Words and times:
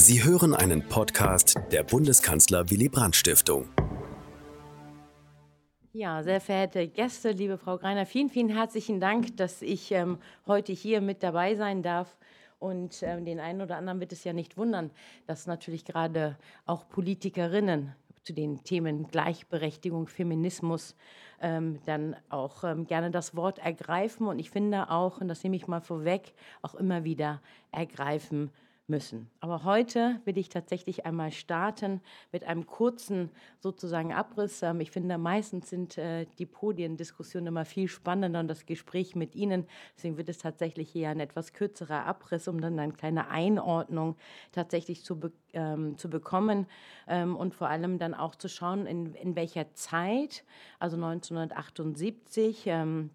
Sie 0.00 0.22
hören 0.22 0.54
einen 0.54 0.86
Podcast 0.88 1.58
der 1.72 1.82
Bundeskanzler 1.82 2.70
Willy 2.70 2.88
Brandt 2.88 3.16
Stiftung. 3.16 3.68
Ja, 5.92 6.22
sehr 6.22 6.40
verehrte 6.40 6.86
Gäste, 6.86 7.32
liebe 7.32 7.58
Frau 7.58 7.78
Greiner, 7.78 8.06
vielen, 8.06 8.28
vielen 8.30 8.48
herzlichen 8.48 9.00
Dank, 9.00 9.36
dass 9.36 9.60
ich 9.60 9.90
ähm, 9.90 10.18
heute 10.46 10.72
hier 10.72 11.00
mit 11.00 11.24
dabei 11.24 11.56
sein 11.56 11.82
darf. 11.82 12.16
Und 12.60 13.02
ähm, 13.02 13.24
den 13.24 13.40
einen 13.40 13.60
oder 13.60 13.76
anderen 13.76 13.98
wird 13.98 14.12
es 14.12 14.22
ja 14.22 14.32
nicht 14.32 14.56
wundern, 14.56 14.92
dass 15.26 15.48
natürlich 15.48 15.84
gerade 15.84 16.38
auch 16.64 16.88
Politikerinnen 16.88 17.92
zu 18.22 18.32
den 18.32 18.62
Themen 18.62 19.08
Gleichberechtigung, 19.08 20.06
Feminismus 20.06 20.94
ähm, 21.42 21.80
dann 21.86 22.14
auch 22.28 22.62
ähm, 22.62 22.86
gerne 22.86 23.10
das 23.10 23.34
Wort 23.34 23.58
ergreifen. 23.58 24.28
Und 24.28 24.38
ich 24.38 24.52
finde 24.52 24.90
auch, 24.90 25.20
und 25.20 25.26
das 25.26 25.42
nehme 25.42 25.56
ich 25.56 25.66
mal 25.66 25.80
vorweg, 25.80 26.34
auch 26.62 26.76
immer 26.76 27.02
wieder 27.02 27.42
ergreifen 27.72 28.52
müssen. 28.88 29.30
Aber 29.40 29.64
heute 29.64 30.20
will 30.24 30.38
ich 30.38 30.48
tatsächlich 30.48 31.06
einmal 31.06 31.30
starten 31.30 32.00
mit 32.32 32.44
einem 32.44 32.66
kurzen 32.66 33.30
sozusagen 33.60 34.12
Abriss. 34.12 34.62
Ähm, 34.62 34.80
ich 34.80 34.90
finde, 34.90 35.18
meistens 35.18 35.68
sind 35.68 35.98
äh, 35.98 36.26
die 36.38 36.46
Podiendiskussionen 36.46 37.48
immer 37.48 37.64
viel 37.64 37.88
spannender 37.88 38.40
und 38.40 38.48
das 38.48 38.66
Gespräch 38.66 39.14
mit 39.14 39.34
Ihnen. 39.34 39.66
Deswegen 39.96 40.16
wird 40.16 40.28
es 40.28 40.38
tatsächlich 40.38 40.90
hier 40.90 41.10
ein 41.10 41.20
etwas 41.20 41.52
kürzerer 41.52 42.06
Abriss, 42.06 42.48
um 42.48 42.60
dann 42.60 42.78
eine 42.78 42.92
kleine 42.92 43.28
Einordnung 43.28 44.16
tatsächlich 44.52 45.04
zu, 45.04 45.20
be 45.20 45.32
ähm, 45.52 45.96
zu 45.96 46.10
bekommen 46.10 46.66
ähm, 47.06 47.36
und 47.36 47.54
vor 47.54 47.68
allem 47.68 47.98
dann 47.98 48.14
auch 48.14 48.34
zu 48.34 48.48
schauen, 48.48 48.86
in, 48.86 49.14
in 49.14 49.36
welcher 49.36 49.72
Zeit, 49.74 50.44
also 50.78 50.96
1978, 50.96 52.64
ähm, 52.66 53.10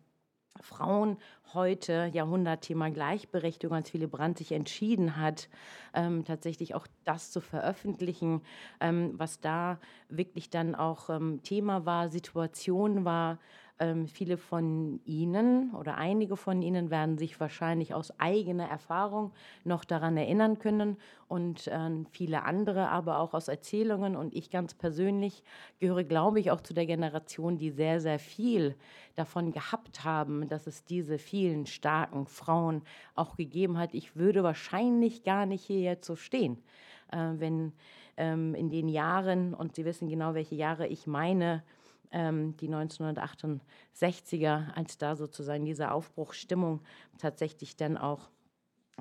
Frauen 0.62 1.17
heute, 1.53 2.09
Jahrhundertthema 2.13 2.89
Gleichberechtigung, 2.89 3.75
als 3.75 3.94
Willy 3.94 4.07
Brandt 4.07 4.38
sich 4.38 4.52
entschieden 4.52 5.17
hat, 5.17 5.49
ähm, 5.94 6.25
tatsächlich 6.25 6.75
auch 6.75 6.88
das 7.05 7.31
zu 7.31 7.41
veröffentlichen, 7.41 8.41
ähm, 8.80 9.13
was 9.17 9.39
da 9.39 9.80
wirklich 10.09 10.50
dann 10.50 10.75
auch 10.75 11.09
ähm, 11.09 11.42
Thema 11.44 11.86
war, 11.86 12.09
Situation 12.09 13.05
war, 13.05 13.39
ähm, 13.84 14.08
viele 14.08 14.38
von 14.38 15.02
Ihnen 15.03 15.73
oder 15.73 15.98
einige 15.98 16.38
von 16.38 16.62
Ihnen 16.62 16.89
werden 16.89 17.17
sich 17.17 17.38
wahrscheinlich 17.39 17.94
aus 17.94 18.17
eigener 18.17 18.70
Erfahrung 18.70 19.31
noch 19.66 19.84
daran 19.84 20.16
erinnern 20.16 20.58
können 20.58 20.95
und 21.28 21.67
äh, 21.67 21.89
viele 22.11 22.44
andere 22.44 22.88
aber 22.88 23.20
auch 23.20 23.34
aus 23.34 23.50
Erzählungen. 23.50 24.16
Und 24.16 24.34
ich 24.34 24.50
ganz 24.50 24.73
persönlich 24.73 25.44
gehöre, 25.80 26.06
glaube 26.06 26.39
ich, 26.39 26.50
auch 26.50 26.61
zu 26.61 26.73
der 26.73 26.86
Generation, 26.86 27.58
die 27.58 27.72
sehr, 27.72 28.00
sehr 28.00 28.20
viel 28.20 28.76
davon 29.16 29.52
gehabt 29.52 30.06
haben, 30.06 30.48
dass 30.48 30.66
es 30.66 30.86
diese 30.86 31.17
vielen 31.17 31.66
starken 31.66 32.26
Frauen 32.26 32.84
auch 33.16 33.36
gegeben 33.36 33.78
hat. 33.78 33.94
Ich 33.94 34.16
würde 34.16 34.44
wahrscheinlich 34.44 35.23
gar 35.23 35.45
nicht 35.45 35.66
hier 35.66 35.81
jetzt 35.81 36.08
so 36.08 36.16
stehen, 36.16 36.58
äh, 37.11 37.17
wenn 37.36 37.73
ähm, 38.16 38.56
in 38.56 38.70
den 38.70 38.88
Jahren, 38.88 39.54
und 39.54 39.76
Sie 39.76 39.84
wissen 39.84 40.08
genau, 40.08 40.36
welche 40.36 40.56
Jahre 40.56 40.88
ich 40.88 41.06
meine, 41.06 41.64
ähm, 42.14 42.56
die 42.58 42.69
1968er, 42.69 44.72
als 44.73 44.97
da 44.97 45.17
sozusagen 45.17 45.66
diese 45.66 45.92
Aufbruchsstimmung 45.92 46.80
tatsächlich 47.17 47.75
dann 47.75 47.97
auch 47.97 48.30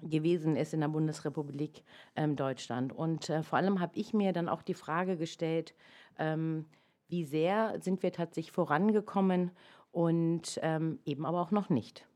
gewesen 0.03 0.57
ist 0.57 0.75
in 0.75 0.81
der 0.81 0.89
Bundesrepublik 0.89 1.85
ähm, 2.17 2.35
Deutschland. 2.35 2.93
Und 2.93 3.31
äh, 3.31 3.43
vor 3.43 3.59
allem 3.59 3.81
habe 3.81 3.97
ich 3.97 4.15
mir 4.15 4.33
dann 4.33 4.49
auch 4.49 4.63
die 4.63 4.75
Frage 4.75 5.17
gestellt, 5.17 5.75
ähm, 6.19 6.67
wie 7.09 7.25
sehr 7.25 7.79
sind 7.81 8.03
wir 8.03 8.13
tatsächlich 8.13 8.53
vorangekommen 8.53 9.51
und 9.93 10.59
ähm, 10.63 10.99
eben 11.05 11.27
aber 11.27 11.43
auch 11.43 11.51
noch 11.51 11.69
nicht. 11.69 12.07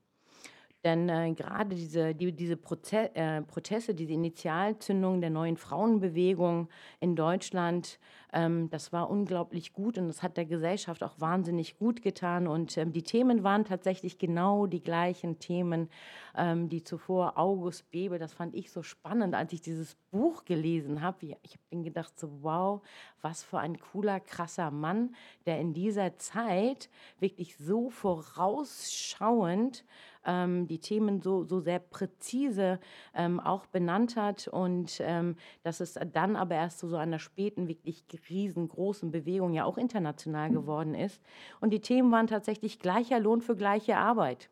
Denn 0.85 1.09
äh, 1.09 1.33
gerade 1.35 1.75
diese, 1.75 2.15
die, 2.15 2.33
diese 2.33 2.57
Proze 2.57 3.15
äh, 3.15 3.43
Proteste, 3.43 3.95
diese 3.95 4.13
Initialzündung 4.13 5.21
der 5.21 5.31
neuen 5.31 5.57
Frauenbewegung 5.57 6.69
in 7.01 7.17
Deutschland, 7.17 7.99
ähm, 8.33 8.69
das 8.71 8.93
war 8.93 9.09
unglaublich 9.09 9.73
gut 9.73 9.99
und 9.99 10.09
das 10.09 10.23
hat 10.23 10.37
der 10.37 10.45
Gesellschaft 10.45 11.03
auch 11.03 11.19
wahnsinnig 11.19 11.79
gut 11.79 12.03
getan. 12.03 12.47
Und 12.47 12.77
ähm, 12.77 12.93
die 12.93 13.03
Themen 13.03 13.43
waren 13.43 13.65
tatsächlich 13.65 14.19
genau 14.19 14.67
die 14.67 14.83
gleichen 14.83 15.39
Themen, 15.39 15.89
ähm, 16.37 16.69
die 16.69 16.85
zuvor 16.85 17.39
August 17.39 17.91
Bebel, 17.91 18.19
das 18.19 18.35
fand 18.35 18.55
ich 18.55 18.71
so 18.71 18.83
spannend, 18.83 19.35
als 19.35 19.53
ich 19.53 19.63
dieses 19.63 19.97
Buch 20.11 20.45
gelesen 20.45 21.01
habe. 21.01 21.37
Ich 21.43 21.59
habe 21.73 21.83
gedacht, 21.83 22.19
so 22.19 22.43
wow, 22.43 22.83
was 23.23 23.43
für 23.43 23.59
ein 23.59 23.79
cooler, 23.79 24.21
krasser 24.21 24.71
Mann, 24.71 25.15
der 25.47 25.59
in 25.59 25.73
dieser 25.73 26.19
Zeit 26.19 26.91
wirklich 27.19 27.57
so 27.57 27.91
vorausschauend 27.91 29.85
ähm, 30.27 30.67
die 30.67 30.79
Themen 30.79 31.23
so, 31.23 31.45
so 31.45 31.61
sehr 31.61 31.79
präzise 31.79 32.79
ähm, 33.15 33.41
auch 33.41 33.67
benannt 33.67 34.17
hat 34.17 34.49
und 34.49 34.99
ähm, 35.01 35.37
dass 35.63 35.81
es 35.81 35.99
dann 36.13 36.37
aber 36.37 36.57
erst 36.57 36.79
zu 36.79 36.89
so 36.89 36.97
einer 36.97 37.19
späten, 37.19 37.69
wirklich 37.69 38.05
riesengroßen 38.29 39.11
Bewegung 39.11 39.55
ja 39.55 39.65
auch 39.65 39.79
international 39.79 40.51
geworden 40.51 40.95
ist. 40.95 41.21
Und 41.61 41.71
die 41.71 41.81
Themen 41.81 42.11
waren 42.13 42.27
tatsächlich 42.27 42.79
gleicher 42.79 43.21
Lohn 43.21 43.41
für 43.41 43.57
gleiche 43.57 43.97
Arbeit 43.97 44.51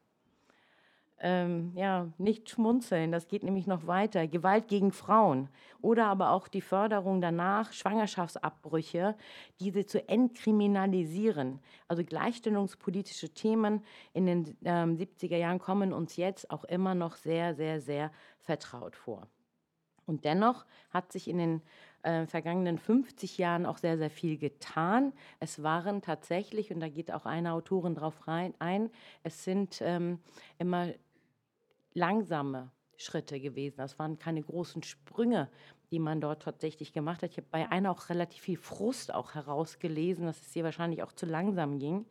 ähm, 1.20 1.72
ja, 1.74 2.08
nicht 2.18 2.50
schmunzeln. 2.50 3.12
Das 3.12 3.28
geht 3.28 3.44
nämlich 3.44 3.66
noch 3.66 3.86
weiter. 3.86 4.26
Gewalt 4.26 4.68
gegen 4.68 4.92
Frauen 4.92 5.48
oder 5.80 6.06
aber 6.06 6.30
auch 6.30 6.48
die 6.48 6.60
Förderung 6.60 7.20
danach, 7.20 7.72
Schwangerschaftsabbrüche, 7.72 9.16
diese 9.60 9.86
zu 9.86 10.08
entkriminalisieren. 10.08 11.60
Also 11.88 12.04
gleichstellungspolitische 12.04 13.30
Themen 13.30 13.82
in 14.12 14.26
den 14.26 14.56
ähm, 14.64 14.96
70er 14.96 15.36
Jahren 15.36 15.58
kommen 15.58 15.92
uns 15.92 16.16
jetzt 16.16 16.50
auch 16.50 16.64
immer 16.64 16.94
noch 16.94 17.16
sehr, 17.16 17.54
sehr, 17.54 17.80
sehr 17.80 18.10
vertraut 18.40 18.96
vor. 18.96 19.26
Und 20.06 20.24
dennoch 20.24 20.66
hat 20.90 21.12
sich 21.12 21.28
in 21.28 21.38
den 21.38 21.62
äh, 22.04 22.26
vergangenen 22.26 22.78
50 22.78 23.38
Jahren 23.38 23.66
auch 23.66 23.78
sehr, 23.78 23.98
sehr 23.98 24.10
viel 24.10 24.36
getan. 24.38 25.12
Es 25.40 25.62
waren 25.62 26.02
tatsächlich, 26.02 26.72
und 26.72 26.80
da 26.80 26.88
geht 26.88 27.12
auch 27.12 27.26
eine 27.26 27.52
Autorin 27.52 27.94
drauf 27.94 28.28
rein, 28.28 28.54
ein, 28.58 28.90
es 29.22 29.44
sind 29.44 29.80
ähm, 29.80 30.20
immer 30.58 30.88
langsame 31.94 32.70
Schritte 32.96 33.40
gewesen. 33.40 33.76
Das 33.78 33.98
waren 33.98 34.18
keine 34.18 34.42
großen 34.42 34.82
Sprünge, 34.82 35.48
die 35.94 36.00
man 36.00 36.20
dort 36.20 36.42
tatsächlich 36.42 36.92
gemacht 36.92 37.22
hat. 37.22 37.30
Ich 37.30 37.36
habe 37.36 37.46
bei 37.52 37.70
einer 37.70 37.92
auch 37.92 38.08
relativ 38.08 38.42
viel 38.42 38.56
Frust 38.56 39.14
auch 39.14 39.36
herausgelesen, 39.36 40.26
dass 40.26 40.40
es 40.40 40.52
hier 40.52 40.64
wahrscheinlich 40.64 41.04
auch 41.04 41.12
zu 41.12 41.24
langsam 41.24 41.78
ging. 41.78 42.04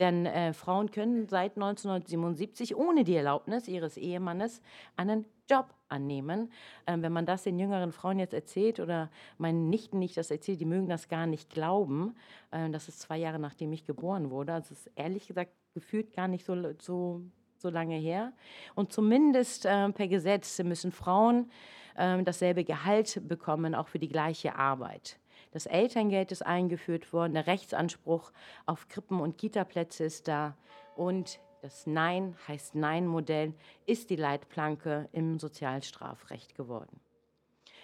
Denn 0.00 0.24
äh, 0.24 0.54
Frauen 0.54 0.90
können 0.90 1.28
seit 1.28 1.56
1977 1.56 2.74
ohne 2.74 3.04
die 3.04 3.16
Erlaubnis 3.16 3.68
ihres 3.68 3.98
Ehemannes 3.98 4.62
einen 4.96 5.26
Job 5.50 5.74
annehmen. 5.90 6.50
Ähm, 6.86 7.02
wenn 7.02 7.12
man 7.12 7.26
das 7.26 7.42
den 7.42 7.58
jüngeren 7.58 7.92
Frauen 7.92 8.18
jetzt 8.18 8.32
erzählt 8.32 8.80
oder 8.80 9.10
meinen 9.36 9.68
Nichten 9.68 9.98
nicht 9.98 10.16
das 10.16 10.30
erzählt, 10.30 10.60
die 10.60 10.64
mögen 10.64 10.88
das 10.88 11.08
gar 11.08 11.26
nicht 11.26 11.50
glauben. 11.50 12.16
Äh, 12.50 12.70
das 12.70 12.88
ist 12.88 13.00
zwei 13.00 13.18
Jahre 13.18 13.38
nachdem 13.38 13.74
ich 13.74 13.84
geboren 13.84 14.30
wurde. 14.30 14.54
Also 14.54 14.72
es 14.72 14.86
ist 14.86 14.92
ehrlich 14.96 15.26
gesagt 15.26 15.52
gefühlt 15.74 16.14
gar 16.14 16.28
nicht 16.28 16.46
so, 16.46 16.56
so 16.80 17.20
so 17.60 17.70
lange 17.70 17.96
her. 17.96 18.32
Und 18.74 18.92
zumindest 18.92 19.66
äh, 19.66 19.90
per 19.90 20.08
Gesetz 20.08 20.62
müssen 20.62 20.92
Frauen 20.92 21.50
äh, 21.98 22.22
dasselbe 22.22 22.64
Gehalt 22.64 23.20
bekommen, 23.28 23.74
auch 23.74 23.88
für 23.88 23.98
die 23.98 24.08
gleiche 24.08 24.56
Arbeit. 24.56 25.18
Das 25.50 25.66
Elterngeld 25.66 26.32
ist 26.32 26.44
eingeführt 26.44 27.12
worden, 27.12 27.34
der 27.34 27.46
Rechtsanspruch 27.46 28.32
auf 28.66 28.88
Krippen- 28.88 29.20
und 29.20 29.38
Kitaplätze 29.38 30.04
ist 30.04 30.28
da 30.28 30.56
und 30.96 31.40
das 31.62 31.86
Nein 31.86 32.36
heißt 32.46 32.74
Nein-Modell 32.74 33.52
ist 33.86 34.10
die 34.10 34.16
Leitplanke 34.16 35.08
im 35.12 35.38
Sozialstrafrecht 35.38 36.54
geworden. 36.54 37.00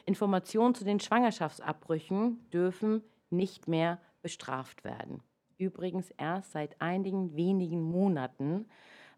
Informationen 0.06 0.74
zu 0.74 0.84
den 0.84 1.00
Schwangerschaftsabbrüchen 1.00 2.38
dürfen 2.52 3.02
nicht 3.30 3.66
mehr 3.66 3.98
bestraft 4.22 4.84
werden. 4.84 5.22
Übrigens 5.58 6.10
erst 6.12 6.52
seit 6.52 6.80
einigen 6.80 7.36
wenigen 7.36 7.82
Monaten 7.82 8.66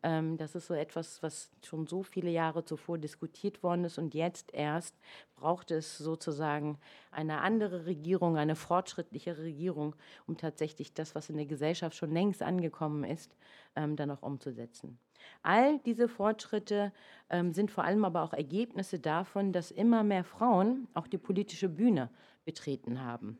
ähm, 0.06 0.36
das 0.36 0.54
ist 0.54 0.68
so 0.68 0.74
etwas, 0.74 1.20
was 1.24 1.50
schon 1.64 1.88
so 1.88 2.04
viele 2.04 2.30
Jahre 2.30 2.64
zuvor 2.64 2.96
diskutiert 2.96 3.64
worden 3.64 3.84
ist 3.84 3.98
und 3.98 4.14
jetzt 4.14 4.54
erst 4.54 4.94
braucht 5.34 5.72
es 5.72 5.98
sozusagen 5.98 6.78
eine 7.10 7.40
andere 7.40 7.86
Regierung, 7.86 8.36
eine 8.36 8.54
fortschrittliche 8.54 9.36
Regierung, 9.36 9.96
um 10.28 10.36
tatsächlich 10.36 10.94
das, 10.94 11.16
was 11.16 11.28
in 11.28 11.36
der 11.36 11.46
Gesellschaft 11.46 11.96
schon 11.96 12.12
längst 12.12 12.40
angekommen 12.44 13.02
ist, 13.02 13.34
ähm, 13.74 13.96
dann 13.96 14.12
auch 14.12 14.22
umzusetzen. 14.22 14.96
All 15.42 15.80
diese 15.80 16.08
Fortschritte 16.08 16.92
ähm, 17.28 17.52
sind 17.52 17.72
vor 17.72 17.82
allem 17.82 18.04
aber 18.04 18.22
auch 18.22 18.32
Ergebnisse 18.32 19.00
davon, 19.00 19.52
dass 19.52 19.72
immer 19.72 20.04
mehr 20.04 20.22
Frauen 20.22 20.86
auch 20.94 21.08
die 21.08 21.18
politische 21.18 21.68
Bühne 21.68 22.10
betreten 22.44 23.02
haben. 23.02 23.38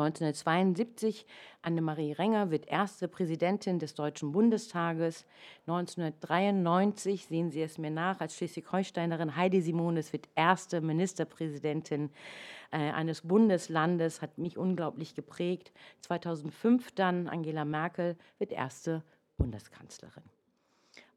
1972 0.00 1.26
Annemarie 1.62 2.12
Renger 2.12 2.50
wird 2.50 2.68
erste 2.68 3.08
Präsidentin 3.08 3.78
des 3.78 3.94
Deutschen 3.94 4.32
Bundestages. 4.32 5.26
1993, 5.66 7.26
sehen 7.26 7.50
Sie 7.50 7.62
es 7.62 7.78
mir 7.78 7.90
nach, 7.90 8.20
als 8.20 8.36
Schleswig-Holsteinerin 8.36 9.34
Heidi 9.34 9.60
Simones 9.60 10.12
wird 10.12 10.28
erste 10.36 10.80
Ministerpräsidentin 10.80 12.10
äh, 12.70 12.78
eines 12.92 13.22
Bundeslandes, 13.22 14.22
hat 14.22 14.38
mich 14.38 14.56
unglaublich 14.56 15.14
geprägt. 15.14 15.72
2005 16.02 16.92
dann 16.92 17.28
Angela 17.28 17.64
Merkel 17.64 18.16
wird 18.38 18.52
erste 18.52 19.02
Bundeskanzlerin. 19.36 20.37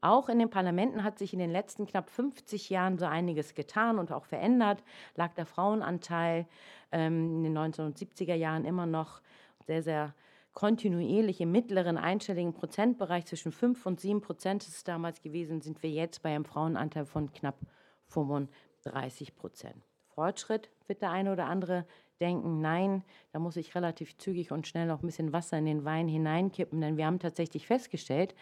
Auch 0.02 0.28
in 0.28 0.40
den 0.40 0.50
Parlamenten 0.50 1.04
hat 1.04 1.18
sich 1.18 1.32
in 1.32 1.38
den 1.38 1.52
letzten 1.52 1.86
knapp 1.86 2.10
50 2.10 2.70
Jahren 2.70 2.98
so 2.98 3.06
einiges 3.06 3.54
getan 3.54 4.00
und 4.00 4.10
auch 4.10 4.24
verändert. 4.24 4.82
Lag 5.14 5.32
der 5.34 5.46
Frauenanteil 5.46 6.46
ähm, 6.90 7.36
in 7.36 7.44
den 7.44 7.56
1970er 7.56 8.34
Jahren 8.34 8.64
immer 8.64 8.84
noch 8.84 9.20
sehr, 9.64 9.82
sehr 9.82 10.12
kontinuierlich 10.54 11.40
im 11.40 11.52
mittleren 11.52 11.96
einstelligen 11.96 12.52
Prozentbereich 12.52 13.26
zwischen 13.26 13.52
5 13.52 13.86
und 13.86 14.00
7 14.00 14.20
Prozent 14.20 14.64
ist 14.64 14.74
es 14.74 14.84
damals 14.84 15.22
gewesen, 15.22 15.60
sind 15.60 15.82
wir 15.84 15.90
jetzt 15.90 16.22
bei 16.22 16.34
einem 16.34 16.44
Frauenanteil 16.44 17.06
von 17.06 17.32
knapp 17.32 17.60
35 18.08 19.36
Prozent. 19.36 19.86
Fortschritt 20.08 20.68
wird 20.88 21.00
der 21.00 21.10
eine 21.10 21.32
oder 21.32 21.46
andere 21.46 21.86
denken, 22.20 22.60
nein, 22.60 23.02
da 23.32 23.38
muss 23.38 23.56
ich 23.56 23.74
relativ 23.74 24.16
zügig 24.18 24.52
und 24.52 24.66
schnell 24.66 24.86
noch 24.86 25.02
ein 25.02 25.06
bisschen 25.06 25.32
Wasser 25.32 25.58
in 25.58 25.66
den 25.66 25.84
Wein 25.84 26.08
hineinkippen, 26.08 26.80
denn 26.80 26.96
wir 26.96 27.06
haben 27.06 27.18
tatsächlich 27.18 27.66
festgestellt, 27.66 28.34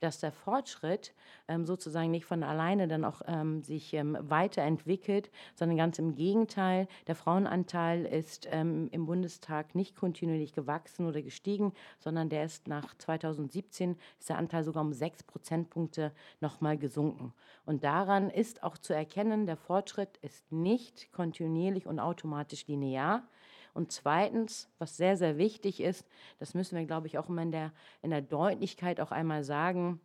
dass 0.00 0.20
der 0.20 0.32
Fortschritt 0.32 1.14
ähm, 1.48 1.66
sozusagen 1.66 2.10
nicht 2.10 2.24
von 2.24 2.42
alleine 2.42 2.88
dann 2.88 3.04
auch 3.04 3.22
ähm, 3.26 3.62
sich 3.62 3.94
ähm, 3.94 4.16
weiterentwickelt, 4.20 5.30
sondern 5.54 5.76
ganz 5.76 5.98
im 5.98 6.14
Gegenteil, 6.14 6.88
der 7.06 7.14
Frauenanteil 7.14 8.04
ist 8.04 8.48
ähm, 8.50 8.88
im 8.92 9.06
Bundestag 9.06 9.74
nicht 9.74 9.96
kontinuierlich 9.96 10.52
gewachsen 10.52 11.06
oder 11.06 11.22
gestiegen, 11.22 11.72
sondern 11.98 12.28
der 12.28 12.44
ist 12.44 12.68
nach 12.68 12.96
2017 12.96 13.96
ist 14.18 14.28
der 14.28 14.38
Anteil 14.38 14.64
sogar 14.64 14.82
um 14.82 14.92
sechs 14.92 15.22
Prozentpunkte 15.22 16.12
nochmal 16.40 16.78
gesunken. 16.78 17.32
Und 17.64 17.84
daran 17.84 18.30
ist 18.30 18.62
auch 18.62 18.78
zu 18.78 18.94
erkennen, 18.94 19.46
der 19.46 19.56
Fortschritt 19.56 20.16
ist 20.18 20.52
nicht 20.52 21.12
kontinuierlich 21.12 21.86
und 21.86 21.98
automatisch 21.98 22.66
linear, 22.68 23.25
und 23.76 23.92
zweitens, 23.92 24.68
was 24.78 24.96
sehr, 24.96 25.16
sehr 25.16 25.36
wichtig 25.36 25.80
ist, 25.80 26.06
das 26.38 26.54
müssen 26.54 26.78
wir, 26.78 26.86
glaube 26.86 27.06
ich, 27.06 27.18
auch 27.18 27.28
immer 27.28 27.42
in 27.42 27.52
der, 27.52 27.72
in 28.02 28.10
der 28.10 28.22
Deutlichkeit 28.22 29.00
auch 29.00 29.12
einmal 29.12 29.44
sagen, 29.44 30.00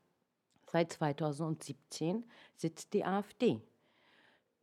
seit 0.67 0.91
2017 0.91 2.25
sitzt 2.55 2.93
die 2.93 3.05
AfD 3.05 3.61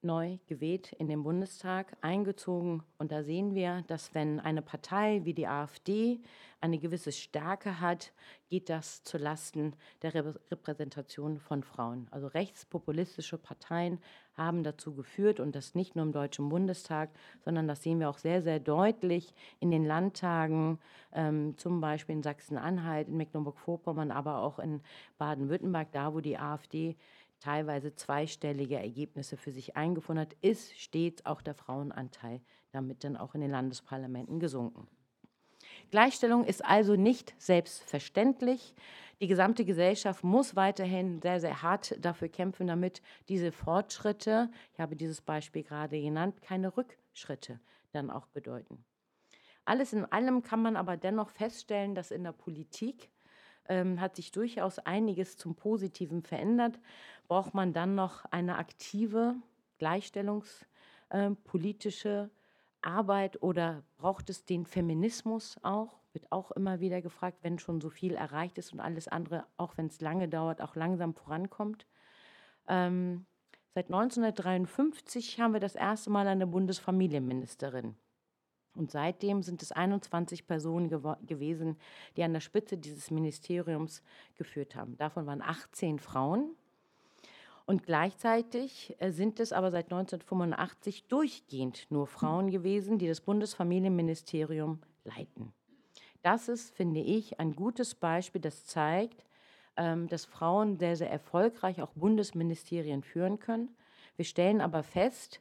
neu 0.02 0.38
gewählt 0.46 0.92
in 0.92 1.08
den 1.08 1.22
Bundestag 1.22 1.96
eingezogen. 2.00 2.82
Und 2.98 3.10
da 3.10 3.22
sehen 3.22 3.54
wir, 3.54 3.82
dass 3.88 4.14
wenn 4.14 4.40
eine 4.40 4.62
Partei 4.62 5.20
wie 5.24 5.34
die 5.34 5.46
AfD 5.46 6.20
eine 6.60 6.78
gewisse 6.78 7.12
Stärke 7.12 7.80
hat, 7.80 8.12
geht 8.48 8.68
das 8.68 9.02
zu 9.02 9.18
Lasten 9.18 9.74
der 10.02 10.14
Repräsentation 10.50 11.38
von 11.38 11.62
Frauen. 11.62 12.08
Also 12.10 12.26
rechtspopulistische 12.28 13.38
Parteien 13.38 14.00
haben 14.34 14.62
dazu 14.62 14.94
geführt 14.94 15.40
und 15.40 15.54
das 15.54 15.74
nicht 15.74 15.96
nur 15.96 16.04
im 16.04 16.12
Deutschen 16.12 16.48
Bundestag, 16.48 17.10
sondern 17.44 17.68
das 17.68 17.82
sehen 17.82 18.00
wir 18.00 18.08
auch 18.08 18.18
sehr, 18.18 18.42
sehr 18.42 18.60
deutlich 18.60 19.34
in 19.60 19.70
den 19.70 19.84
Landtagen, 19.84 20.78
ähm, 21.12 21.56
zum 21.58 21.80
Beispiel 21.80 22.16
in 22.16 22.22
Sachsen-Anhalt, 22.22 23.08
in 23.08 23.16
Mecklenburg-Vorpommern, 23.16 24.10
aber 24.10 24.38
auch 24.38 24.58
in 24.58 24.80
Baden-Württemberg, 25.18 25.92
da 25.92 26.14
wo 26.14 26.20
die 26.20 26.38
AfD 26.38 26.96
teilweise 27.40 27.94
zweistellige 27.94 28.76
Ergebnisse 28.76 29.36
für 29.36 29.52
sich 29.52 29.76
eingefunden 29.76 30.26
hat, 30.26 30.36
ist 30.40 30.78
stets 30.78 31.24
auch 31.26 31.42
der 31.42 31.54
Frauenanteil 31.54 32.40
damit 32.72 33.04
dann 33.04 33.16
auch 33.16 33.34
in 33.34 33.40
den 33.40 33.50
Landesparlamenten 33.50 34.40
gesunken. 34.40 34.88
Gleichstellung 35.90 36.44
ist 36.44 36.64
also 36.64 36.96
nicht 36.96 37.34
selbstverständlich. 37.38 38.74
Die 39.20 39.26
gesamte 39.26 39.64
Gesellschaft 39.64 40.22
muss 40.22 40.54
weiterhin 40.54 41.20
sehr, 41.20 41.40
sehr 41.40 41.62
hart 41.62 41.96
dafür 42.00 42.28
kämpfen, 42.28 42.66
damit 42.66 43.02
diese 43.28 43.52
Fortschritte, 43.52 44.50
ich 44.72 44.80
habe 44.80 44.96
dieses 44.96 45.20
Beispiel 45.20 45.62
gerade 45.62 46.00
genannt, 46.00 46.40
keine 46.42 46.76
Rückschritte 46.76 47.60
dann 47.92 48.10
auch 48.10 48.26
bedeuten. 48.26 48.84
Alles 49.64 49.92
in 49.92 50.04
allem 50.04 50.42
kann 50.42 50.62
man 50.62 50.76
aber 50.76 50.96
dennoch 50.96 51.30
feststellen, 51.30 51.94
dass 51.94 52.10
in 52.10 52.24
der 52.24 52.32
Politik 52.32 53.10
ähm, 53.68 54.00
hat 54.00 54.16
sich 54.16 54.32
durchaus 54.32 54.78
einiges 54.78 55.36
zum 55.36 55.54
Positiven 55.54 56.22
verändert. 56.22 56.80
Braucht 57.28 57.54
man 57.54 57.72
dann 57.72 57.94
noch 57.94 58.24
eine 58.26 58.56
aktive 58.56 59.36
gleichstellungspolitische 59.78 62.08
ähm, 62.08 62.30
Arbeit 62.82 63.42
oder 63.42 63.82
braucht 63.96 64.30
es 64.30 64.44
den 64.44 64.66
Feminismus 64.66 65.56
auch? 65.62 65.98
Wird 66.12 66.30
auch 66.32 66.50
immer 66.52 66.80
wieder 66.80 67.02
gefragt, 67.02 67.38
wenn 67.42 67.58
schon 67.58 67.80
so 67.80 67.90
viel 67.90 68.14
erreicht 68.14 68.58
ist 68.58 68.72
und 68.72 68.80
alles 68.80 69.08
andere, 69.08 69.44
auch 69.56 69.76
wenn 69.76 69.86
es 69.86 70.00
lange 70.00 70.28
dauert, 70.28 70.62
auch 70.62 70.74
langsam 70.74 71.14
vorankommt. 71.14 71.86
Ähm, 72.66 73.26
seit 73.74 73.86
1953 73.86 75.40
haben 75.40 75.52
wir 75.52 75.60
das 75.60 75.74
erste 75.74 76.10
Mal 76.10 76.26
eine 76.26 76.46
Bundesfamilienministerin. 76.46 77.96
Und 78.78 78.92
seitdem 78.92 79.42
sind 79.42 79.60
es 79.60 79.72
21 79.72 80.46
Personen 80.46 80.88
gewesen, 80.88 81.76
die 82.16 82.22
an 82.22 82.32
der 82.32 82.40
Spitze 82.40 82.78
dieses 82.78 83.10
Ministeriums 83.10 84.02
geführt 84.36 84.76
haben. 84.76 84.96
Davon 84.96 85.26
waren 85.26 85.42
18 85.42 85.98
Frauen. 85.98 86.54
Und 87.66 87.82
gleichzeitig 87.82 88.94
äh, 88.98 89.10
sind 89.10 89.40
es 89.40 89.52
aber 89.52 89.72
seit 89.72 89.86
1985 89.86 91.04
durchgehend 91.08 91.90
nur 91.90 92.06
Frauen 92.06 92.50
gewesen, 92.50 92.98
die 92.98 93.08
das 93.08 93.20
Bundesfamilienministerium 93.20 94.78
leiten. 95.04 95.52
Das 96.22 96.48
ist, 96.48 96.74
finde 96.74 97.00
ich, 97.00 97.40
ein 97.40 97.56
gutes 97.56 97.96
Beispiel, 97.96 98.40
das 98.40 98.64
zeigt, 98.64 99.24
ähm, 99.76 100.06
dass 100.06 100.24
Frauen 100.24 100.78
sehr, 100.78 100.96
sehr 100.96 101.10
erfolgreich 101.10 101.82
auch 101.82 101.90
Bundesministerien 101.90 103.02
führen 103.02 103.40
können. 103.40 103.76
Wir 104.16 104.24
stellen 104.24 104.60
aber 104.60 104.82
fest, 104.82 105.40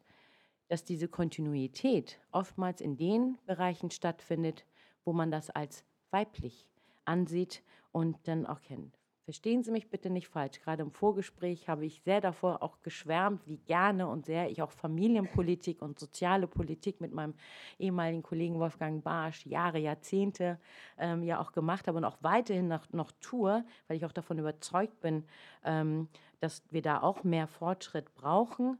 dass 0.67 0.83
diese 0.83 1.07
Kontinuität 1.07 2.19
oftmals 2.31 2.81
in 2.81 2.97
den 2.97 3.37
Bereichen 3.45 3.91
stattfindet, 3.91 4.65
wo 5.05 5.13
man 5.13 5.31
das 5.31 5.49
als 5.49 5.83
weiblich 6.11 6.67
ansieht 7.05 7.63
und 7.91 8.17
dann 8.27 8.45
auch 8.45 8.61
kennt. 8.61 8.97
Verstehen 9.27 9.61
Sie 9.61 9.71
mich 9.71 9.89
bitte 9.89 10.09
nicht 10.09 10.29
falsch. 10.29 10.61
Gerade 10.61 10.83
im 10.83 10.91
Vorgespräch 10.91 11.67
habe 11.67 11.85
ich 11.85 12.01
sehr 12.05 12.21
davor 12.21 12.63
auch 12.63 12.81
geschwärmt, 12.81 13.45
wie 13.45 13.57
gerne 13.57 14.07
und 14.07 14.25
sehr 14.25 14.49
ich 14.49 14.61
auch 14.61 14.71
Familienpolitik 14.71 15.81
und 15.81 15.99
soziale 15.99 16.47
Politik 16.47 17.01
mit 17.01 17.11
meinem 17.11 17.33
ehemaligen 17.77 18.23
Kollegen 18.23 18.57
Wolfgang 18.57 19.03
Barsch 19.03 19.45
Jahre, 19.45 19.79
Jahrzehnte 19.79 20.57
ähm, 20.97 21.23
ja 21.23 21.41
auch 21.41 21.51
gemacht 21.51 21.89
habe 21.89 21.97
und 21.97 22.05
auch 22.05 22.15
weiterhin 22.21 22.69
noch, 22.69 22.89
noch 22.93 23.11
tue, 23.19 23.65
weil 23.89 23.97
ich 23.97 24.05
auch 24.05 24.13
davon 24.13 24.39
überzeugt 24.39 25.01
bin, 25.01 25.25
ähm, 25.65 26.07
dass 26.39 26.63
wir 26.69 26.81
da 26.81 27.01
auch 27.01 27.25
mehr 27.25 27.47
Fortschritt 27.47 28.15
brauchen. 28.15 28.79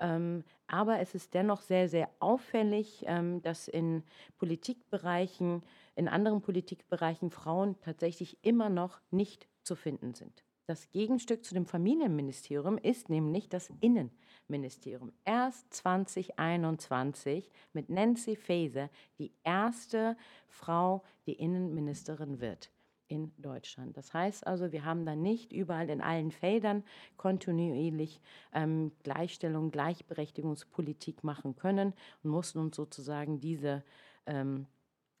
Ähm, 0.00 0.44
aber 0.66 1.00
es 1.00 1.14
ist 1.14 1.34
dennoch 1.34 1.62
sehr, 1.62 1.88
sehr 1.88 2.10
auffällig, 2.18 3.04
ähm, 3.06 3.42
dass 3.42 3.68
in 3.68 4.02
Politikbereichen, 4.38 5.62
in 5.94 6.08
anderen 6.08 6.42
Politikbereichen 6.42 7.30
Frauen 7.30 7.76
tatsächlich 7.80 8.38
immer 8.42 8.68
noch 8.68 9.00
nicht 9.10 9.48
zu 9.62 9.76
finden 9.76 10.14
sind. 10.14 10.44
Das 10.66 10.90
Gegenstück 10.90 11.44
zu 11.44 11.54
dem 11.54 11.64
Familienministerium 11.64 12.76
ist 12.76 13.08
nämlich 13.08 13.48
das 13.48 13.70
Innenministerium. 13.80 15.12
Erst 15.24 15.72
2021 15.72 17.52
mit 17.72 17.88
Nancy 17.88 18.34
Faeser 18.34 18.90
die 19.18 19.32
erste 19.44 20.16
Frau, 20.48 21.04
die 21.26 21.34
Innenministerin 21.34 22.40
wird 22.40 22.70
in 23.08 23.32
Deutschland. 23.38 23.96
Das 23.96 24.12
heißt 24.12 24.46
also, 24.46 24.72
wir 24.72 24.84
haben 24.84 25.04
dann 25.04 25.22
nicht 25.22 25.52
überall 25.52 25.88
in 25.90 26.00
allen 26.00 26.30
Feldern 26.30 26.84
kontinuierlich 27.16 28.20
ähm, 28.52 28.92
Gleichstellung, 29.02 29.70
Gleichberechtigungspolitik 29.70 31.24
machen 31.24 31.56
können 31.56 31.94
und 32.22 32.30
mussten 32.30 32.58
uns 32.58 32.76
sozusagen 32.76 33.40
diese 33.40 33.84
ähm, 34.26 34.66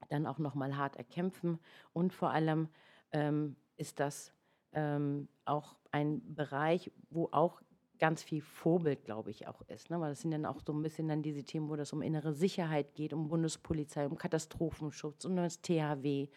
dann 0.08 0.26
auch 0.26 0.38
nochmal 0.38 0.76
hart 0.76 0.96
erkämpfen. 0.96 1.58
Und 1.92 2.12
vor 2.12 2.30
allem 2.30 2.68
ähm, 3.12 3.56
ist 3.76 4.00
das 4.00 4.32
ähm, 4.72 5.28
auch 5.44 5.76
ein 5.92 6.34
Bereich, 6.34 6.90
wo 7.10 7.28
auch 7.32 7.60
ganz 7.98 8.22
viel 8.22 8.42
Vorbild, 8.42 9.04
glaube 9.04 9.30
ich, 9.30 9.46
auch 9.48 9.62
ist. 9.68 9.90
Ne? 9.90 10.00
Weil 10.00 10.10
das 10.10 10.20
sind 10.20 10.30
dann 10.30 10.46
auch 10.46 10.60
so 10.64 10.72
ein 10.72 10.82
bisschen 10.82 11.08
dann 11.08 11.22
diese 11.22 11.44
Themen, 11.44 11.68
wo 11.68 11.76
das 11.76 11.92
um 11.92 12.02
innere 12.02 12.34
Sicherheit 12.34 12.94
geht, 12.94 13.12
um 13.12 13.28
Bundespolizei, 13.28 14.06
um 14.06 14.18
Katastrophenschutz, 14.18 15.24
um 15.24 15.36
das 15.36 15.62
THW, 15.62 16.28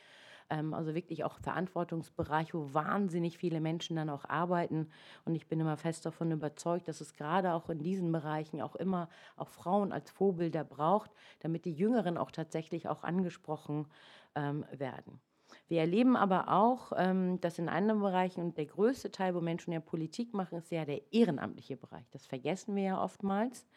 ähm, 0.50 0.74
also 0.74 0.96
wirklich 0.96 1.24
auch 1.24 1.39
Verantwortungsbereich, 1.39 2.53
wo 2.53 2.74
wahnsinnig 2.74 3.38
viele 3.38 3.62
Menschen 3.62 3.96
dann 3.96 4.10
auch 4.10 4.25
arbeiten. 4.25 4.89
Und 5.25 5.36
ich 5.36 5.48
bin 5.48 5.60
immer 5.60 5.77
fest 5.77 6.06
davon 6.06 6.32
überzeugt, 6.32 6.88
dass 6.88 7.01
es 7.01 7.13
gerade 7.13 7.53
auch 7.53 7.70
in 7.70 7.84
diesen 7.84 8.12
Bereichen 8.12 8.62
auch 8.62 8.75
immer 8.75 9.10
auch 9.36 9.50
Frauen 9.50 9.91
als 9.91 10.12
Vorbilder 10.12 10.63
braucht, 10.63 11.12
damit 11.39 11.65
die 11.65 11.74
Jüngeren 11.74 12.18
auch 12.18 12.32
tatsächlich 12.32 12.88
auch 12.88 13.03
angesprochen 13.03 13.88
ähm, 14.36 14.65
werden. 14.72 15.20
Wir 15.68 15.82
erleben 15.82 16.15
aber 16.15 16.50
auch, 16.50 16.91
ähm, 16.96 17.39
dass 17.41 17.60
in 17.60 17.70
anderen 17.70 18.01
Bereichen, 18.01 18.41
und 18.41 18.58
der 18.58 18.65
größte 18.65 19.12
Teil, 19.12 19.36
wo 19.36 19.41
Menschen 19.41 19.74
ja 19.74 19.79
Politik 19.79 20.34
machen, 20.34 20.58
ist 20.60 20.72
ja 20.72 20.86
der 20.86 21.12
ehrenamtliche 21.12 21.77
Bereich. 21.77 22.08
Das 22.12 22.25
vergessen 22.25 22.75
wir 22.75 22.84
ja 22.84 23.03
oftmals. 23.03 23.68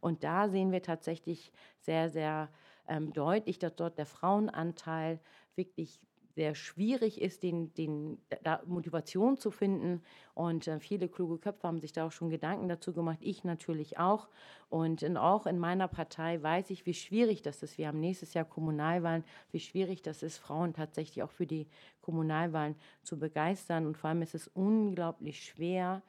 Und 0.00 0.24
da 0.24 0.48
sehen 0.48 0.72
wir 0.72 0.82
tatsächlich 0.82 1.52
sehr, 1.80 2.08
sehr 2.08 2.50
ähm, 2.86 3.12
deutlich, 3.12 3.58
dass 3.58 3.76
dort 3.76 3.98
der 3.98 4.06
Frauenanteil 4.06 5.20
wirklich 5.54 6.00
sehr 6.38 6.54
schwierig 6.54 7.20
ist, 7.20 7.42
den, 7.42 7.74
den, 7.74 8.16
da 8.44 8.62
Motivation 8.64 9.38
zu 9.38 9.50
finden. 9.50 10.02
Und 10.34 10.68
äh, 10.68 10.78
viele 10.78 11.08
kluge 11.08 11.38
Köpfe 11.38 11.66
haben 11.66 11.80
sich 11.80 11.90
da 11.90 12.06
auch 12.06 12.12
schon 12.12 12.30
Gedanken 12.30 12.68
dazu 12.68 12.92
gemacht, 12.92 13.18
ich 13.22 13.42
natürlich 13.42 13.98
auch. 13.98 14.28
Und 14.68 15.02
in, 15.02 15.16
auch 15.16 15.46
in 15.46 15.58
meiner 15.58 15.88
Partei 15.88 16.40
weiß 16.40 16.70
ich, 16.70 16.86
wie 16.86 16.94
schwierig 16.94 17.42
das 17.42 17.64
ist. 17.64 17.76
Wir 17.76 17.88
haben 17.88 17.98
nächstes 17.98 18.34
Jahr 18.34 18.44
Kommunalwahlen, 18.44 19.24
wie 19.50 19.58
schwierig 19.58 20.00
das 20.02 20.22
ist, 20.22 20.38
Frauen 20.38 20.74
tatsächlich 20.74 21.24
auch 21.24 21.32
für 21.32 21.44
die 21.44 21.66
Kommunalwahlen 22.02 22.76
zu 23.02 23.18
begeistern. 23.18 23.84
Und 23.84 23.98
vor 23.98 24.10
allem 24.10 24.22
ist 24.22 24.36
es 24.36 24.46
unglaublich 24.46 25.42
schwer, 25.42 26.04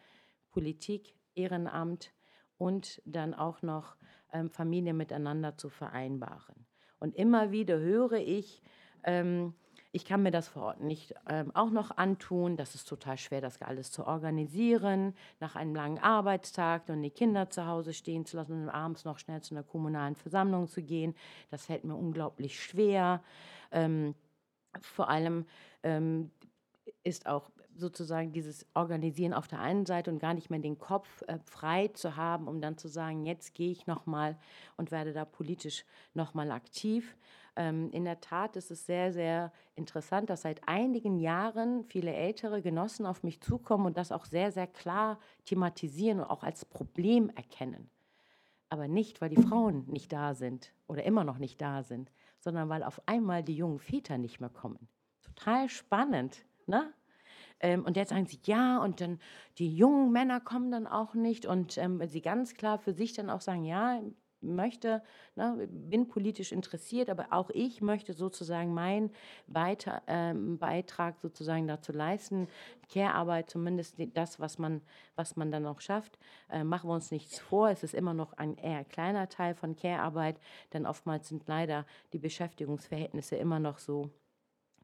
Politik, 0.51 1.15
Ehrenamt 1.33 2.13
und 2.59 3.01
dann 3.03 3.33
auch 3.33 3.63
noch 3.63 3.95
ähm, 4.31 4.51
Familie 4.51 4.93
miteinander 4.93 5.57
zu 5.57 5.69
vereinbaren. 5.69 6.67
Und 6.99 7.15
immer 7.15 7.49
wieder 7.49 7.79
höre 7.79 8.19
ich, 8.19 8.61
ähm, 9.03 9.55
ich 9.91 10.05
kann 10.05 10.21
mir 10.21 10.31
das 10.31 10.47
vor 10.47 10.63
Ort 10.63 10.81
nicht 10.81 11.15
ähm, 11.27 11.53
auch 11.55 11.71
noch 11.71 11.97
antun. 11.97 12.57
Das 12.57 12.75
ist 12.75 12.87
total 12.87 13.17
schwer, 13.17 13.41
das 13.41 13.61
alles 13.61 13.91
zu 13.91 14.05
organisieren, 14.05 15.15
nach 15.39 15.55
einem 15.55 15.73
langen 15.73 15.97
Arbeitstag 15.97 16.89
und 16.89 17.01
die 17.01 17.09
Kinder 17.09 17.49
zu 17.49 17.65
Hause 17.65 17.93
stehen 17.93 18.25
zu 18.25 18.37
lassen 18.37 18.63
und 18.63 18.69
abends 18.69 19.03
noch 19.05 19.17
schnell 19.17 19.41
zu 19.41 19.55
einer 19.55 19.63
kommunalen 19.63 20.15
Versammlung 20.15 20.67
zu 20.67 20.83
gehen. 20.83 21.15
Das 21.49 21.65
fällt 21.65 21.85
mir 21.85 21.95
unglaublich 21.95 22.61
schwer. 22.61 23.23
Ähm, 23.71 24.13
vor 24.79 25.09
allem 25.09 25.45
ähm, 25.81 26.29
ist 27.03 27.25
auch 27.25 27.49
sozusagen 27.75 28.31
dieses 28.31 28.67
Organisieren 28.73 29.33
auf 29.33 29.47
der 29.47 29.59
einen 29.59 29.85
Seite 29.85 30.11
und 30.11 30.19
gar 30.19 30.33
nicht 30.33 30.49
mehr 30.49 30.59
den 30.59 30.77
Kopf 30.77 31.23
äh, 31.23 31.39
frei 31.45 31.87
zu 31.87 32.15
haben, 32.15 32.47
um 32.47 32.61
dann 32.61 32.77
zu 32.77 32.87
sagen, 32.87 33.25
jetzt 33.25 33.55
gehe 33.55 33.71
ich 33.71 33.87
nochmal 33.87 34.37
und 34.77 34.91
werde 34.91 35.13
da 35.13 35.25
politisch 35.25 35.85
nochmal 36.13 36.51
aktiv. 36.51 37.15
Ähm, 37.59 37.91
in 37.91 38.05
der 38.05 38.21
Tat 38.21 38.55
ist 38.55 38.71
es 38.71 38.85
sehr, 38.85 39.11
sehr 39.11 39.51
interessant, 39.75 40.29
dass 40.29 40.43
seit 40.43 40.65
einigen 40.65 41.19
Jahren 41.19 41.83
viele 41.83 42.13
ältere 42.13 42.61
Genossen 42.61 43.05
auf 43.05 43.21
mich 43.21 43.41
zukommen 43.41 43.85
und 43.85 43.97
das 43.97 44.13
auch 44.13 44.23
sehr, 44.23 44.53
sehr 44.53 44.65
klar 44.65 45.19
thematisieren 45.43 46.21
und 46.21 46.25
auch 46.27 46.43
als 46.43 46.63
Problem 46.63 47.29
erkennen. 47.35 47.89
Aber 48.69 48.87
nicht, 48.87 49.19
weil 49.19 49.29
die 49.29 49.41
Frauen 49.41 49.83
nicht 49.87 50.13
da 50.13 50.35
sind 50.35 50.71
oder 50.87 51.03
immer 51.03 51.25
noch 51.25 51.37
nicht 51.37 51.59
da 51.59 51.83
sind, 51.83 52.09
sondern 52.39 52.69
weil 52.69 52.81
auf 52.81 53.01
einmal 53.07 53.43
die 53.43 53.57
jungen 53.57 53.79
Väter 53.79 54.17
nicht 54.17 54.39
mehr 54.39 54.49
kommen. 54.49 54.87
Total 55.21 55.67
spannend, 55.67 56.45
ne? 56.65 56.93
Ähm, 57.59 57.83
und 57.83 57.97
jetzt 57.97 58.11
sagen 58.11 58.25
sie 58.25 58.39
ja, 58.45 58.81
und 58.81 59.01
dann 59.01 59.19
die 59.57 59.75
jungen 59.75 60.13
Männer 60.13 60.39
kommen 60.39 60.71
dann 60.71 60.87
auch 60.87 61.13
nicht. 61.13 61.45
Und 61.45 61.77
ähm, 61.77 62.01
sie 62.07 62.21
ganz 62.21 62.53
klar 62.53 62.77
für 62.77 62.93
sich 62.93 63.11
dann 63.11 63.29
auch 63.29 63.41
sagen, 63.41 63.65
ja, 63.65 63.99
möchte, 64.41 65.01
ne, 65.35 65.67
bin 65.69 66.07
politisch 66.07 66.51
interessiert, 66.51 67.09
aber 67.09 67.27
auch 67.31 67.49
ich 67.51 67.81
möchte 67.81 68.13
sozusagen 68.13 68.73
meinen 68.73 69.11
Beita 69.47 70.01
äh, 70.07 70.33
Beitrag 70.33 71.19
sozusagen 71.19 71.67
dazu 71.67 71.91
leisten, 71.91 72.47
Care-Arbeit, 72.91 73.49
zumindest 73.49 73.95
das, 74.13 74.39
was 74.39 74.57
man, 74.57 74.81
was 75.15 75.35
man 75.35 75.51
dann 75.51 75.65
auch 75.65 75.81
schafft. 75.81 76.17
Äh, 76.49 76.63
machen 76.63 76.89
wir 76.89 76.93
uns 76.93 77.11
nichts 77.11 77.39
vor, 77.39 77.69
es 77.69 77.83
ist 77.83 77.93
immer 77.93 78.13
noch 78.13 78.33
ein 78.33 78.55
eher 78.57 78.83
kleiner 78.83 79.29
Teil 79.29 79.55
von 79.55 79.75
Care-Arbeit, 79.75 80.39
denn 80.73 80.85
oftmals 80.85 81.27
sind 81.27 81.47
leider 81.47 81.85
die 82.13 82.19
Beschäftigungsverhältnisse 82.19 83.35
immer 83.35 83.59
noch 83.59 83.77
so, 83.77 84.09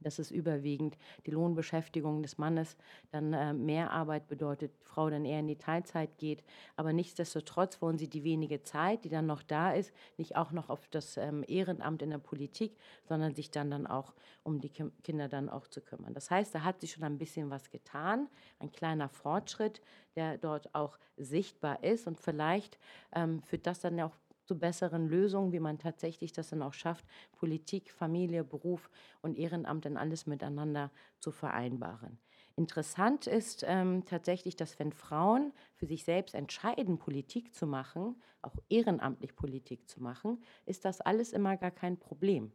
dass 0.06 0.20
es 0.20 0.32
überwiegend 0.32 0.98
die 1.26 1.32
Lohnbeschäftigung 1.32 2.22
des 2.22 2.38
Mannes 2.38 2.78
dann 3.12 3.34
äh, 3.34 3.54
mehr 3.54 3.92
Arbeit 3.92 4.28
bedeutet, 4.28 4.72
Frau 4.84 5.10
dann 5.10 5.26
eher 5.26 5.40
in 5.40 5.48
die 5.48 5.58
Teilzeit 5.58 6.18
geht. 6.18 6.44
Aber 6.76 6.94
nichtsdestotrotz 6.94 7.82
wollen 7.82 7.98
sie 7.98 8.08
die 8.08 8.24
wenige 8.24 8.62
Zeit, 8.62 9.04
die 9.04 9.10
dann 9.10 9.26
noch 9.26 9.42
da 9.42 9.74
ist, 9.74 9.94
nicht 10.18 10.36
auch 10.36 10.52
noch 10.52 10.70
auf 10.70 10.88
das 10.90 11.18
ähm, 11.18 11.44
Ehrenamt 11.48 12.02
in 12.02 12.12
der 12.12 12.20
Politik, 12.20 12.78
sondern 13.04 13.34
sich 13.34 13.52
dann, 13.52 13.72
dann 13.72 13.88
auch 13.88 14.14
um 14.44 14.62
die 14.62 14.70
Ki 14.70 14.86
Kinder 15.04 15.28
dann 15.28 15.50
auch 15.50 15.68
zu 15.68 15.82
kümmern. 15.82 16.14
Das 16.14 16.30
heißt, 16.30 16.54
da 16.54 16.64
hat 16.64 16.80
sich 16.80 16.92
schon 16.92 17.04
ein 17.04 17.18
bisschen 17.18 17.50
was 17.50 17.72
getan, 17.72 18.28
ein 18.60 18.72
kleiner 18.72 19.10
Fortschritt, 19.10 19.82
der 20.16 20.38
dort 20.38 20.74
auch 20.76 20.98
sichtbar 21.18 21.84
ist 21.84 22.08
und 22.08 22.20
vielleicht 22.20 22.78
ähm, 23.14 23.42
führt 23.42 23.66
das 23.66 23.80
dann 23.80 24.00
auch 24.02 24.16
zu 24.46 24.58
besseren 24.58 25.08
Lösungen, 25.08 25.52
wie 25.52 25.60
man 25.60 25.80
tatsächlich 25.80 26.32
das 26.32 26.50
dann 26.50 26.62
auch 26.62 26.74
schafft, 26.74 27.06
Politik, 27.34 27.92
Familie, 27.92 28.44
Beruf 28.44 28.90
und 29.22 29.38
Ehrenamt 29.38 29.86
dann 29.86 29.98
alles 29.98 30.26
miteinander 30.28 30.92
zu 31.20 31.32
vereinbaren. 31.32 32.20
Interessant 32.58 33.28
ist 33.28 33.66
ähm, 33.68 34.06
tatsächlich, 34.06 34.56
dass 34.56 34.80
wenn 34.80 34.94
Frauen 34.94 35.52
für 35.74 35.88
sich 35.88 36.06
selbst 36.06 36.34
entscheiden, 36.36 36.98
Politik 36.98 37.54
zu 37.54 37.68
machen, 37.68 38.16
auch 38.42 38.56
ehrenamtlich 38.70 39.36
Politik 39.36 39.90
zu 39.90 40.02
machen, 40.02 40.42
ist 40.66 40.86
das 40.86 41.02
alles 41.02 41.34
immer 41.34 41.58
gar 41.58 41.72
kein 41.72 41.98
Problem. 42.00 42.54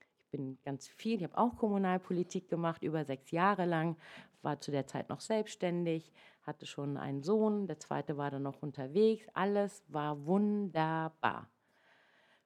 Ich 0.00 0.30
bin 0.30 0.58
ganz 0.62 0.88
viel, 0.88 1.18
ich 1.18 1.24
habe 1.24 1.36
auch 1.36 1.56
Kommunalpolitik 1.56 2.48
gemacht, 2.48 2.82
über 2.82 3.04
sechs 3.04 3.30
Jahre 3.32 3.66
lang, 3.66 3.96
war 4.44 4.60
zu 4.60 4.70
der 4.70 4.86
Zeit 4.86 5.08
noch 5.08 5.20
selbstständig, 5.20 6.12
hatte 6.42 6.66
schon 6.66 6.96
einen 6.96 7.22
Sohn, 7.22 7.66
der 7.66 7.80
zweite 7.80 8.16
war 8.16 8.30
dann 8.30 8.42
noch 8.42 8.62
unterwegs. 8.62 9.26
Alles 9.34 9.82
war 9.88 10.26
wunderbar. 10.26 11.50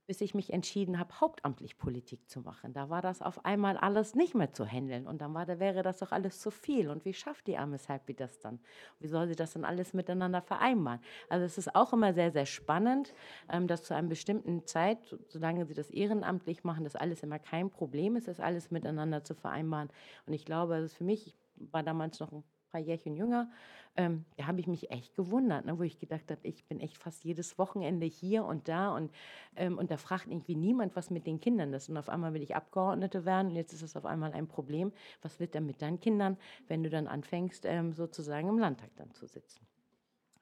Bis 0.06 0.22
ich 0.22 0.34
mich 0.34 0.54
entschieden 0.54 0.98
habe, 0.98 1.20
hauptamtlich 1.20 1.76
Politik 1.76 2.30
zu 2.30 2.40
machen. 2.40 2.72
Da 2.72 2.88
war 2.88 3.02
das 3.02 3.20
auf 3.20 3.44
einmal 3.44 3.76
alles 3.76 4.14
nicht 4.14 4.34
mehr 4.34 4.50
zu 4.54 4.64
handeln. 4.64 5.06
Und 5.06 5.20
dann 5.20 5.34
war, 5.34 5.44
da 5.44 5.58
wäre 5.58 5.82
das 5.82 5.98
doch 5.98 6.12
alles 6.12 6.40
zu 6.40 6.50
viel. 6.50 6.88
Und 6.88 7.04
wie 7.04 7.12
schafft 7.12 7.46
die 7.46 7.58
arme 7.58 7.76
Happy 7.86 8.14
das 8.14 8.40
dann? 8.40 8.58
Wie 9.00 9.08
soll 9.08 9.28
sie 9.28 9.36
das 9.36 9.52
dann 9.52 9.66
alles 9.66 9.92
miteinander 9.92 10.40
vereinbaren? 10.40 11.00
Also 11.28 11.44
es 11.44 11.58
ist 11.58 11.74
auch 11.74 11.92
immer 11.92 12.14
sehr, 12.14 12.30
sehr 12.32 12.46
spannend, 12.46 13.12
ähm, 13.50 13.66
dass 13.66 13.82
zu 13.82 13.94
einer 13.94 14.08
bestimmten 14.08 14.64
Zeit, 14.64 14.98
solange 15.28 15.66
sie 15.66 15.74
das 15.74 15.90
ehrenamtlich 15.90 16.64
machen, 16.64 16.84
das 16.84 16.96
alles 16.96 17.22
immer 17.22 17.38
kein 17.38 17.68
Problem 17.68 18.16
ist, 18.16 18.28
das 18.28 18.40
alles 18.40 18.70
miteinander 18.70 19.24
zu 19.24 19.34
vereinbaren. 19.34 19.90
Und 20.26 20.32
ich 20.32 20.46
glaube, 20.46 20.76
das 20.76 20.92
ist 20.92 20.96
für 20.96 21.04
mich, 21.04 21.26
ich 21.26 21.37
war 21.70 21.82
damals 21.82 22.20
noch 22.20 22.32
ein 22.32 22.44
paar 22.70 22.80
Jährchen 22.80 23.16
jünger, 23.16 23.50
ähm, 23.96 24.24
da 24.36 24.46
habe 24.46 24.60
ich 24.60 24.68
mich 24.68 24.90
echt 24.90 25.16
gewundert, 25.16 25.64
ne, 25.64 25.76
wo 25.78 25.82
ich 25.82 25.98
gedacht 25.98 26.30
habe, 26.30 26.40
ich 26.44 26.64
bin 26.66 26.78
echt 26.78 26.96
fast 26.98 27.24
jedes 27.24 27.58
Wochenende 27.58 28.06
hier 28.06 28.44
und 28.44 28.68
da 28.68 28.94
und, 28.94 29.10
ähm, 29.56 29.76
und 29.76 29.90
da 29.90 29.96
fragt 29.96 30.28
irgendwie 30.28 30.54
niemand, 30.54 30.94
was 30.94 31.10
mit 31.10 31.26
den 31.26 31.40
Kindern 31.40 31.72
ist. 31.72 31.88
Und 31.88 31.96
auf 31.96 32.08
einmal 32.08 32.32
will 32.32 32.42
ich 32.42 32.54
Abgeordnete 32.54 33.24
werden 33.24 33.48
und 33.48 33.56
jetzt 33.56 33.72
ist 33.72 33.82
es 33.82 33.96
auf 33.96 34.06
einmal 34.06 34.32
ein 34.32 34.46
Problem. 34.46 34.92
Was 35.22 35.40
wird 35.40 35.54
dann 35.56 35.66
mit 35.66 35.82
deinen 35.82 35.98
Kindern, 35.98 36.36
wenn 36.68 36.84
du 36.84 36.90
dann 36.90 37.08
anfängst, 37.08 37.64
ähm, 37.64 37.92
sozusagen 37.92 38.48
im 38.48 38.58
Landtag 38.58 38.90
dann 38.96 39.12
zu 39.14 39.26
sitzen? 39.26 39.66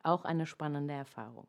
Auch 0.03 0.25
eine 0.25 0.45
spannende 0.45 0.93
Erfahrung. 0.93 1.47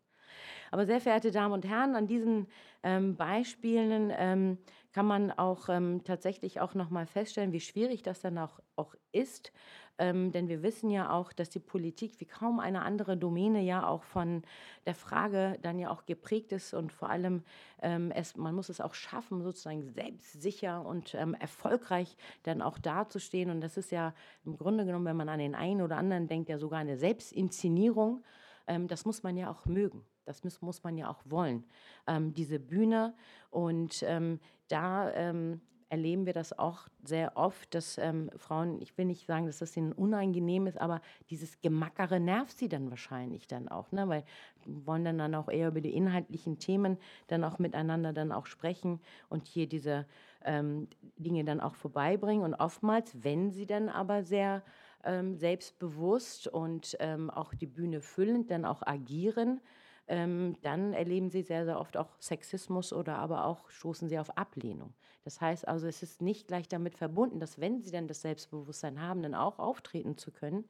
Aber 0.72 0.86
sehr 0.86 1.02
verehrte 1.02 1.32
Damen 1.32 1.54
und 1.54 1.68
Herren, 1.68 1.96
an 1.96 2.08
diesen 2.08 2.48
ähm, 2.84 3.16
Beispielen 3.16 4.14
ähm, 4.16 4.58
kann 4.98 5.06
man 5.06 5.30
auch 5.30 5.70
ähm, 5.70 6.04
tatsächlich 6.04 6.60
auch 6.60 6.74
noch 6.74 6.90
mal 6.90 7.06
feststellen, 7.06 7.52
wie 7.52 7.60
schwierig 7.60 8.02
das 8.02 8.20
dann 8.20 8.40
auch, 8.40 8.60
auch 8.76 8.96
ist, 9.12 9.52
ähm, 10.00 10.32
denn 10.32 10.50
wir 10.50 10.64
wissen 10.64 10.90
ja 10.90 11.12
auch, 11.12 11.34
dass 11.34 11.52
die 11.52 11.60
Politik 11.60 12.20
wie 12.20 12.26
kaum 12.26 12.60
eine 12.60 12.82
andere 12.82 13.16
Domäne 13.16 13.62
ja 13.62 13.88
auch 13.88 14.02
von 14.02 14.42
der 14.88 14.96
Frage 14.96 15.60
dann 15.62 15.78
ja 15.78 15.92
auch 15.92 16.08
geprägt 16.08 16.52
ist 16.52 16.74
und 16.74 16.92
vor 16.92 17.12
allem 17.12 17.44
ähm, 17.84 18.10
es, 18.10 18.38
man 18.38 18.56
muss 18.56 18.70
es 18.70 18.82
auch 18.82 18.96
schaffen, 18.96 19.44
sozusagen 19.44 19.84
selbstsicher 19.84 20.84
und 20.84 21.14
ähm, 21.14 21.36
erfolgreich 21.36 22.18
dann 22.42 22.64
auch 22.64 22.80
dazustehen. 22.80 23.52
Und 23.52 23.62
das 23.62 23.78
ist 23.78 23.92
ja 23.92 24.16
im 24.46 24.58
Grunde 24.58 24.84
genommen, 24.84 25.06
wenn 25.06 25.18
man 25.18 25.30
an 25.30 25.38
den 25.38 25.54
einen 25.54 25.84
oder 25.84 25.98
anderen 25.98 26.28
denkt, 26.28 26.50
ja 26.50 26.58
sogar 26.58 26.80
eine 26.80 26.98
Selbstinszenierung. 26.98 28.24
Ähm, 28.66 28.88
das 28.88 29.06
muss 29.06 29.22
man 29.22 29.38
ja 29.38 29.52
auch 29.52 29.68
mögen. 29.68 30.04
Das 30.28 30.44
muss, 30.44 30.62
muss 30.62 30.84
man 30.84 30.98
ja 30.98 31.10
auch 31.10 31.22
wollen, 31.26 31.64
ähm, 32.08 32.34
diese 32.34 32.60
Bühne. 32.60 33.14
Und 33.50 34.04
ähm, 34.04 34.40
da 34.68 35.12
ähm, 35.14 35.62
erleben 35.90 36.26
wir 36.26 36.34
das 36.34 36.58
auch 36.58 36.88
sehr 37.04 37.38
oft, 37.38 37.74
dass 37.74 37.98
ähm, 37.98 38.30
Frauen, 38.36 38.82
ich 38.82 38.98
will 38.98 39.06
nicht 39.06 39.26
sagen, 39.26 39.46
dass 39.46 39.60
das 39.60 39.76
ihnen 39.78 39.94
unangenehm 39.94 40.68
ist, 40.68 40.80
aber 40.80 41.02
dieses 41.30 41.62
Gemackere 41.62 42.20
nervt 42.20 42.58
sie 42.58 42.68
dann 42.68 42.90
wahrscheinlich 42.90 43.48
dann 43.48 43.70
auch, 43.70 43.92
ne? 43.92 44.08
weil 44.10 44.24
wollen 44.66 45.06
dann, 45.06 45.18
dann 45.18 45.36
auch 45.36 45.50
eher 45.50 45.70
über 45.70 45.82
die 45.82 45.96
inhaltlichen 45.96 46.60
Themen 46.60 46.98
dann 47.28 47.44
auch 47.44 47.58
miteinander 47.60 48.12
dann 48.12 48.32
auch 48.32 48.46
sprechen 48.46 49.00
und 49.30 49.48
hier 49.48 49.68
diese 49.68 50.06
ähm, 50.44 50.88
Dinge 51.18 51.46
dann 51.46 51.62
auch 51.62 51.76
vorbeibringen. 51.76 52.44
Und 52.44 52.56
oftmals, 52.56 53.24
wenn 53.24 53.52
sie 53.52 53.66
dann 53.66 53.88
aber 53.88 54.24
sehr 54.24 54.64
ähm, 55.06 55.38
selbstbewusst 55.38 56.48
und 56.48 56.98
ähm, 57.00 57.30
auch 57.30 57.54
die 57.54 57.68
Bühne 57.68 58.02
füllend 58.02 58.52
dann 58.52 58.66
auch 58.66 58.82
agieren, 58.86 59.62
ähm, 60.08 60.56
dann 60.62 60.94
erleben 60.94 61.30
sie 61.30 61.42
sehr, 61.42 61.66
sehr 61.66 61.80
oft 61.80 61.98
auch 61.98 62.10
Sexismus 62.20 62.94
oder 62.94 63.18
aber 63.18 63.46
auch 63.46 63.70
stoßen 63.70 64.10
sie 64.10 64.20
auf 64.20 64.38
Ablehnung. 64.38 64.94
Das 65.24 65.42
heißt 65.42 65.68
also, 65.68 65.88
es 65.88 66.04
ist 66.04 66.22
nicht 66.22 66.48
gleich 66.48 66.70
damit 66.70 66.96
verbunden, 66.96 67.40
dass 67.40 67.60
wenn 67.60 67.82
sie 67.82 67.92
dann 67.92 68.08
das 68.08 68.22
Selbstbewusstsein 68.22 69.02
haben, 69.02 69.22
dann 69.22 69.36
auch 69.36 69.60
auftreten 69.60 70.18
zu 70.18 70.32
können, 70.32 70.64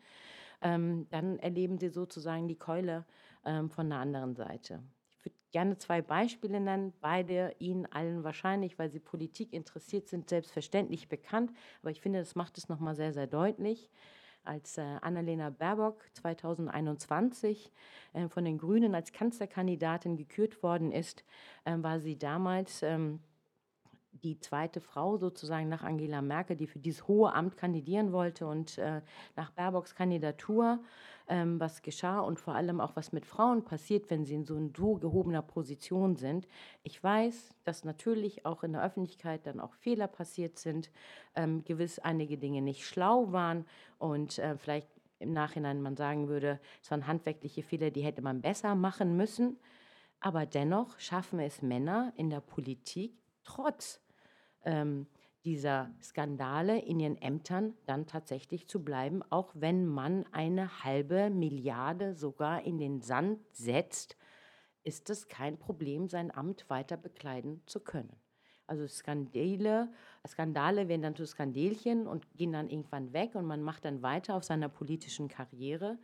ähm, 0.62 1.08
dann 1.12 1.38
erleben 1.38 1.78
sie 1.78 1.90
sozusagen 1.90 2.48
die 2.48 2.58
Keule 2.58 3.06
ähm, 3.46 3.70
von 3.70 3.90
der 3.90 4.00
anderen 4.00 4.36
Seite. 4.36 4.82
Ich 5.20 5.26
würde 5.26 5.38
gerne 5.52 5.78
zwei 5.78 6.02
Beispiele 6.02 6.60
nennen, 6.60 6.94
beide 7.00 7.56
Ihnen 7.60 7.86
allen 7.86 8.24
wahrscheinlich, 8.24 8.80
weil 8.80 8.90
Sie 8.90 9.00
Politik 9.00 9.54
interessiert 9.54 10.08
sind, 10.08 10.30
selbstverständlich 10.30 11.10
bekannt, 11.10 11.52
aber 11.82 11.92
ich 11.92 12.02
finde, 12.02 12.20
das 12.20 12.34
macht 12.34 12.58
es 12.58 12.70
nochmal 12.70 12.96
sehr, 12.96 13.14
sehr 13.14 13.28
deutlich 13.28 13.92
als 14.48 14.78
äh, 14.78 14.82
Annalena 15.02 15.50
Baerbock 15.50 16.04
2021 16.14 17.72
äh, 18.14 18.28
von 18.28 18.46
den 18.46 18.58
Grünen 18.58 18.96
als 18.96 19.12
Kanzlerkandidatin 19.12 20.16
gekürt 20.16 20.64
worden 20.64 20.92
ist, 20.92 21.24
äh, 21.66 21.76
war 21.78 22.00
sie 22.00 22.18
damals 22.18 22.82
ähm, 22.84 23.20
die 24.24 24.40
zweite 24.40 24.82
Frau 24.82 25.18
sozusagen 25.18 25.70
nach 25.70 25.84
Angela 25.84 26.22
Merkel, 26.22 26.56
die 26.56 26.68
für 26.68 26.80
dieses 26.80 27.08
hohe 27.08 27.34
Amt 27.34 27.58
kandidieren 27.58 28.12
wollte 28.12 28.48
und 28.48 28.78
äh, 28.78 29.02
nach 29.36 29.52
Baerbocks 29.52 29.96
Kandidatur, 29.96 30.80
ähm, 31.28 31.60
was 31.60 31.82
geschah 31.82 32.20
und 32.20 32.40
vor 32.40 32.56
allem 32.56 32.80
auch 32.80 32.96
was 32.96 33.12
mit 33.12 33.26
Frauen 33.26 33.64
passiert, 33.64 34.10
wenn 34.10 34.26
sie 34.26 34.36
in 34.36 34.46
so 34.46 34.56
einer 34.56 34.70
so 34.76 34.96
gehobener 34.96 35.42
Position 35.42 36.16
sind. 36.16 36.48
Ich 36.84 37.04
weiß, 37.04 37.54
dass 37.64 37.84
natürlich 37.84 38.46
auch 38.46 38.64
in 38.64 38.74
der 38.74 38.84
Öffentlichkeit 38.84 39.46
dann 39.46 39.60
auch 39.60 39.74
Fehler 39.74 40.08
passiert 40.08 40.58
sind, 40.58 40.90
ähm, 41.36 41.64
gewiss 41.64 42.00
einige 42.00 42.38
Dinge 42.38 42.62
nicht 42.62 42.86
schlau 42.86 43.32
waren 43.32 43.66
und 43.98 44.40
äh, 44.40 44.58
vielleicht 44.58 44.90
im 45.20 45.34
Nachhinein 45.34 45.82
man 45.82 45.98
sagen 45.98 46.28
würde, 46.28 46.60
es 46.82 46.92
waren 46.92 47.08
handwerkliche 47.08 47.64
Fehler, 47.64 47.92
die 47.92 48.02
hätte 48.02 48.22
man 48.22 48.42
besser 48.42 48.76
machen 48.76 49.18
müssen. 49.18 49.58
Aber 50.20 50.46
dennoch 50.46 51.00
schaffen 51.00 51.40
es 51.40 51.62
Männer 51.62 52.14
in 52.16 52.30
der 52.30 52.40
Politik, 52.40 53.14
trotz 53.44 54.02
ähm, 54.64 55.08
dieser 55.46 55.92
Skandale 56.02 56.80
in 56.80 57.00
ihren 57.00 57.22
Ämtern 57.22 57.74
dann 57.86 58.06
tatsächlich 58.06 58.68
zu 58.68 58.84
bleiben, 58.84 59.24
auch 59.30 59.54
wenn 59.56 59.86
man 59.86 60.26
eine 60.34 60.84
halbe 60.84 61.30
Milliarde 61.30 62.16
sogar 62.16 62.64
in 62.64 62.78
den 62.78 63.02
Sand 63.02 63.40
setzt, 63.54 64.18
ist 64.84 65.10
es 65.10 65.28
kein 65.28 65.58
Problem, 65.58 66.10
sein 66.10 66.36
Amt 66.36 66.70
weiter 66.70 66.98
bekleiden 66.98 67.62
zu 67.66 67.80
können. 67.80 68.16
Also 68.68 68.86
Skandale, 68.88 69.90
Skandale 70.28 70.90
werden 70.90 71.02
dann 71.02 71.16
zu 71.16 71.26
Skandelchen 71.26 72.06
und 72.06 72.30
gehen 72.36 72.52
dann 72.52 72.70
irgendwann 72.70 73.14
weg 73.14 73.36
und 73.36 73.46
man 73.46 73.62
macht 73.62 73.86
dann 73.86 74.02
weiter 74.02 74.36
auf 74.36 74.44
seiner 74.44 74.68
politischen 74.68 75.30
Karriere. 75.30 75.98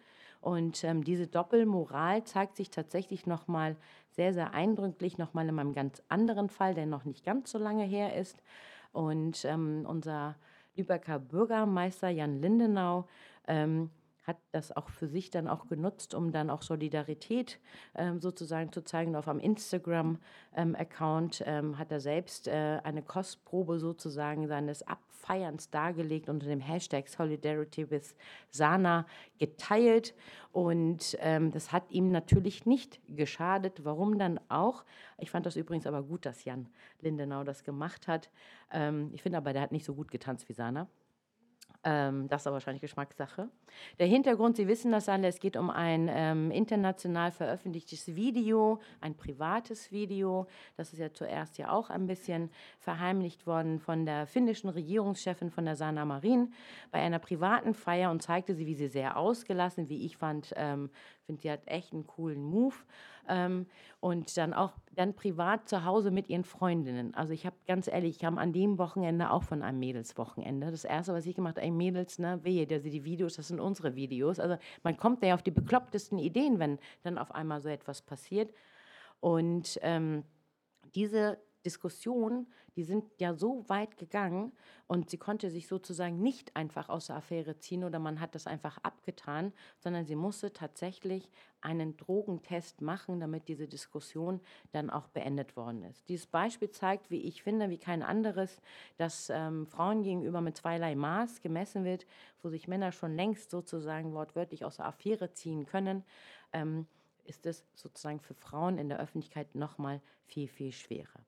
Und 0.44 0.84
ähm, 0.84 1.06
diese 1.06 1.26
Doppelmoral 1.26 2.26
zeigt 2.26 2.58
sich 2.58 2.70
tatsächlich 2.70 3.26
nochmal 3.26 3.78
sehr, 4.12 4.34
sehr 4.34 4.54
eindrücklich, 4.54 5.18
nochmal 5.18 5.48
in 5.48 5.58
einem 5.58 5.74
ganz 5.74 6.04
anderen 6.10 6.50
Fall, 6.50 6.74
der 6.74 6.86
noch 6.86 7.06
nicht 7.06 7.24
ganz 7.24 7.50
so 7.50 7.58
lange 7.58 7.86
her 7.86 8.18
ist. 8.18 8.44
Und 8.92 9.46
ähm, 9.46 9.86
unser 9.88 10.36
Lübecker 10.76 11.18
Bürgermeister 11.18 12.10
Jan 12.10 12.42
Lindenau 12.42 13.08
ähm, 13.48 13.90
hat 14.24 14.38
das 14.52 14.76
auch 14.76 14.90
für 14.90 15.08
sich 15.08 15.30
dann 15.30 15.48
auch 15.48 15.68
genutzt, 15.68 16.16
um 16.16 16.32
dann 16.32 16.50
auch 16.50 16.62
Solidarität 16.62 17.60
ähm, 17.96 18.22
sozusagen 18.22 18.72
zu 18.72 18.84
zeigen. 18.84 19.16
Auf 19.16 19.28
einem 19.28 19.42
Instagram-Account 19.42 21.44
ähm, 21.46 21.78
hat 21.78 21.92
er 21.92 22.00
selbst 22.00 22.48
äh, 22.48 22.80
eine 22.84 23.04
Kostprobe 23.04 23.80
sozusagen 23.80 24.48
seines 24.48 24.88
Abfeierns 24.88 25.70
dargelegt 25.70 26.30
unter 26.30 26.48
dem 26.48 26.62
Hashtag 26.62 27.10
Solidarity 27.10 27.92
with 27.92 28.16
Sana 28.50 29.06
geteilt. 29.40 30.16
Und 30.54 31.18
ähm, 31.20 31.52
das 31.52 31.74
hat 31.74 31.92
ihm 31.92 32.10
natürlich 32.10 32.66
nicht 32.66 33.02
geschadet. 33.08 33.84
Warum 33.84 34.18
dann 34.18 34.40
auch? 34.48 34.86
Ich 35.18 35.32
fand 35.32 35.46
das 35.46 35.58
übrigens 35.58 35.86
aber 35.86 36.02
gut, 36.02 36.26
dass 36.26 36.46
Jan 36.46 36.70
Lindenau 37.02 37.44
das 37.44 37.66
gemacht 37.66 38.08
hat. 38.08 38.30
Ähm, 38.72 39.10
ich 39.14 39.22
finde 39.22 39.38
aber, 39.38 39.52
der 39.52 39.64
hat 39.64 39.74
nicht 39.74 39.86
so 39.86 39.94
gut 39.94 40.12
getanzt 40.12 40.48
wie 40.48 40.54
Sana. 40.54 40.88
Ähm, 41.84 42.28
das 42.30 42.42
ist 42.42 42.48
aber 42.48 42.56
wahrscheinlich 42.56 42.82
Geschmackssache. 42.82 43.50
Der 44.00 44.08
Hintergrund, 44.08 44.56
Sie 44.56 44.68
wissen 44.68 44.92
das 44.92 45.10
alle, 45.10 45.28
es 45.28 45.40
geht 45.40 45.58
um 45.58 45.70
ein 45.70 46.10
ähm, 46.10 46.50
international 46.52 47.32
veröffentlichtes 47.32 48.16
Video, 48.16 48.80
ein 49.02 49.16
privates 49.16 49.92
Video. 49.92 50.48
Das 50.78 50.94
ist 50.94 51.00
ja 51.00 51.12
zuerst 51.12 51.58
ja 51.58 51.72
auch 51.72 51.90
ein 51.90 52.08
bisschen 52.08 52.50
verheimlicht 52.80 53.46
worden 53.46 53.80
von 53.80 54.06
der 54.06 54.28
finnischen 54.28 54.70
Regierungschefin 54.70 55.50
von 55.50 55.66
der 55.66 55.76
Sanna 55.76 56.06
Marin 56.06 56.54
bei 56.92 57.00
einer 57.00 57.20
privaten 57.20 57.74
Feier 57.74 58.12
und 58.12 58.22
zeigte 58.22 58.56
sie, 58.56 58.66
wie 58.66 58.76
sie 58.76 58.88
sehr 58.88 59.18
ausgelassen, 59.18 59.90
wie 59.90 60.06
ich 60.06 60.16
fand, 60.16 60.54
ähm, 60.56 60.90
finde, 61.26 61.42
sie 61.42 61.52
hat 61.52 61.62
echt 61.66 61.94
einen 61.94 62.08
coolen 62.08 62.44
Move. 62.44 62.76
Ähm, 63.28 63.68
und 64.00 64.36
dann 64.38 64.54
auch 64.54 64.74
dann 64.92 65.14
privat 65.14 65.70
zu 65.70 65.86
Hause 65.86 66.12
mit 66.12 66.30
ihren 66.30 66.44
Freundinnen. 66.44 67.14
Also 67.16 67.34
ich 67.34 67.46
habe 67.46 67.56
ganz 67.68 67.88
ehrlich, 67.88 68.16
ich 68.16 68.20
kam 68.20 68.38
an 68.38 68.52
dem 68.54 68.78
Wochenende 68.78 69.32
auch 69.32 69.44
von 69.44 69.62
einem 69.62 69.80
Mädelswochenende. 69.80 70.72
Das 70.72 70.84
erste, 70.84 71.14
was 71.14 71.26
ich 71.26 71.36
gemacht 71.36 71.56
habe, 71.56 71.66
ey 71.66 71.72
Mädels, 71.72 72.20
ne, 72.20 72.40
wehe, 72.44 72.68
also 72.70 72.90
die 72.90 73.06
Videos, 73.06 73.36
das 73.36 73.48
sind 73.48 73.60
unsere 73.60 73.96
Videos. 73.96 74.40
Also 74.40 74.58
man 74.84 74.98
kommt 74.98 75.24
ja 75.24 75.34
auf 75.34 75.44
die 75.44 75.52
beklopptesten 75.52 76.20
Ideen, 76.20 76.60
wenn 76.60 76.80
dann 77.04 77.18
auf 77.18 77.34
einmal 77.34 77.62
so 77.62 77.70
etwas 77.70 78.02
passiert. 78.02 78.54
Und 79.22 79.80
ähm, 79.82 80.24
diese 80.96 81.38
Diskussion, 81.66 82.48
die 82.76 82.84
sind 82.84 83.06
ja 83.20 83.34
so 83.34 83.68
weit 83.70 83.98
gegangen 83.98 84.52
und 84.88 85.10
sie 85.10 85.18
konnte 85.18 85.50
sich 85.50 85.68
sozusagen 85.68 86.22
nicht 86.22 86.56
einfach 86.56 86.90
aus 86.90 87.08
der 87.08 87.18
Affäre 87.18 87.58
ziehen 87.58 87.84
oder 87.84 88.00
man 88.00 88.20
hat 88.20 88.36
das 88.36 88.48
einfach 88.48 88.78
abgetan, 88.80 89.54
sondern 89.80 90.06
sie 90.06 90.16
musste 90.16 90.54
tatsächlich 90.54 91.30
einen 91.62 91.96
Drogentest 91.96 92.82
machen, 92.82 93.20
damit 93.20 93.48
diese 93.48 93.68
Diskussion 93.68 94.42
dann 94.72 94.90
auch 94.90 95.08
beendet 95.08 95.56
worden 95.56 95.84
ist. 95.84 96.10
Dieses 96.10 96.28
Beispiel 96.28 96.70
zeigt, 96.72 97.10
wie 97.10 97.22
ich 97.22 97.44
finde, 97.44 97.70
wie 97.70 97.78
kein 97.78 98.04
anderes, 98.04 98.62
dass 98.98 99.30
ähm, 99.30 99.66
Frauen 99.68 100.04
gegenüber 100.04 100.42
mit 100.42 100.58
zweierlei 100.58 100.96
Maß 100.96 101.42
gemessen 101.42 101.86
wird, 101.86 102.06
wo 102.42 102.50
sich 102.50 102.68
Männer 102.68 102.92
schon 102.92 103.16
längst 103.16 103.50
sozusagen 103.52 104.14
wortwörtlich 104.14 104.66
aus 104.66 104.78
der 104.78 104.88
Affäre 104.88 105.32
ziehen 105.34 105.66
können. 105.66 106.04
Ähm, 106.52 106.88
ist 107.26 107.46
es 107.46 107.66
sozusagen 107.74 108.20
für 108.20 108.34
Frauen 108.34 108.78
in 108.78 108.90
der 108.90 109.00
Öffentlichkeit 109.00 109.56
noch 109.56 109.78
mal 109.78 110.02
viel, 110.26 110.48
viel 110.48 110.72
schwerer. 110.72 111.24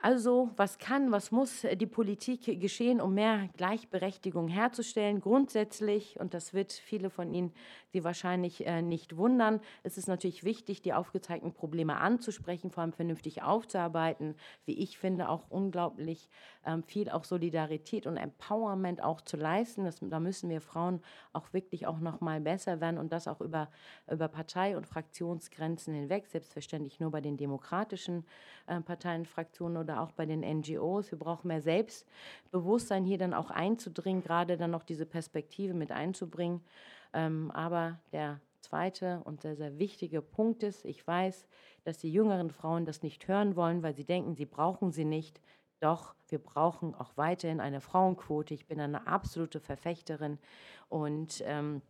Also, 0.00 0.50
was 0.56 0.78
kann, 0.78 1.10
was 1.10 1.32
muss 1.32 1.66
die 1.74 1.86
Politik 1.86 2.60
geschehen, 2.60 3.00
um 3.00 3.14
mehr 3.14 3.48
Gleichberechtigung 3.56 4.46
herzustellen? 4.46 5.20
Grundsätzlich, 5.20 6.20
und 6.20 6.34
das 6.34 6.54
wird 6.54 6.72
viele 6.72 7.10
von 7.10 7.34
Ihnen 7.34 7.52
Sie 7.90 8.04
wahrscheinlich 8.04 8.66
äh, 8.66 8.82
nicht 8.82 9.16
wundern, 9.16 9.60
es 9.82 9.96
ist 9.96 10.08
natürlich 10.08 10.44
wichtig, 10.44 10.82
die 10.82 10.92
aufgezeigten 10.92 11.54
Probleme 11.54 11.96
anzusprechen, 11.96 12.70
vor 12.70 12.82
allem 12.82 12.92
vernünftig 12.92 13.42
aufzuarbeiten. 13.42 14.34
Wie 14.66 14.78
ich 14.78 14.98
finde, 14.98 15.30
auch 15.30 15.46
unglaublich 15.48 16.28
ähm, 16.66 16.82
viel 16.82 17.08
auch 17.08 17.24
Solidarität 17.24 18.06
und 18.06 18.18
Empowerment 18.18 19.02
auch 19.02 19.22
zu 19.22 19.38
leisten. 19.38 19.84
Das, 19.84 19.96
da 20.00 20.20
müssen 20.20 20.50
wir 20.50 20.60
Frauen 20.60 21.00
auch 21.32 21.54
wirklich 21.54 21.86
auch 21.86 21.98
noch 21.98 22.20
mal 22.20 22.42
besser 22.42 22.82
werden 22.82 22.98
und 22.98 23.10
das 23.10 23.26
auch 23.26 23.40
über, 23.40 23.70
über 24.10 24.28
Partei- 24.28 24.76
und 24.76 24.86
Fraktionsgrenzen 24.86 25.94
hinweg, 25.94 26.26
selbstverständlich 26.26 27.00
nur 27.00 27.10
bei 27.10 27.22
den 27.22 27.38
demokratischen 27.38 28.26
äh, 28.66 28.82
Parteien, 28.82 29.24
Fraktionen 29.24 29.78
oder 29.78 29.87
auch 29.96 30.12
bei 30.12 30.26
den 30.26 30.40
NGOs. 30.40 31.10
Wir 31.10 31.18
brauchen 31.18 31.48
mehr 31.48 31.62
Selbstbewusstsein, 31.62 33.04
hier 33.04 33.18
dann 33.18 33.34
auch 33.34 33.50
einzudringen, 33.50 34.22
gerade 34.22 34.56
dann 34.56 34.70
noch 34.70 34.84
diese 34.84 35.06
Perspektive 35.06 35.74
mit 35.74 35.90
einzubringen. 35.90 36.62
Ähm, 37.12 37.50
aber 37.52 37.98
der 38.12 38.40
zweite 38.60 39.22
und 39.24 39.40
sehr, 39.40 39.56
sehr 39.56 39.78
wichtige 39.78 40.20
Punkt 40.20 40.62
ist, 40.62 40.84
ich 40.84 41.06
weiß, 41.06 41.48
dass 41.84 41.98
die 41.98 42.12
jüngeren 42.12 42.50
Frauen 42.50 42.84
das 42.84 43.02
nicht 43.02 43.28
hören 43.28 43.56
wollen, 43.56 43.82
weil 43.82 43.94
sie 43.94 44.04
denken, 44.04 44.34
sie 44.34 44.46
brauchen 44.46 44.92
sie 44.92 45.04
nicht. 45.04 45.40
Doch, 45.80 46.14
wir 46.28 46.38
brauchen 46.38 46.94
auch 46.94 47.16
weiterhin 47.16 47.60
eine 47.60 47.80
Frauenquote. 47.80 48.52
Ich 48.52 48.66
bin 48.66 48.80
eine 48.80 49.06
absolute 49.06 49.60
Verfechterin 49.60 50.38
und 50.88 51.42
ähm, 51.46 51.82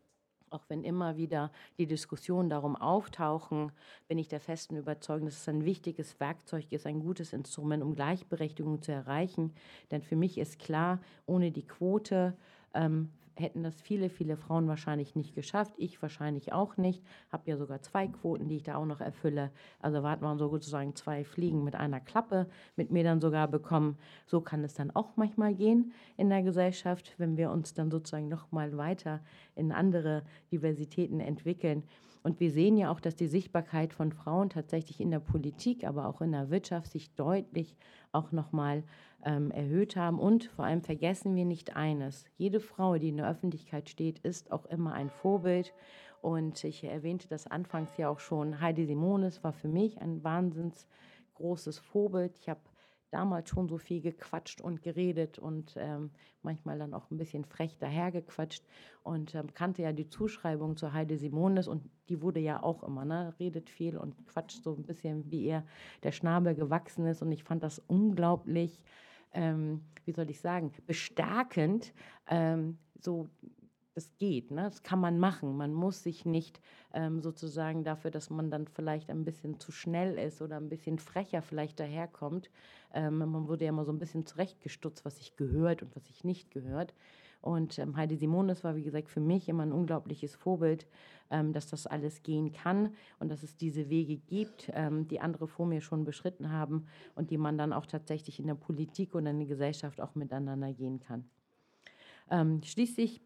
auch 0.51 0.65
wenn 0.69 0.85
immer 0.85 1.17
wieder 1.17 1.51
die 1.79 1.87
Diskussionen 1.87 2.49
darum 2.49 2.77
auftauchen, 2.77 3.73
bin 4.07 4.19
ich 4.19 4.29
der 4.29 4.41
festen 4.41 4.77
Überzeugung, 4.77 5.27
dass 5.27 5.41
es 5.41 5.49
ein 5.49 5.65
wichtiges 5.65 6.19
Werkzeug 6.21 6.73
ist, 6.73 6.87
ein 6.87 7.01
gutes 7.01 7.33
Instrument, 7.33 7.83
um 7.83 7.95
Gleichberechtigung 7.95 8.83
zu 8.83 8.93
erreichen. 8.93 9.53
Denn 9.91 10.03
für 10.03 10.17
mich 10.17 10.39
ist 10.39 10.59
klar, 10.59 11.01
ohne 11.27 11.51
die 11.51 11.67
Quote 11.67 12.37
ähm, 12.75 13.11
hätten 13.39 13.63
das 13.63 13.81
viele, 13.81 14.11
viele 14.11 14.37
Frauen 14.37 14.69
wahrscheinlich 14.69 15.15
nicht 15.15 15.35
geschafft. 15.35 15.75
Ich 15.77 16.01
wahrscheinlich 16.03 16.53
auch 16.53 16.77
nicht. 16.77 17.03
Habe 17.31 17.51
ja 17.51 17.57
sogar 17.57 17.81
zwei 17.83 18.09
Quoten, 18.09 18.49
die 18.49 18.57
ich 18.57 18.63
da 18.63 18.77
auch 18.77 18.85
noch 18.85 19.01
erfülle. 19.01 19.51
Also 19.81 20.03
warten 20.03 20.25
wir 20.25 20.37
sozusagen 20.37 20.95
zwei 20.95 21.25
Fliegen 21.25 21.65
mit 21.65 21.75
einer 21.75 22.01
Klappe 22.01 22.49
mit 22.77 22.91
mir 22.91 23.05
dann 23.05 23.21
sogar 23.21 23.49
bekommen. 23.49 23.97
So 24.27 24.41
kann 24.41 24.65
es 24.65 24.75
dann 24.75 24.91
auch 24.91 25.17
manchmal 25.17 25.55
gehen 25.55 25.93
in 26.17 26.29
der 26.29 26.43
Gesellschaft, 26.43 27.15
wenn 27.19 27.37
wir 27.37 27.51
uns 27.51 27.75
dann 27.75 27.91
sozusagen 27.91 28.29
noch 28.29 28.51
mal 28.53 28.77
weiter 28.77 29.21
in 29.55 29.73
andere 29.73 30.25
Diversitäten 30.51 31.21
entwickeln. 31.21 31.85
Und 32.23 32.41
wir 32.41 32.51
sehen 32.51 32.77
ja 32.77 32.91
auch, 32.91 33.01
dass 33.01 33.17
die 33.17 33.27
Sichtbarkeit 33.27 33.95
von 33.95 34.13
Frauen 34.13 34.51
tatsächlich 34.51 35.01
in 35.01 35.11
der 35.11 35.21
Politik, 35.21 35.85
aber 35.85 36.07
auch 36.09 36.21
in 36.21 36.33
der 36.33 36.51
Wirtschaft 36.51 36.91
sich 36.91 37.15
deutlich 37.15 37.77
auch 38.19 38.33
nochmal 38.33 38.83
ähm, 39.25 39.51
erhöht 39.51 39.97
haben. 39.97 40.19
Und 40.19 40.45
vor 40.45 40.65
allem 40.65 40.83
vergessen 40.83 41.35
wir 41.35 41.45
nicht 41.45 41.77
eines. 41.77 42.25
Jede 42.37 42.61
Frau, 42.61 42.97
die 42.99 43.09
in 43.09 43.17
der 43.17 43.29
Öffentlichkeit 43.29 43.89
steht, 43.89 44.19
ist 44.21 44.53
auch 44.53 44.67
immer 44.67 44.93
ein 44.93 45.11
Vorbild. 45.11 45.73
Und 46.21 46.63
ich 46.65 46.85
erwähnte 46.85 47.29
das 47.29 47.47
anfangs 47.47 47.97
ja 47.97 48.09
auch 48.09 48.21
schon. 48.21 48.61
Heidi 48.61 48.87
Simonis 48.87 49.45
war 49.45 49.53
für 49.53 49.69
mich 49.69 50.01
ein 50.01 50.25
wahnsinns 50.25 50.87
großes 51.35 51.79
Vorbild. 51.79 52.37
Ich 52.41 52.49
habe 52.49 52.61
damals 53.11 53.49
schon 53.49 53.69
so 53.69 53.79
viel 53.79 54.01
gequatscht 54.01 54.61
und 54.61 54.83
geredet 54.83 55.39
und 55.39 55.75
ähm, 55.77 56.11
manchmal 56.43 56.79
dann 56.79 56.95
auch 56.95 57.11
ein 57.11 57.17
bisschen 57.17 57.45
frech 57.45 57.77
dahergequatscht 57.79 58.65
und 59.03 59.35
ähm, 59.35 59.53
kannte 59.55 59.83
ja 59.83 59.93
die 59.93 60.09
Zuschreibung 60.09 60.77
zu 60.77 60.93
Heide 60.93 61.17
Simonis 61.17 61.69
und 61.69 61.89
die 62.09 62.23
wurde 62.23 62.41
ja 62.41 62.63
auch 62.63 62.83
immer, 62.83 63.05
ne, 63.05 63.35
redet 63.39 63.71
viel 63.71 63.97
und 63.97 64.27
quatscht 64.27 64.63
so 64.63 64.75
ein 64.75 64.85
bisschen, 64.85 65.31
wie 65.31 65.45
ihr 65.45 65.65
der 66.03 66.13
Schnabel 66.13 66.55
gewachsen 66.55 67.07
ist 67.07 67.23
und 67.23 67.33
ich 67.33 67.45
fand 67.45 67.63
das 67.63 67.79
unglaublich, 67.87 68.81
ähm, 69.33 69.83
wie 70.05 70.13
soll 70.13 70.31
ich 70.31 70.41
sagen, 70.41 70.73
bestärkend, 70.87 71.93
ähm, 72.29 72.79
so 73.01 73.29
das 73.99 74.17
geht, 74.19 74.53
ne? 74.53 74.63
das 74.63 74.85
kann 74.85 75.01
man 75.01 75.19
machen. 75.19 75.57
Man 75.57 75.75
muss 75.75 76.05
sich 76.05 76.25
nicht 76.25 76.61
ähm, 76.95 77.21
sozusagen 77.21 77.83
dafür, 77.83 78.13
dass 78.13 78.31
man 78.31 78.49
dann 78.49 78.69
vielleicht 78.69 79.11
ein 79.11 79.25
bisschen 79.25 79.59
zu 79.59 79.73
schnell 79.73 80.17
ist 80.19 80.41
oder 80.41 80.57
ein 80.57 80.69
bisschen 80.69 81.01
frecher 81.01 81.43
vielleicht 81.43 81.81
daherkommt. 81.81 82.49
Ähm, 82.95 83.19
man 83.19 83.49
wurde 83.49 83.65
ja 83.65 83.71
immer 83.71 83.85
so 83.85 83.91
ein 83.91 83.99
bisschen 83.99 84.25
zurechtgestutzt, 84.25 85.05
was 85.05 85.19
sich 85.19 85.35
gehört 85.35 85.83
und 85.83 85.97
was 85.97 86.07
sich 86.07 86.23
nicht 86.23 86.53
gehört. 86.53 86.95
Und 87.41 87.79
ähm, 87.79 87.97
Heidi 87.97 88.17
Simonis 88.17 88.63
war, 88.63 88.77
wie 88.77 88.85
gesagt, 88.85 89.11
für 89.11 89.21
mich 89.21 89.49
immer 89.49 89.65
ein 89.65 89.73
unglaubliches 89.73 90.37
Vorbild, 90.37 90.87
ähm, 91.31 91.53
dass 91.53 91.67
das 91.67 91.89
alles 91.89 92.23
gehen 92.23 92.53
kann 92.53 92.95
und 93.19 93.31
dass 93.31 93.43
es 93.43 93.57
diese 93.57 93.91
Wege 93.91 94.17
gibt, 94.17 94.71
ähm, 94.75 95.09
die 95.09 95.21
andere 95.21 95.49
vor 95.49 95.67
mir 95.67 95.81
schon 95.81 96.05
beschritten 96.05 96.53
haben 96.53 96.87
und 97.17 97.31
die 97.31 97.39
man 97.39 97.59
dann 97.59 97.73
auch 97.73 97.87
tatsächlich 97.87 98.39
in 98.39 98.47
der 98.47 98.55
Politik 98.55 99.15
und 99.17 99.27
in 99.27 99.39
der 99.39 99.49
Gesellschaft 99.49 100.01
auch 100.01 100.15
miteinander 100.15 100.73
gehen 100.73 101.01
kann. 101.01 101.29
Ähm, 102.31 102.63
schließlich 102.63 103.21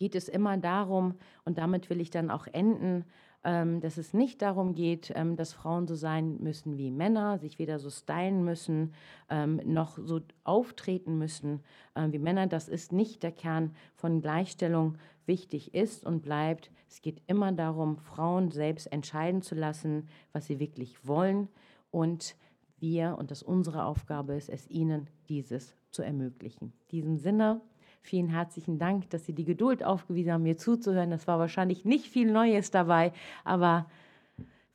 geht 0.00 0.14
es 0.14 0.28
immer 0.28 0.56
darum, 0.56 1.14
und 1.44 1.58
damit 1.58 1.90
will 1.90 2.00
ich 2.00 2.10
dann 2.10 2.30
auch 2.30 2.46
enden, 2.46 3.04
ähm, 3.44 3.80
dass 3.80 3.98
es 3.98 4.14
nicht 4.14 4.40
darum 4.40 4.74
geht, 4.74 5.12
ähm, 5.14 5.36
dass 5.36 5.52
Frauen 5.52 5.86
so 5.86 5.94
sein 5.94 6.38
müssen 6.40 6.78
wie 6.78 6.90
Männer, 6.90 7.38
sich 7.38 7.58
weder 7.58 7.78
so 7.78 7.90
stylen 7.90 8.42
müssen, 8.42 8.94
ähm, 9.28 9.60
noch 9.64 9.98
so 10.02 10.20
auftreten 10.42 11.18
müssen 11.18 11.60
äh, 11.94 12.08
wie 12.10 12.18
Männer. 12.18 12.46
Das 12.46 12.68
ist 12.68 12.92
nicht 12.92 13.22
der 13.22 13.32
Kern 13.32 13.74
von 13.94 14.22
Gleichstellung. 14.22 14.96
Wichtig 15.26 15.74
ist 15.74 16.04
und 16.04 16.22
bleibt, 16.22 16.70
es 16.88 17.02
geht 17.02 17.22
immer 17.26 17.52
darum, 17.52 17.98
Frauen 17.98 18.50
selbst 18.50 18.86
entscheiden 18.86 19.42
zu 19.42 19.54
lassen, 19.54 20.08
was 20.32 20.46
sie 20.46 20.58
wirklich 20.58 21.06
wollen 21.06 21.48
und 21.90 22.36
wir 22.78 23.16
und 23.18 23.30
das 23.30 23.42
unsere 23.42 23.84
Aufgabe 23.84 24.34
ist 24.34 24.48
es, 24.48 24.68
ihnen 24.70 25.08
dieses 25.28 25.76
zu 25.90 26.02
ermöglichen. 26.02 26.72
In 26.88 26.88
diesem 26.88 27.18
Sinne 27.18 27.60
Vielen 28.02 28.28
herzlichen 28.28 28.78
Dank, 28.78 29.10
dass 29.10 29.26
Sie 29.26 29.34
die 29.34 29.44
Geduld 29.44 29.84
aufgewiesen 29.84 30.32
haben, 30.32 30.42
mir 30.42 30.56
zuzuhören. 30.56 31.10
Das 31.10 31.26
war 31.26 31.38
wahrscheinlich 31.38 31.84
nicht 31.84 32.06
viel 32.06 32.30
Neues 32.30 32.70
dabei, 32.70 33.12
aber 33.44 33.86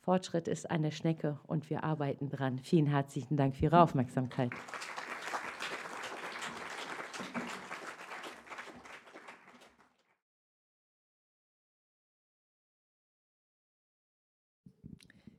Fortschritt 0.00 0.46
ist 0.46 0.70
eine 0.70 0.92
Schnecke 0.92 1.40
und 1.46 1.68
wir 1.68 1.82
arbeiten 1.82 2.30
dran. 2.30 2.60
Vielen 2.60 2.86
herzlichen 2.86 3.36
Dank 3.36 3.56
für 3.56 3.64
Ihre 3.64 3.80
Aufmerksamkeit. 3.80 4.52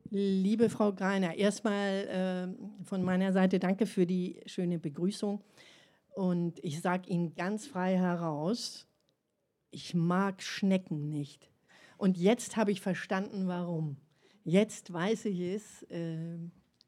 Liebe 0.10 0.69
Frau 0.69 0.93
Greiner, 0.93 1.36
erstmal 1.36 2.56
äh, 2.58 2.86
von 2.86 3.04
meiner 3.04 3.32
Seite 3.34 3.60
danke 3.60 3.86
für 3.86 4.06
die 4.06 4.41
schöne 4.45 4.80
Begrüßung. 4.80 5.41
Und 6.17 6.58
ich 6.63 6.82
sage 6.82 7.12
Ihnen 7.12 7.36
ganz 7.36 7.67
frei 7.67 7.95
heraus, 7.95 8.88
ich 9.69 9.93
mag 9.93 10.41
Schnecken 10.41 11.10
nicht. 11.10 11.51
Und 11.95 12.17
jetzt 12.17 12.58
habe 12.58 12.71
ich 12.71 12.82
verstanden, 12.82 13.47
warum. 13.47 13.97
Jetzt 14.43 14.91
weiß 14.91 15.25
ich 15.25 15.39
es. 15.39 15.84
Äh, 15.91 16.39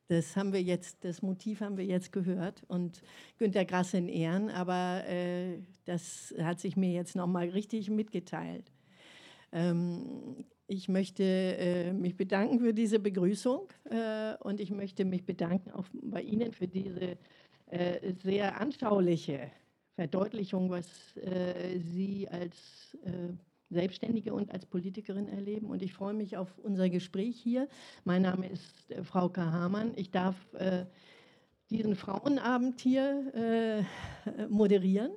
das 0.08 0.36
haben 0.36 0.52
wir 0.52 0.63
jetzt, 0.63 1.06
das 1.06 1.22
Motiv 1.22 1.62
haben 1.62 1.78
wir 1.78 1.86
jetzt 1.86 2.12
gehört 2.12 2.63
und 2.70 3.04
Günter 3.38 3.65
Grass 3.65 3.94
in 3.94 4.10
Ehren, 4.10 4.50
aber 4.50 5.06
äh, 5.08 5.60
das 5.86 6.34
hat 6.42 6.60
sich 6.60 6.76
mir 6.76 6.92
jetzt 6.92 7.15
nochmal 7.15 7.50
richtig 7.50 7.92
mitgeteilt. 7.92 8.72
Ähm, 9.52 10.44
ich 10.65 10.89
möchte 10.89 11.24
äh, 11.24 11.94
mich 11.94 12.18
bedanken 12.18 12.62
für 12.62 12.74
diese 12.74 12.98
Begrüßung 12.98 13.68
äh, 13.92 14.34
und 14.39 14.60
ich 14.60 14.72
möchte 14.72 15.06
mich 15.06 15.24
bedanken 15.24 15.70
auch 15.70 15.86
bei 16.02 16.24
Ihnen 16.24 16.52
für 16.52 16.68
diese 16.68 17.20
äh, 17.70 18.14
sehr 18.24 18.60
anschauliche 18.60 19.52
Verdeutlichung, 19.94 20.72
was 20.72 20.88
äh, 21.18 21.80
Sie 21.80 22.28
als 22.28 22.56
äh, 23.04 23.34
Selbstständige 23.70 24.34
und 24.34 24.52
als 24.52 24.66
Politikerin 24.66 25.28
erleben. 25.30 25.68
Und 25.68 25.84
ich 25.84 25.94
freue 25.94 26.16
mich 26.16 26.36
auf 26.36 26.48
unser 26.64 26.90
Gespräch 26.90 27.40
hier. 27.40 27.68
Mein 28.06 28.24
Name 28.24 28.48
ist 28.48 28.74
Frau 29.04 29.30
K. 29.30 29.52
Hamann. 29.52 29.92
Ich 29.96 30.10
darf 30.10 30.36
diesen 31.70 31.96
Frauenabend 31.96 32.82
hier 32.82 33.86
moderieren, 34.50 35.12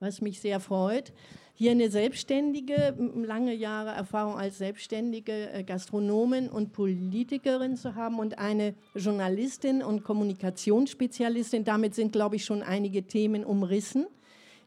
was 0.00 0.20
mich 0.20 0.40
sehr 0.40 0.58
freut 0.58 1.12
hier 1.56 1.70
eine 1.70 1.88
Selbstständige, 1.88 2.96
lange 3.14 3.54
Jahre 3.54 3.90
Erfahrung 3.90 4.36
als 4.36 4.58
selbstständige 4.58 5.50
äh, 5.52 5.62
Gastronomin 5.62 6.48
und 6.48 6.72
Politikerin 6.72 7.76
zu 7.76 7.94
haben 7.94 8.18
und 8.18 8.38
eine 8.38 8.74
Journalistin 8.96 9.82
und 9.82 10.02
Kommunikationsspezialistin. 10.02 11.64
Damit 11.64 11.94
sind, 11.94 12.10
glaube 12.10 12.36
ich, 12.36 12.44
schon 12.44 12.62
einige 12.62 13.06
Themen 13.06 13.44
umrissen, 13.44 14.06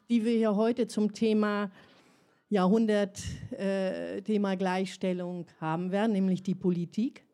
die 0.10 0.24
wir 0.24 0.32
hier 0.32 0.56
heute 0.56 0.88
zum 0.88 1.14
Thema 1.14 1.72
Jahrhundert, 2.50 3.22
äh, 3.52 4.22
Thema 4.22 4.56
Gleichstellung 4.56 5.46
haben 5.60 5.92
werden, 5.92 6.14
nämlich 6.14 6.42
die 6.42 6.56
Politik 6.56 7.26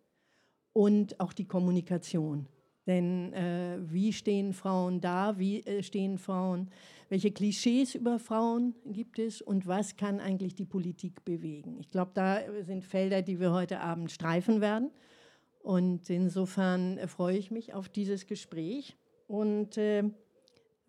und 0.73 1.19
auch 1.19 1.31
die 1.31 1.45
Kommunikation. 1.45 2.47
Denn 2.85 3.31
äh, 3.33 3.77
wie 3.81 4.11
stehen 4.11 4.53
Frauen 4.53 4.99
da? 4.99 5.37
Wie 5.37 5.61
äh, 5.61 5.83
stehen 5.83 6.17
Frauen 6.17 6.69
welche 7.13 7.31
Klischees 7.31 7.93
über 7.93 8.17
Frauen 8.17 8.73
gibt 8.87 9.19
es 9.19 9.39
und 9.39 9.67
was 9.67 9.97
kann 9.97 10.19
eigentlich 10.19 10.55
die 10.55 10.65
Politik 10.65 11.23
bewegen? 11.23 11.77
Ich 11.79 11.91
glaube, 11.91 12.09
da 12.15 12.39
sind 12.63 12.83
Felder, 12.83 13.21
die 13.21 13.39
wir 13.39 13.51
heute 13.51 13.81
Abend 13.81 14.11
streifen 14.11 14.61
werden. 14.61 14.89
Und 15.61 16.09
insofern 16.09 16.99
freue 17.07 17.37
ich 17.37 17.51
mich 17.51 17.75
auf 17.75 17.87
dieses 17.87 18.25
Gespräch. 18.25 18.97
Und 19.27 19.77
äh, 19.77 20.05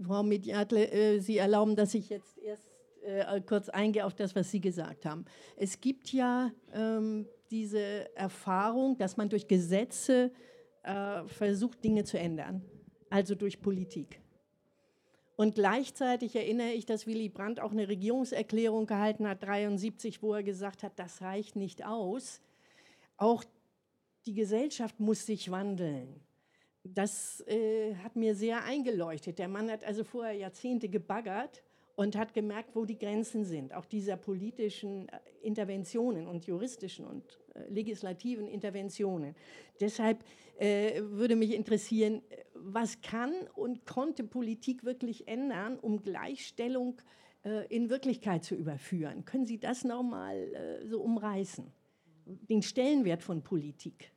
Frau 0.03 0.23
Mediatle, 0.23 0.91
äh, 0.91 1.19
Sie 1.21 1.37
erlauben, 1.37 1.77
dass 1.77 1.93
ich 1.93 2.09
jetzt 2.09 2.39
erst 2.39 2.71
äh, 3.03 3.43
kurz 3.43 3.69
eingehe 3.69 4.07
auf 4.07 4.15
das, 4.15 4.35
was 4.35 4.51
Sie 4.51 4.63
gesagt 4.63 5.05
haben. 5.05 5.27
Es 5.59 5.79
gibt 5.79 6.11
ja 6.11 6.51
ähm, 6.73 7.27
diese 7.51 8.17
Erfahrung, 8.17 8.97
dass 8.97 9.19
man 9.19 9.29
durch 9.29 9.47
Gesetze 9.47 10.33
äh, 10.85 11.27
versucht, 11.27 11.83
Dinge 11.83 12.05
zu 12.05 12.19
ändern, 12.19 12.63
also 13.11 13.35
durch 13.35 13.61
Politik. 13.61 14.21
Und 15.37 15.57
gleichzeitig 15.57 16.37
erinnere 16.37 16.73
ich, 16.73 16.87
dass 16.87 17.07
Willy 17.07 17.29
Brandt 17.29 17.59
auch 17.59 17.73
eine 17.73 17.89
Regierungserklärung 17.89 18.87
gehalten 18.87 19.27
hat, 19.27 19.43
73, 19.43 20.23
wo 20.23 20.35
er 20.35 20.45
gesagt 20.45 20.83
hat, 20.83 20.93
das 20.97 21.23
reicht 21.23 21.57
nicht 21.57 21.85
aus. 21.85 22.41
Auch 23.17 23.43
die 24.27 24.35
Gesellschaft 24.35 25.01
muss 25.01 25.27
sich 25.27 25.51
wandeln. 25.51 26.21
Das 26.85 27.41
äh, 27.49 27.95
hat 27.97 28.15
mir 28.15 28.35
sehr 28.35 28.63
eingeleuchtet. 28.65 29.39
Der 29.39 29.49
Mann 29.49 29.71
hat 29.71 29.85
also 29.85 30.05
vorher 30.05 30.35
Jahrzehnte 30.35 30.89
gebaggert 30.89 31.63
und 31.97 32.17
hat 32.17 32.35
gemerkt, 32.35 32.77
wo 32.77 32.85
die 32.85 32.99
Grenzen 32.99 33.45
sind, 33.45 33.73
auch 33.73 33.87
dieser 33.87 34.17
politischen 34.17 35.09
äh, 35.09 35.19
Interventionen 35.43 36.27
und 36.27 36.47
juristischen 36.47 37.07
und 37.07 37.39
legislativen 37.69 38.47
Interventionen. 38.47 39.35
Deshalb 39.81 40.25
äh, 40.59 41.01
würde 41.03 41.37
mich 41.37 41.55
interessieren, 41.55 42.23
was 42.55 43.01
kann 43.01 43.33
und 43.55 43.87
konnte 43.87 44.25
Politik 44.25 44.85
wirklich 44.85 45.29
ändern, 45.29 45.79
um 45.79 46.03
Gleichstellung 46.03 47.01
äh, 47.45 47.67
in 47.75 47.91
Wirklichkeit 47.91 48.45
zu 48.45 48.55
überführen? 48.55 49.25
Können 49.25 49.47
Sie 49.47 49.59
das 49.59 49.85
nochmal 49.85 50.37
äh, 50.37 50.87
so 50.87 51.01
umreißen? 51.01 51.67
Den 52.27 52.63
Stellenwert 52.63 53.23
von 53.23 53.43
Politik. 53.43 54.13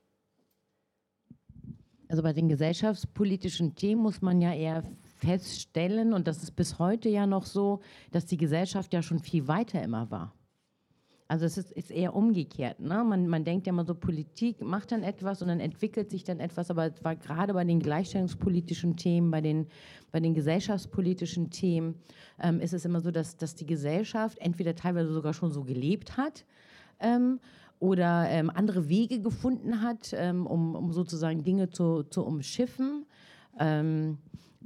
Also 2.09 2.23
bei 2.23 2.31
den 2.31 2.47
gesellschaftspolitischen 2.47 3.75
Themen 3.75 4.01
muss 4.01 4.21
man 4.21 4.39
ja 4.39 4.53
eher 4.53 4.83
feststellen, 5.17 6.13
und 6.13 6.27
das 6.27 6.41
ist 6.41 6.51
bis 6.51 6.79
heute 6.79 7.09
ja 7.09 7.27
noch 7.27 7.45
so, 7.45 7.81
dass 8.11 8.25
die 8.25 8.37
Gesellschaft 8.37 8.93
ja 8.93 9.01
schon 9.01 9.19
viel 9.19 9.47
weiter 9.47 9.81
immer 9.83 10.09
war. 10.09 10.36
Also 11.29 11.45
es 11.45 11.57
ist, 11.57 11.71
ist 11.71 11.91
eher 11.91 12.15
umgekehrt. 12.15 12.79
Ne? 12.79 13.03
Man, 13.03 13.27
man 13.27 13.43
denkt 13.43 13.67
ja 13.67 13.73
immer 13.73 13.83
so, 13.83 13.93
Politik 13.93 14.61
macht 14.61 14.91
dann 14.93 15.03
etwas 15.03 15.41
und 15.41 15.49
dann 15.49 15.59
entwickelt 15.59 16.09
sich 16.09 16.23
dann 16.23 16.39
etwas, 16.39 16.71
aber 16.71 16.85
es 16.85 17.03
war 17.03 17.15
gerade 17.17 17.53
bei 17.53 17.65
den 17.65 17.79
gleichstellungspolitischen 17.79 18.95
Themen, 18.95 19.29
bei 19.29 19.41
den, 19.41 19.67
bei 20.11 20.21
den 20.21 20.33
gesellschaftspolitischen 20.33 21.49
Themen, 21.49 21.95
ähm, 22.39 22.61
ist 22.61 22.73
es 22.73 22.85
immer 22.85 23.01
so, 23.01 23.11
dass, 23.11 23.35
dass 23.35 23.55
die 23.55 23.65
Gesellschaft 23.65 24.37
entweder 24.39 24.75
teilweise 24.75 25.11
sogar 25.11 25.33
schon 25.33 25.51
so 25.51 25.63
gelebt 25.63 26.15
hat 26.15 26.45
ähm, 27.01 27.39
oder 27.79 28.27
ähm, 28.29 28.49
andere 28.49 28.87
Wege 28.87 29.19
gefunden 29.19 29.81
hat, 29.81 30.13
ähm, 30.13 30.47
um, 30.47 30.75
um 30.75 30.93
sozusagen 30.93 31.43
Dinge 31.43 31.69
zu, 31.69 32.03
zu 32.03 32.25
umschiffen. 32.25 33.05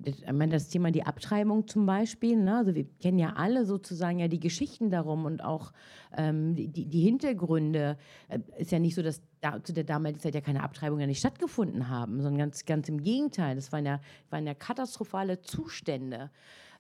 Ich 0.04 0.25
meine, 0.32 0.54
das 0.54 0.69
Thema 0.69 0.91
die 0.91 1.04
Abtreibung 1.04 1.67
zum 1.67 1.86
Beispiel, 1.86 2.38
ne? 2.38 2.58
also 2.58 2.75
wir 2.75 2.86
kennen 3.01 3.19
ja 3.19 3.34
alle 3.34 3.65
sozusagen 3.65 4.19
ja 4.19 4.27
die 4.27 4.39
Geschichten 4.39 4.89
darum 4.89 5.25
und 5.25 5.43
auch 5.43 5.73
ähm, 6.17 6.56
die, 6.56 6.67
die, 6.67 7.01
Hintergründe. 7.01 7.97
Äh, 8.30 8.39
ist 8.58 8.71
ja 8.71 8.80
nicht 8.80 8.95
so, 8.95 9.04
dass 9.04 9.21
da, 9.41 9.62
zu 9.63 9.73
der 9.73 9.84
damaligen 9.84 10.19
Zeit 10.19 10.34
ja 10.34 10.41
keine 10.41 10.63
Abtreibungen 10.63 11.01
ja 11.01 11.08
nicht 11.08 11.19
stattgefunden 11.19 11.89
haben, 11.89 12.21
sondern 12.21 12.39
ganz, 12.39 12.65
ganz 12.65 12.89
im 12.89 13.04
Gegenteil. 13.04 13.56
Das 13.56 13.71
waren 13.71 13.86
ja, 13.86 13.99
waren 14.30 14.47
ja 14.47 14.54
katastrophale 14.54 15.41
Zustände. 15.41 16.32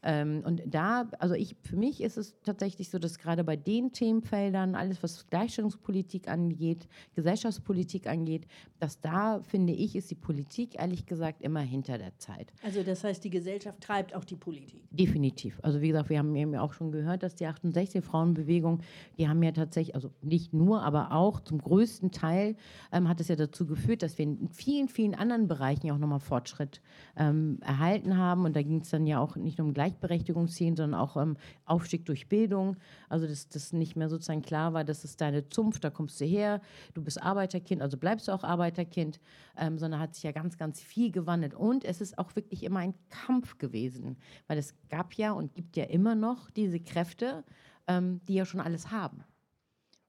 Ähm, 0.03 0.41
und 0.45 0.61
da, 0.65 1.07
also 1.19 1.35
ich, 1.35 1.55
für 1.61 1.75
mich 1.75 2.01
ist 2.01 2.17
es 2.17 2.35
tatsächlich 2.43 2.89
so, 2.89 2.99
dass 2.99 3.19
gerade 3.19 3.43
bei 3.43 3.55
den 3.55 3.91
Themenfeldern, 3.91 4.75
alles 4.75 5.01
was 5.03 5.27
Gleichstellungspolitik 5.27 6.27
angeht, 6.27 6.87
Gesellschaftspolitik 7.15 8.07
angeht, 8.07 8.47
dass 8.79 8.99
da, 8.99 9.41
finde 9.43 9.73
ich, 9.73 9.95
ist 9.95 10.09
die 10.09 10.15
Politik 10.15 10.79
ehrlich 10.79 11.05
gesagt 11.05 11.41
immer 11.41 11.59
hinter 11.59 11.97
der 11.97 12.17
Zeit. 12.17 12.51
Also 12.63 12.83
das 12.83 13.03
heißt, 13.03 13.23
die 13.23 13.29
Gesellschaft 13.29 13.81
treibt 13.81 14.15
auch 14.15 14.25
die 14.25 14.35
Politik. 14.35 14.83
Definitiv. 14.89 15.59
Also 15.61 15.81
wie 15.81 15.89
gesagt, 15.89 16.09
wir 16.09 16.19
haben 16.19 16.35
ja 16.35 16.61
auch 16.61 16.73
schon 16.73 16.91
gehört, 16.91 17.23
dass 17.23 17.35
die 17.35 17.45
68 17.45 18.03
Frauenbewegung, 18.03 18.81
die 19.17 19.27
haben 19.27 19.43
ja 19.43 19.51
tatsächlich, 19.51 19.95
also 19.95 20.11
nicht 20.21 20.53
nur, 20.53 20.81
aber 20.83 21.11
auch 21.11 21.39
zum 21.39 21.59
größten 21.59 22.11
Teil 22.11 22.55
ähm, 22.91 23.07
hat 23.07 23.19
es 23.19 23.27
ja 23.27 23.35
dazu 23.35 23.65
geführt, 23.65 24.01
dass 24.01 24.17
wir 24.17 24.23
in 24.23 24.49
vielen, 24.49 24.87
vielen 24.87 25.15
anderen 25.15 25.47
Bereichen 25.47 25.87
ja 25.87 25.93
auch 25.93 25.99
nochmal 25.99 26.19
Fortschritt 26.19 26.81
ähm, 27.15 27.59
erhalten 27.61 28.17
haben. 28.17 28.45
Und 28.45 28.55
da 28.55 28.61
ging 28.61 28.81
es 28.81 28.89
dann 28.89 29.05
ja 29.05 29.19
auch 29.19 29.35
nicht 29.35 29.57
nur 29.57 29.67
um 29.67 29.73
Gleichberechtigungsthemen, 29.91 30.75
sondern 30.75 30.99
auch 30.99 31.15
um 31.15 31.37
Aufstieg 31.65 32.05
durch 32.05 32.27
Bildung. 32.29 32.77
Also 33.09 33.27
dass 33.27 33.47
das 33.49 33.73
nicht 33.73 33.95
mehr 33.95 34.09
sozusagen 34.09 34.41
klar 34.41 34.73
war, 34.73 34.83
das 34.83 35.03
ist 35.03 35.21
deine 35.21 35.49
Zunft, 35.49 35.83
da 35.83 35.89
kommst 35.89 36.19
du 36.21 36.25
her, 36.25 36.61
du 36.93 37.01
bist 37.01 37.21
Arbeiterkind, 37.21 37.81
also 37.81 37.97
bleibst 37.97 38.27
du 38.27 38.31
auch 38.31 38.43
Arbeiterkind, 38.43 39.19
ähm, 39.57 39.77
sondern 39.77 39.99
hat 39.99 40.15
sich 40.15 40.23
ja 40.23 40.31
ganz, 40.31 40.57
ganz 40.57 40.81
viel 40.81 41.11
gewandelt. 41.11 41.53
Und 41.53 41.83
es 41.83 42.01
ist 42.01 42.17
auch 42.17 42.35
wirklich 42.35 42.63
immer 42.63 42.79
ein 42.79 42.93
Kampf 43.09 43.57
gewesen, 43.57 44.17
weil 44.47 44.57
es 44.57 44.73
gab 44.89 45.13
ja 45.13 45.31
und 45.31 45.53
gibt 45.53 45.75
ja 45.75 45.85
immer 45.85 46.15
noch 46.15 46.49
diese 46.51 46.79
Kräfte, 46.79 47.43
ähm, 47.87 48.21
die 48.27 48.35
ja 48.35 48.45
schon 48.45 48.61
alles 48.61 48.91
haben. 48.91 49.23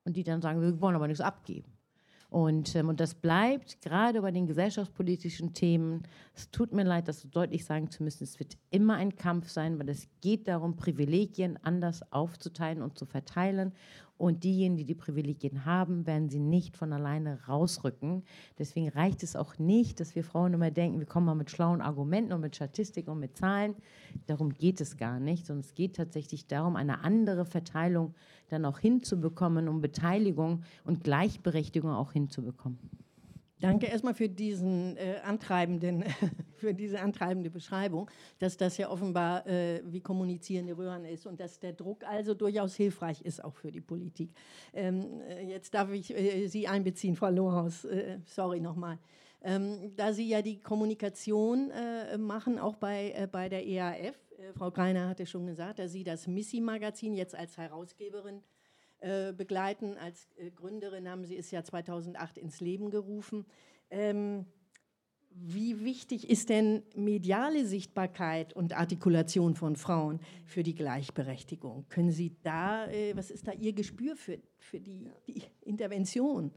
Und 0.05 0.17
die 0.17 0.25
dann 0.25 0.43
sagen, 0.43 0.61
wir 0.61 0.81
wollen 0.81 0.97
aber 0.97 1.07
nichts 1.07 1.21
abgeben. 1.21 1.72
Und, 2.33 2.75
ähm, 2.77 2.89
und 2.89 2.99
das 2.99 3.15
bleibt 3.15 3.83
gerade 3.83 4.23
bei 4.23 4.31
den 4.31 4.47
gesellschaftspolitischen 4.47 5.53
Themen. 5.53 6.05
Es 6.35 6.51
tut 6.51 6.73
mir 6.73 6.83
leid, 6.83 7.07
das 7.07 7.21
so 7.21 7.29
deutlich 7.29 7.67
sagen 7.67 7.91
zu 7.91 8.03
müssen. 8.03 8.25
Es 8.25 8.41
wird 8.41 8.57
immer 8.71 8.95
ein 8.95 9.17
Kampf 9.17 9.51
sein, 9.51 9.79
weil 9.79 9.91
es 9.91 10.09
geht 10.23 10.49
darum, 10.49 10.75
Privilegien 10.75 11.59
anders 11.63 12.11
aufzuteilen 12.11 12.81
und 12.81 12.99
zu 12.99 13.05
verteilen. 13.05 13.73
Und 14.23 14.45
diejenigen, 14.45 14.77
die 14.77 14.85
die 14.85 14.95
Privilegien 14.95 15.65
haben, 15.65 16.07
werden 16.07 16.29
sie 16.29 16.39
nicht 16.39 16.77
von 16.77 16.93
alleine 16.93 17.45
rausrücken. 17.49 18.23
Deswegen 18.57 18.89
reicht 18.89 19.25
es 19.25 19.35
auch 19.35 19.59
nicht, 19.59 19.99
dass 19.99 20.15
wir 20.15 20.23
Frauen 20.23 20.55
immer 20.55 20.71
denken, 20.71 21.01
wir 21.01 21.09
kommen 21.09 21.27
mal 21.27 21.35
mit 21.35 21.51
schlauen 21.51 21.81
Argumenten 21.81 22.33
und 22.33 22.41
mit 22.41 22.55
Statistiken 22.55 23.11
und 23.11 23.19
mit 23.19 23.37
Zahlen. 23.37 23.75
Darum 24.29 24.55
geht 24.55 24.81
es 24.81 24.97
gar 24.97 25.19
nicht, 25.19 25.45
sondern 25.45 25.65
es 25.65 25.75
geht 25.75 25.97
tatsächlich 25.97 26.47
darum, 26.47 26.77
eine 26.77 27.03
andere 27.03 27.45
Verteilung 27.45 28.15
dann 28.49 28.65
auch 28.65 28.79
hinzubekommen, 28.79 29.67
um 29.67 29.81
Beteiligung 29.81 30.63
und 30.85 31.03
Gleichberechtigung 31.03 31.91
auch 31.91 32.13
hinzubekommen. 32.13 32.79
Danke 33.63 33.87
erstmal 33.87 34.15
für 34.15 34.29
diesen 34.29 34.97
äh, 34.97 35.21
antreibenden, 35.23 36.05
für 36.57 36.75
diese 36.75 37.01
antreibende 37.01 37.49
Beschreibung, 37.49 38.11
dass 38.41 38.57
das 38.57 38.77
ja 38.77 38.91
offenbar 38.91 39.47
äh, 39.47 39.81
wie 39.85 40.01
kommunizierende 40.01 40.77
Röhren 40.77 41.05
ist 41.05 41.27
und 41.29 41.39
dass 41.39 41.61
der 41.61 41.73
Druck 41.73 42.03
also 42.03 42.35
durchaus 42.35 42.75
hilfreich 42.75 43.23
ist 43.23 43.43
auch 43.45 43.55
für 43.55 43.71
die 43.71 43.81
Politik. 43.81 44.33
Ähm, 44.73 45.21
äh, 45.29 45.47
jetzt 45.47 45.75
darf 45.75 45.93
ich 45.93 46.11
äh, 46.11 46.49
Sie 46.49 46.67
einbeziehen, 46.67 47.15
Frau 47.15 47.31
Lohaus. 47.31 47.85
Äh, 47.85 48.19
sorry 48.27 48.59
nochmal. 48.59 48.99
Ähm, 49.43 49.93
da 49.97 50.13
Sie 50.13 50.29
ja 50.29 50.43
die 50.43 50.59
Kommunikation 50.59 51.71
äh, 51.71 52.19
machen, 52.19 52.59
auch 52.59 52.75
bei, 52.75 53.29
bei 53.31 53.49
der 53.49 53.65
EAF, 53.65 54.17
Frau 54.57 54.73
Greiner 54.73 55.09
hatte 55.09 55.25
schon 55.25 55.47
gesagt, 55.47 55.79
dass 55.79 55.93
Sie 55.93 56.03
das 56.03 56.27
Missy-Magazin 56.27 57.15
jetzt 57.15 57.37
als 57.37 57.57
Herausgeberin 57.57 58.43
äh, 59.03 59.33
begleiten. 59.33 59.97
Als 59.99 60.29
äh, 60.37 60.51
Gründerin 60.51 61.09
haben 61.09 61.25
Sie 61.25 61.37
es 61.37 61.51
ja 61.51 61.65
2008 61.65 62.39
ins 62.39 62.61
Leben 62.61 62.91
gerufen. 62.91 63.45
Ähm, 63.91 64.47
wie 65.35 65.85
wichtig 65.85 66.31
ist 66.31 66.51
denn 66.51 66.83
mediale 66.95 67.65
Sichtbarkeit 67.65 68.53
und 68.53 68.79
Artikulation 68.79 69.57
von 69.57 69.75
Frauen 69.75 70.21
für 70.45 70.63
die 70.63 70.77
Gleichberechtigung? 70.77 71.87
Können 71.89 72.13
Sie 72.13 72.37
da, 72.43 72.87
äh, 72.87 73.17
was 73.17 73.33
ist 73.33 73.49
da 73.49 73.53
Ihr 73.53 73.73
Gespür 73.73 74.15
für, 74.15 74.39
für 74.59 74.79
die, 74.79 75.11
die 75.27 75.43
Intervention? 75.63 76.53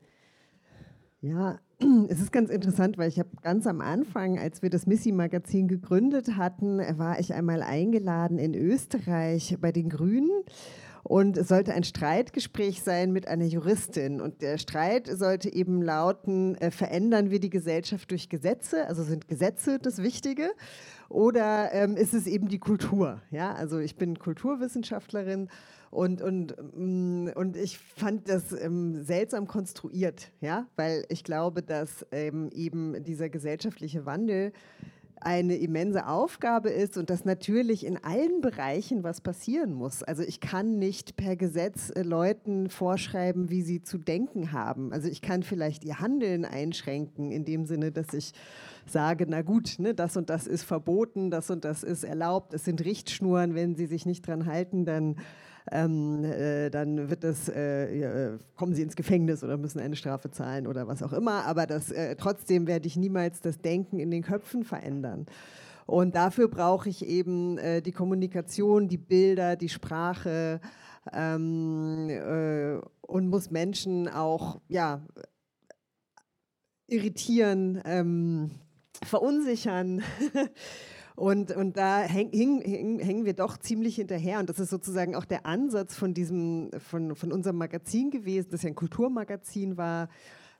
Ja, 1.22 1.60
es 2.10 2.22
ist 2.22 2.32
ganz 2.32 2.52
interessant, 2.52 3.00
weil 3.00 3.10
ich 3.10 3.18
habe 3.18 3.30
ganz 3.42 3.66
am 3.66 3.82
Anfang, 3.82 4.38
als 4.38 4.62
wir 4.62 4.70
das 4.70 4.86
Missy-Magazin 4.86 5.68
gegründet 5.68 6.36
hatten, 6.36 6.78
war 7.00 7.20
ich 7.20 7.34
einmal 7.34 7.64
eingeladen 7.64 8.38
in 8.38 8.54
Österreich 8.54 9.58
bei 9.60 9.72
den 9.72 9.90
Grünen 9.90 10.30
und 11.08 11.38
es 11.38 11.50
sollte 11.50 11.72
ein 11.72 11.84
Streitgespräch 11.84 12.82
sein 12.82 13.12
mit 13.12 13.28
einer 13.28 13.46
Juristin. 13.46 14.22
Und 14.22 14.42
der 14.42 14.58
Streit 14.58 15.08
sollte 15.08 15.54
eben 15.54 15.84
lauten, 15.84 16.56
äh, 16.56 16.72
verändern 16.72 17.30
wir 17.30 17.40
die 17.40 17.52
Gesellschaft 17.52 18.10
durch 18.10 18.28
Gesetze? 18.28 18.88
Also 18.88 19.04
sind 19.04 19.28
Gesetze 19.28 19.78
das 19.78 20.02
Wichtige? 20.02 20.50
Oder 21.08 21.72
ähm, 21.74 21.96
ist 21.96 22.16
es 22.16 22.26
eben 22.26 22.48
die 22.48 22.58
Kultur? 22.58 23.22
Ja, 23.30 23.54
also 23.54 23.78
ich 23.78 23.98
bin 23.98 24.18
Kulturwissenschaftlerin 24.18 25.50
und, 25.92 26.24
und, 26.24 26.56
mm, 26.76 27.30
und 27.36 27.56
ich 27.56 27.78
fand 27.78 28.28
das 28.28 28.52
ähm, 28.54 29.04
seltsam 29.04 29.46
konstruiert, 29.46 30.32
ja, 30.42 30.66
weil 30.76 31.06
ich 31.10 31.24
glaube, 31.24 31.62
dass 31.62 32.04
ähm, 32.12 32.50
eben 32.52 33.04
dieser 33.04 33.30
gesellschaftliche 33.30 34.08
Wandel 34.08 34.54
eine 35.22 35.56
immense 35.56 36.08
Aufgabe 36.08 36.70
ist 36.70 36.98
und 36.98 37.10
dass 37.10 37.26
natürlich 37.26 37.86
in 37.86 37.98
allen 38.04 38.42
Bereichen 38.42 39.04
was 39.04 39.22
passieren 39.22 39.74
muss. 39.74 40.04
Also 40.04 40.24
ich 40.24 40.40
kann 40.40 40.78
nicht 40.78 41.16
per 41.16 41.36
Gesetz 41.36 41.90
äh, 41.90 42.02
Leuten 42.02 42.70
vorschreiben, 42.70 43.50
wie 43.50 43.62
sie 43.62 43.82
zu 43.82 43.98
denken 43.98 44.52
haben. 44.52 44.92
Also 44.94 45.08
ich 45.08 45.22
kann 45.22 45.44
vielleicht 45.44 45.84
ihr 45.84 46.00
Handeln 46.00 46.46
einschränken 46.46 47.32
in 47.32 47.46
dem 47.46 47.66
Sinne, 47.66 47.92
dass 47.92 48.14
ich 48.14 48.34
sage, 48.86 49.26
na 49.28 49.42
gut, 49.42 49.76
ne, 49.80 49.94
das 49.94 50.18
und 50.18 50.30
das 50.30 50.48
ist 50.48 50.64
verboten, 50.64 51.32
das 51.32 51.50
und 51.50 51.66
das 51.66 51.84
ist 51.84 52.04
erlaubt, 52.04 52.54
es 52.54 52.66
sind 52.66 52.84
Richtschnuren, 52.84 53.56
wenn 53.56 53.76
sie 53.76 53.88
sich 53.88 54.06
nicht 54.06 54.28
dran 54.28 54.46
halten, 54.46 54.86
dann 54.86 55.16
ähm, 55.72 56.24
äh, 56.24 56.70
dann 56.70 57.10
wird 57.10 57.24
das, 57.24 57.50
äh, 57.50 58.34
äh, 58.34 58.38
kommen 58.56 58.76
sie 58.76 58.84
ins 58.84 58.96
Gefängnis 58.96 59.44
oder 59.44 59.58
müssen 59.58 59.80
eine 59.80 59.96
Strafe 59.96 60.30
zahlen 60.30 60.68
oder 60.68 60.88
was 60.88 61.02
auch 61.02 61.14
immer. 61.14 61.46
Aber 61.46 61.66
das, 61.66 61.92
äh, 61.92 62.16
trotzdem 62.16 62.68
werde 62.68 62.88
ich 62.88 62.98
niemals 62.98 63.42
das 63.42 63.60
Denken 63.60 64.00
in 64.00 64.12
den 64.12 64.22
Köpfen 64.22 64.64
verändern. 64.64 65.26
Und 65.88 66.16
dafür 66.16 66.48
brauche 66.48 66.90
ich 66.90 67.06
eben 67.06 67.58
äh, 67.58 67.82
die 67.82 67.92
Kommunikation, 67.92 68.88
die 68.88 68.98
Bilder, 68.98 69.56
die 69.56 69.70
Sprache 69.70 70.60
ähm, 71.14 72.10
äh, 72.10 72.80
und 73.02 73.30
muss 73.30 73.52
Menschen 73.52 74.08
auch 74.08 74.60
ja, 74.68 75.02
irritieren, 76.88 77.82
ähm, 77.86 78.52
verunsichern. 79.04 80.02
Und, 81.16 81.56
und 81.56 81.78
da 81.78 82.02
häng, 82.02 82.30
häng, 82.32 82.62
häng, 82.62 83.00
hängen 83.00 83.26
wir 83.26 83.34
doch 83.34 83.58
ziemlich 83.58 83.96
hinterher. 83.96 84.40
Und 84.40 84.50
das 84.50 84.60
ist 84.60 84.70
sozusagen 84.70 85.16
auch 85.16 85.26
der 85.26 85.46
Ansatz 85.46 85.96
von, 85.96 86.14
diesem, 86.14 86.72
von, 86.78 87.16
von 87.16 87.32
unserem 87.32 87.58
Magazin 87.58 88.12
gewesen, 88.12 88.50
das 88.52 88.64
ja 88.64 88.70
ein 88.70 88.76
Kulturmagazin 88.76 89.78
war. 89.78 90.10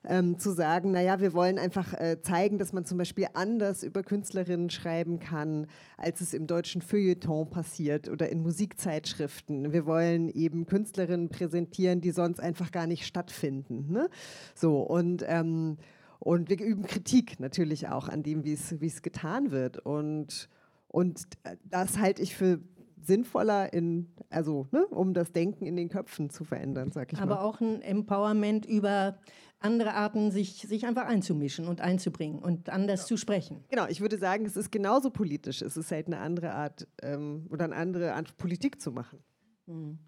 Ähm, 0.08 0.38
zu 0.38 0.52
sagen, 0.52 0.92
naja, 0.92 1.18
wir 1.20 1.32
wollen 1.32 1.58
einfach 1.58 1.92
äh, 1.94 2.22
zeigen, 2.22 2.58
dass 2.58 2.72
man 2.72 2.84
zum 2.84 2.96
Beispiel 2.96 3.26
anders 3.34 3.82
über 3.82 4.04
Künstlerinnen 4.04 4.70
schreiben 4.70 5.18
kann, 5.18 5.66
als 5.96 6.20
es 6.20 6.32
im 6.32 6.46
deutschen 6.46 6.80
Feuilleton 6.80 7.50
passiert 7.50 8.08
oder 8.08 8.28
in 8.28 8.40
Musikzeitschriften. 8.40 9.72
Wir 9.72 9.84
wollen 9.84 10.28
eben 10.28 10.66
Künstlerinnen 10.66 11.28
präsentieren, 11.28 12.00
die 12.00 12.12
sonst 12.12 12.38
einfach 12.38 12.70
gar 12.70 12.86
nicht 12.86 13.04
stattfinden. 13.04 13.90
Ne? 13.90 14.08
So, 14.54 14.78
und 14.78 15.24
ähm, 15.26 15.76
und 16.18 16.48
wir 16.50 16.60
üben 16.60 16.84
Kritik 16.84 17.40
natürlich 17.40 17.88
auch 17.88 18.08
an 18.08 18.22
dem, 18.22 18.44
wie 18.44 18.52
es 18.52 19.02
getan 19.02 19.50
wird. 19.50 19.78
Und, 19.78 20.48
und 20.88 21.26
das 21.64 21.98
halte 21.98 22.22
ich 22.22 22.34
für 22.34 22.60
sinnvoller, 23.06 23.72
in, 23.72 24.08
also, 24.30 24.66
ne, 24.72 24.86
um 24.86 25.14
das 25.14 25.32
Denken 25.32 25.66
in 25.66 25.76
den 25.76 25.88
Köpfen 25.88 26.30
zu 26.30 26.44
verändern, 26.44 26.90
sag 26.90 27.12
ich 27.12 27.20
Aber 27.20 27.36
mal. 27.36 27.42
auch 27.42 27.60
ein 27.60 27.80
Empowerment 27.82 28.66
über 28.66 29.18
andere 29.58 29.94
Arten, 29.94 30.30
sich, 30.30 30.66
sich 30.66 30.86
einfach 30.86 31.06
einzumischen 31.06 31.66
und 31.66 31.80
einzubringen 31.80 32.38
und 32.38 32.68
anders 32.68 33.00
genau. 33.00 33.08
zu 33.08 33.16
sprechen. 33.16 33.64
Genau, 33.68 33.86
ich 33.88 34.00
würde 34.00 34.18
sagen, 34.18 34.44
es 34.44 34.56
ist 34.56 34.70
genauso 34.70 35.10
politisch. 35.10 35.62
Es 35.62 35.76
ist 35.76 35.90
halt 35.90 36.06
eine 36.08 36.18
andere 36.18 36.52
Art 36.52 36.86
ähm, 37.02 37.46
oder 37.50 37.64
eine 37.64 37.76
andere 37.76 38.14
Art 38.14 38.36
Politik 38.36 38.80
zu 38.80 38.92
machen. 38.92 39.20
Hm. 39.66 39.98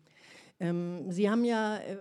Ähm, 0.60 1.10
Sie 1.10 1.30
haben 1.30 1.44
ja 1.44 1.78
äh, 1.78 1.96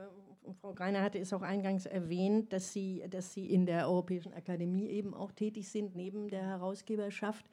Frau 0.62 0.73
Greiner 0.73 1.01
hatte 1.01 1.19
es 1.19 1.33
auch 1.33 1.41
eingangs 1.41 1.86
erwähnt, 1.86 2.53
dass 2.53 2.73
Sie, 2.73 3.03
dass 3.10 3.33
Sie 3.33 3.45
in 3.45 3.65
der 3.65 3.88
Europäischen 3.88 4.33
Akademie 4.33 4.88
eben 4.88 5.13
auch 5.13 5.31
tätig 5.31 5.69
sind, 5.69 5.95
neben 5.95 6.29
der 6.29 6.43
Herausgeberschaft. 6.43 7.45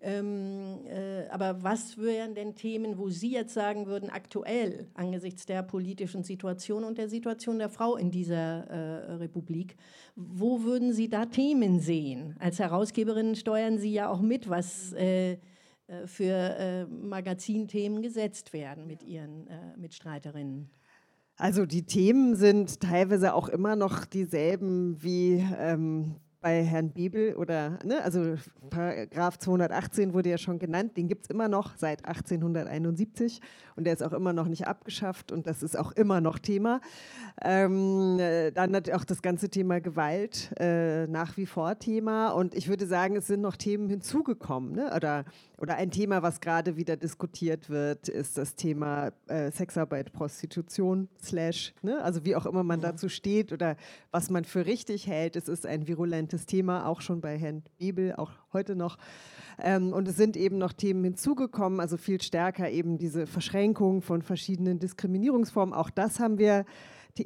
Ähm, 0.00 0.86
äh, 0.86 1.26
aber 1.28 1.62
was 1.64 1.98
wären 1.98 2.34
denn 2.36 2.54
Themen, 2.54 2.98
wo 2.98 3.10
Sie 3.10 3.32
jetzt 3.32 3.52
sagen 3.52 3.86
würden, 3.86 4.10
aktuell 4.10 4.86
angesichts 4.94 5.44
der 5.44 5.64
politischen 5.64 6.22
Situation 6.22 6.84
und 6.84 6.98
der 6.98 7.08
Situation 7.08 7.58
der 7.58 7.68
Frau 7.68 7.96
in 7.96 8.12
dieser 8.12 8.64
äh, 8.68 9.14
Republik, 9.14 9.76
wo 10.14 10.62
würden 10.62 10.92
Sie 10.92 11.08
da 11.08 11.26
Themen 11.26 11.80
sehen? 11.80 12.36
Als 12.38 12.60
Herausgeberin 12.60 13.34
steuern 13.34 13.78
Sie 13.78 13.92
ja 13.92 14.08
auch 14.08 14.20
mit, 14.20 14.48
was 14.48 14.92
äh, 14.92 15.32
äh 15.32 15.38
für 16.06 16.32
äh, 16.32 16.86
Magazinthemen 16.86 18.00
gesetzt 18.00 18.52
werden 18.52 18.86
mit 18.86 19.02
Ihren 19.02 19.48
äh, 19.48 19.76
Mitstreiterinnen. 19.76 20.70
Also 21.38 21.66
die 21.66 21.84
Themen 21.84 22.34
sind 22.34 22.80
teilweise 22.80 23.32
auch 23.32 23.48
immer 23.48 23.76
noch 23.76 24.04
dieselben 24.04 25.00
wie 25.02 25.46
ähm, 25.56 26.16
bei 26.40 26.62
Herrn 26.62 26.90
Bebel 26.90 27.34
oder, 27.34 27.78
ne, 27.84 28.02
also 28.02 28.36
Paragraph 28.70 29.38
218 29.38 30.14
wurde 30.14 30.30
ja 30.30 30.38
schon 30.38 30.58
genannt, 30.58 30.96
den 30.96 31.08
gibt 31.08 31.24
es 31.24 31.30
immer 31.30 31.48
noch 31.48 31.76
seit 31.76 32.04
1871 32.04 33.40
und 33.74 33.84
der 33.84 33.92
ist 33.92 34.02
auch 34.02 34.12
immer 34.12 34.32
noch 34.32 34.46
nicht 34.46 34.66
abgeschafft 34.66 35.32
und 35.32 35.46
das 35.46 35.62
ist 35.62 35.76
auch 35.76 35.92
immer 35.92 36.20
noch 36.20 36.38
Thema. 36.38 36.80
Ähm, 37.42 38.18
äh, 38.20 38.52
dann 38.52 38.74
hat 38.74 38.90
auch 38.92 39.04
das 39.04 39.20
ganze 39.20 39.48
Thema 39.48 39.80
Gewalt 39.80 40.52
äh, 40.60 41.06
nach 41.08 41.36
wie 41.36 41.46
vor 41.46 41.78
Thema 41.78 42.30
und 42.30 42.54
ich 42.54 42.68
würde 42.68 42.86
sagen, 42.86 43.16
es 43.16 43.26
sind 43.26 43.40
noch 43.40 43.56
Themen 43.56 43.88
hinzugekommen 43.88 44.72
ne? 44.72 44.92
oder, 44.94 45.24
oder 45.56 45.76
ein 45.76 45.90
Thema, 45.90 46.22
was 46.22 46.40
gerade 46.40 46.76
wieder 46.76 46.96
diskutiert 46.96 47.68
wird, 47.68 48.08
ist 48.08 48.38
das 48.38 48.54
Thema 48.54 49.10
äh, 49.26 49.50
Sexarbeit, 49.50 50.12
Prostitution, 50.12 51.08
slash, 51.20 51.74
ne? 51.82 52.00
also 52.02 52.24
wie 52.24 52.36
auch 52.36 52.46
immer 52.46 52.62
man 52.62 52.80
dazu 52.80 53.08
steht 53.08 53.52
oder 53.52 53.76
was 54.12 54.30
man 54.30 54.44
für 54.44 54.66
richtig 54.66 55.08
hält. 55.08 55.34
Es 55.34 55.48
ist 55.48 55.66
ein 55.66 55.88
virulentes 56.28 56.46
Thema, 56.46 56.86
auch 56.86 57.00
schon 57.00 57.20
bei 57.20 57.38
Herrn 57.38 57.62
Bebel, 57.78 58.14
auch 58.16 58.32
heute 58.52 58.76
noch. 58.76 58.98
Ähm, 59.58 59.92
und 59.92 60.06
es 60.08 60.16
sind 60.16 60.36
eben 60.36 60.58
noch 60.58 60.72
Themen 60.72 61.02
hinzugekommen, 61.04 61.80
also 61.80 61.96
viel 61.96 62.20
stärker 62.20 62.70
eben 62.70 62.98
diese 62.98 63.26
Verschränkung 63.26 64.02
von 64.02 64.22
verschiedenen 64.22 64.78
Diskriminierungsformen. 64.78 65.74
Auch 65.74 65.90
das 65.90 66.20
haben 66.20 66.38
wir 66.38 66.64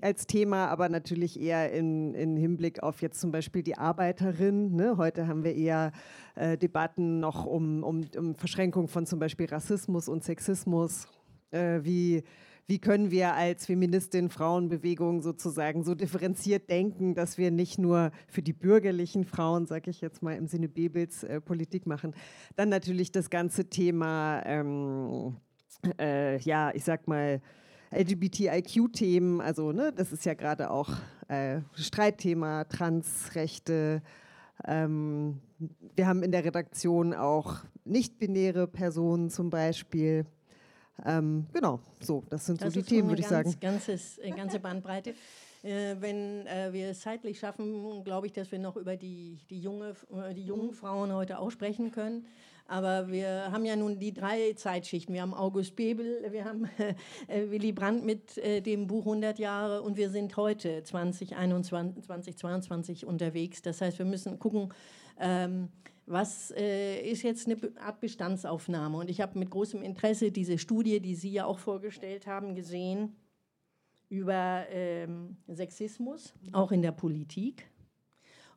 als 0.01 0.27
Thema, 0.27 0.69
aber 0.69 0.89
natürlich 0.89 1.39
eher 1.39 1.71
in, 1.73 2.15
in 2.15 2.37
Hinblick 2.37 2.83
auf 2.83 3.03
jetzt 3.03 3.21
zum 3.21 3.31
Beispiel 3.31 3.63
die 3.63 3.77
Arbeiterin. 3.77 4.75
Ne? 4.75 4.97
Heute 4.97 5.27
haben 5.27 5.45
wir 5.45 5.55
eher 5.55 5.93
äh, 6.35 6.57
Debatten 6.57 7.21
noch 7.21 7.45
um, 7.45 7.83
um, 7.83 8.01
um 8.17 8.35
Verschränkung 8.35 8.89
von 8.89 9.05
zum 9.05 9.19
Beispiel 9.19 9.47
Rassismus 9.47 10.09
und 10.09 10.25
Sexismus. 10.25 11.09
Äh, 11.51 11.81
wie 11.83 12.23
wie 12.67 12.79
können 12.79 13.11
wir 13.11 13.35
als 13.35 13.67
Feministin 13.67 14.31
Frauenbewegung 14.31 15.21
sozusagen 15.21 15.83
so 15.85 15.95
differenziert 15.95 16.71
denken, 16.71 17.15
dass 17.15 17.37
wir 17.37 17.51
nicht 17.51 17.79
nur 17.79 18.13
für 18.29 18.43
die 18.43 18.53
bürgerlichen 18.53 19.25
Frauen, 19.25 19.67
sage 19.67 19.91
ich 19.91 20.01
jetzt 20.01 20.23
mal 20.23 20.37
im 20.37 20.47
Sinne 20.47 20.69
Bebels, 20.69 21.25
äh, 21.25 21.41
Politik 21.41 21.87
machen. 21.87 22.15
Dann 22.57 22.69
natürlich 22.69 23.13
das 23.13 23.31
ganze 23.31 23.69
Thema, 23.69 24.43
ähm, 24.47 25.37
äh, 25.99 26.39
ja, 26.39 26.73
ich 26.75 26.85
sag 26.85 27.09
mal, 27.09 27.41
LGBTIQ-Themen, 27.93 29.41
also 29.41 29.73
ne, 29.73 29.93
das 29.95 30.13
ist 30.13 30.25
ja 30.25 30.35
gerade 30.35 30.71
auch 30.71 30.91
äh, 31.29 31.61
Streitthema, 31.75 32.65
Transrechte. 32.65 34.03
Ähm, 34.67 35.41
wir 35.95 36.07
haben 36.07 36.23
in 36.23 36.33
der 36.33 36.45
Redaktion 36.45 37.13
auch 37.13 37.57
nicht-binäre 37.85 38.67
Personen 38.67 39.29
zum 39.29 39.51
Beispiel. 39.51 40.25
Ähm, 41.05 41.47
genau, 41.53 41.81
so, 42.01 42.23
das 42.31 42.47
sind 42.47 42.61
das 42.61 42.75
so 42.75 42.81
die 42.81 42.87
Themen, 42.87 43.09
würde 43.09 43.23
ich 43.23 43.29
sagen. 43.29 43.55
Ganzes, 43.61 44.19
äh, 44.19 44.31
ganze 44.31 44.61
Bandbreite. 44.61 45.15
Äh, 45.63 45.97
wenn 46.01 46.47
äh, 46.47 46.73
wir 46.73 46.91
es 46.91 47.01
zeitlich 47.01 47.39
schaffen, 47.39 48.03
glaube 48.05 48.27
ich, 48.27 48.33
dass 48.33 48.51
wir 48.51 48.59
noch 48.59 48.77
über 48.77 48.97
die, 48.97 49.39
die, 49.49 49.61
junge, 49.61 49.95
äh, 50.11 50.35
die 50.35 50.45
jungen 50.45 50.73
Frauen 50.73 51.13
heute 51.13 51.39
auch 51.39 51.51
sprechen 51.51 51.93
können. 51.93 52.27
Aber 52.67 53.09
wir 53.09 53.53
haben 53.53 53.65
ja 53.65 53.77
nun 53.77 53.99
die 53.99 54.15
drei 54.15 54.55
Zeitschichten. 54.55 55.15
Wir 55.15 55.23
haben 55.23 55.35
August 55.35 55.77
Bebel, 55.77 56.27
wir 56.31 56.45
haben 56.45 56.69
äh, 57.29 57.51
Willy 57.51 57.73
Brandt 57.73 58.05
mit 58.05 58.39
äh, 58.39 58.61
dem 58.61 58.87
Buch 58.87 59.05
100 59.05 59.39
Jahre 59.39 59.83
und 59.83 59.97
wir 59.97 60.11
sind 60.11 60.37
heute 60.37 60.83
2021, 60.83 62.05
2022 62.05 63.07
unterwegs. 63.07 63.63
Das 63.63 63.81
heißt, 63.81 63.99
wir 63.99 64.07
müssen 64.07 64.39
gucken, 64.39 64.73
ähm, 65.21 65.69
was 66.07 66.53
äh, 66.57 67.01
ist 67.01 67.23
jetzt 67.23 67.47
eine 67.47 67.57
Art 67.81 68.01
Bestandsaufnahme? 68.01 68.99
Und 68.99 69.11
ich 69.11 69.21
habe 69.21 69.39
mit 69.39 69.51
großem 69.51 69.83
Interesse 69.83 70.33
diese 70.33 70.59
Studie, 70.59 71.01
die 71.01 71.15
Sie 71.15 71.33
ja 71.33 71.45
auch 71.45 71.59
vorgestellt 71.59 72.27
haben, 72.27 72.55
gesehen 72.55 73.17
über 74.09 74.67
ähm, 74.71 75.37
Sexismus, 75.49 76.35
auch 76.53 76.73
in 76.73 76.83
der 76.83 76.93
Politik. 76.93 77.67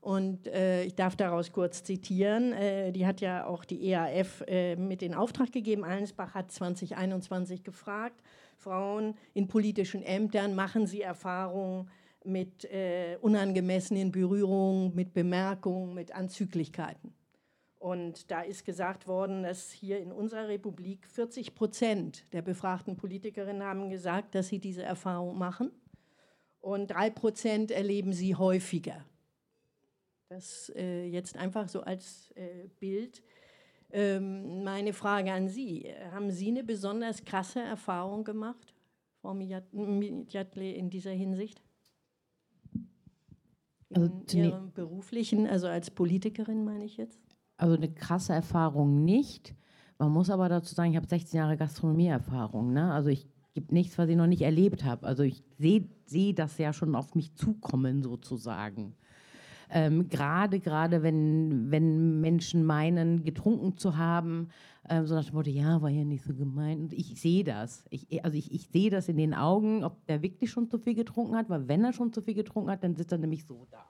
Und 0.02 0.46
äh, 0.48 0.84
ich 0.84 0.94
darf 0.94 1.16
daraus 1.16 1.52
kurz 1.52 1.82
zitieren. 1.84 2.54
Äh, 2.54 2.92
die 2.92 3.08
hat 3.08 3.22
ja 3.22 3.48
auch 3.48 3.66
die 3.66 3.90
EAF 3.90 4.44
äh, 4.48 4.76
mit 4.76 5.02
in 5.02 5.16
Auftrag 5.16 5.52
gegeben. 5.52 5.84
Allensbach 5.84 6.36
hat 6.36 6.52
2021 6.52 7.64
gefragt, 7.64 8.22
Frauen 8.58 9.16
in 9.34 9.48
politischen 9.48 10.04
Ämtern, 10.04 10.54
machen 10.54 10.86
sie 10.86 11.02
Erfahrungen 11.02 11.90
mit 12.24 12.66
äh, 12.66 13.18
unangemessenen 13.22 14.12
Berührungen, 14.12 14.94
mit 14.94 15.14
Bemerkungen, 15.14 15.96
mit 15.96 16.14
Anzüglichkeiten? 16.14 17.14
Und 17.78 18.32
da 18.32 18.42
ist 18.42 18.66
gesagt 18.66 19.08
worden, 19.08 19.44
dass 19.44 19.72
hier 19.72 20.00
in 20.00 20.12
unserer 20.12 20.48
Republik 20.48 21.08
40 21.08 21.56
Prozent 21.56 22.26
der 22.34 22.42
befragten 22.42 22.96
Politikerinnen 22.96 23.64
haben 23.64 23.90
gesagt, 23.90 24.34
dass 24.34 24.48
sie 24.48 24.60
diese 24.60 24.84
Erfahrung 24.84 25.38
machen. 25.38 25.72
Und 26.62 26.88
drei 26.88 27.10
Prozent 27.10 27.70
erleben 27.70 28.12
sie 28.12 28.36
häufiger. 28.36 29.06
Das 30.30 30.72
äh, 30.76 31.06
jetzt 31.06 31.38
einfach 31.38 31.70
so 31.70 31.82
als 31.82 32.32
äh, 32.32 32.68
Bild. 32.80 33.22
Ähm, 33.92 34.64
meine 34.64 34.94
Frage 34.94 35.32
an 35.32 35.48
Sie: 35.48 35.94
Haben 36.12 36.32
Sie 36.32 36.48
eine 36.48 36.64
besonders 36.64 37.24
krasse 37.24 37.62
Erfahrung 37.62 38.24
gemacht, 38.24 38.74
Frau 39.22 39.34
Mijatle, 39.34 40.72
in 40.72 40.90
dieser 40.90 41.12
Hinsicht? 41.12 41.62
In 43.90 44.02
also 44.02 44.38
Ihrem 44.38 44.74
beruflichen, 44.74 45.48
also 45.48 45.68
als 45.68 45.92
Politikerin 45.92 46.66
meine 46.66 46.86
ich 46.86 46.98
jetzt? 46.98 47.25
Also 47.58 47.76
eine 47.76 47.92
krasse 47.92 48.34
Erfahrung 48.34 49.04
nicht. 49.04 49.56
Man 49.98 50.12
muss 50.12 50.30
aber 50.30 50.50
dazu 50.50 50.76
sagen, 50.76 50.92
ich 50.92 50.98
habe 50.98 51.08
16 51.08 51.38
Jahre 51.38 51.58
Gastronomieerfahrung. 51.58 52.74
Ne? 52.74 52.92
Also 52.92 53.10
ich 53.10 53.28
gibt 53.54 53.72
nichts, 53.72 53.98
was 53.98 54.10
ich 54.10 54.18
noch 54.18 54.28
nicht 54.28 54.42
erlebt 54.42 54.84
habe. 54.84 55.08
Also 55.08 55.24
ich 55.24 55.44
sehe 55.58 55.88
seh 56.06 56.34
das 56.34 56.58
ja 56.60 56.74
schon 56.74 56.94
auf 56.94 57.16
mich 57.16 57.34
zukommen 57.34 58.04
sozusagen. 58.04 58.96
Ähm, 59.72 60.10
gerade, 60.10 60.60
gerade 60.60 61.02
wenn, 61.02 61.72
wenn 61.72 62.22
Menschen 62.22 62.64
meinen, 62.64 63.24
getrunken 63.24 63.78
zu 63.78 63.98
haben, 63.98 64.50
ähm, 64.88 65.08
so 65.08 65.16
nach 65.16 65.26
dem 65.26 65.34
Motto, 65.34 65.50
ja, 65.50 65.82
war 65.82 65.90
ja 65.90 66.04
nicht 66.04 66.24
so 66.24 66.36
gemeint. 66.36 66.80
Und 66.82 66.94
ich 66.94 67.20
sehe 67.20 67.44
das. 67.44 67.86
Ich, 67.90 68.24
also 68.24 68.38
ich, 68.38 68.54
ich 68.54 68.68
sehe 68.68 68.92
das 68.92 69.10
in 69.10 69.18
den 69.18 69.34
Augen, 69.34 69.84
ob 69.84 70.06
der 70.06 70.22
wirklich 70.22 70.52
schon 70.52 70.70
zu 70.70 70.78
viel 70.78 70.94
getrunken 70.94 71.36
hat, 71.36 71.50
weil 71.50 71.68
wenn 71.68 71.84
er 71.84 71.94
schon 71.94 72.14
zu 72.14 72.22
viel 72.22 72.36
getrunken 72.36 72.70
hat, 72.70 72.84
dann 72.84 72.96
sitzt 72.96 73.12
er 73.12 73.18
nämlich 73.18 73.46
so 73.46 73.66
da 73.72 73.88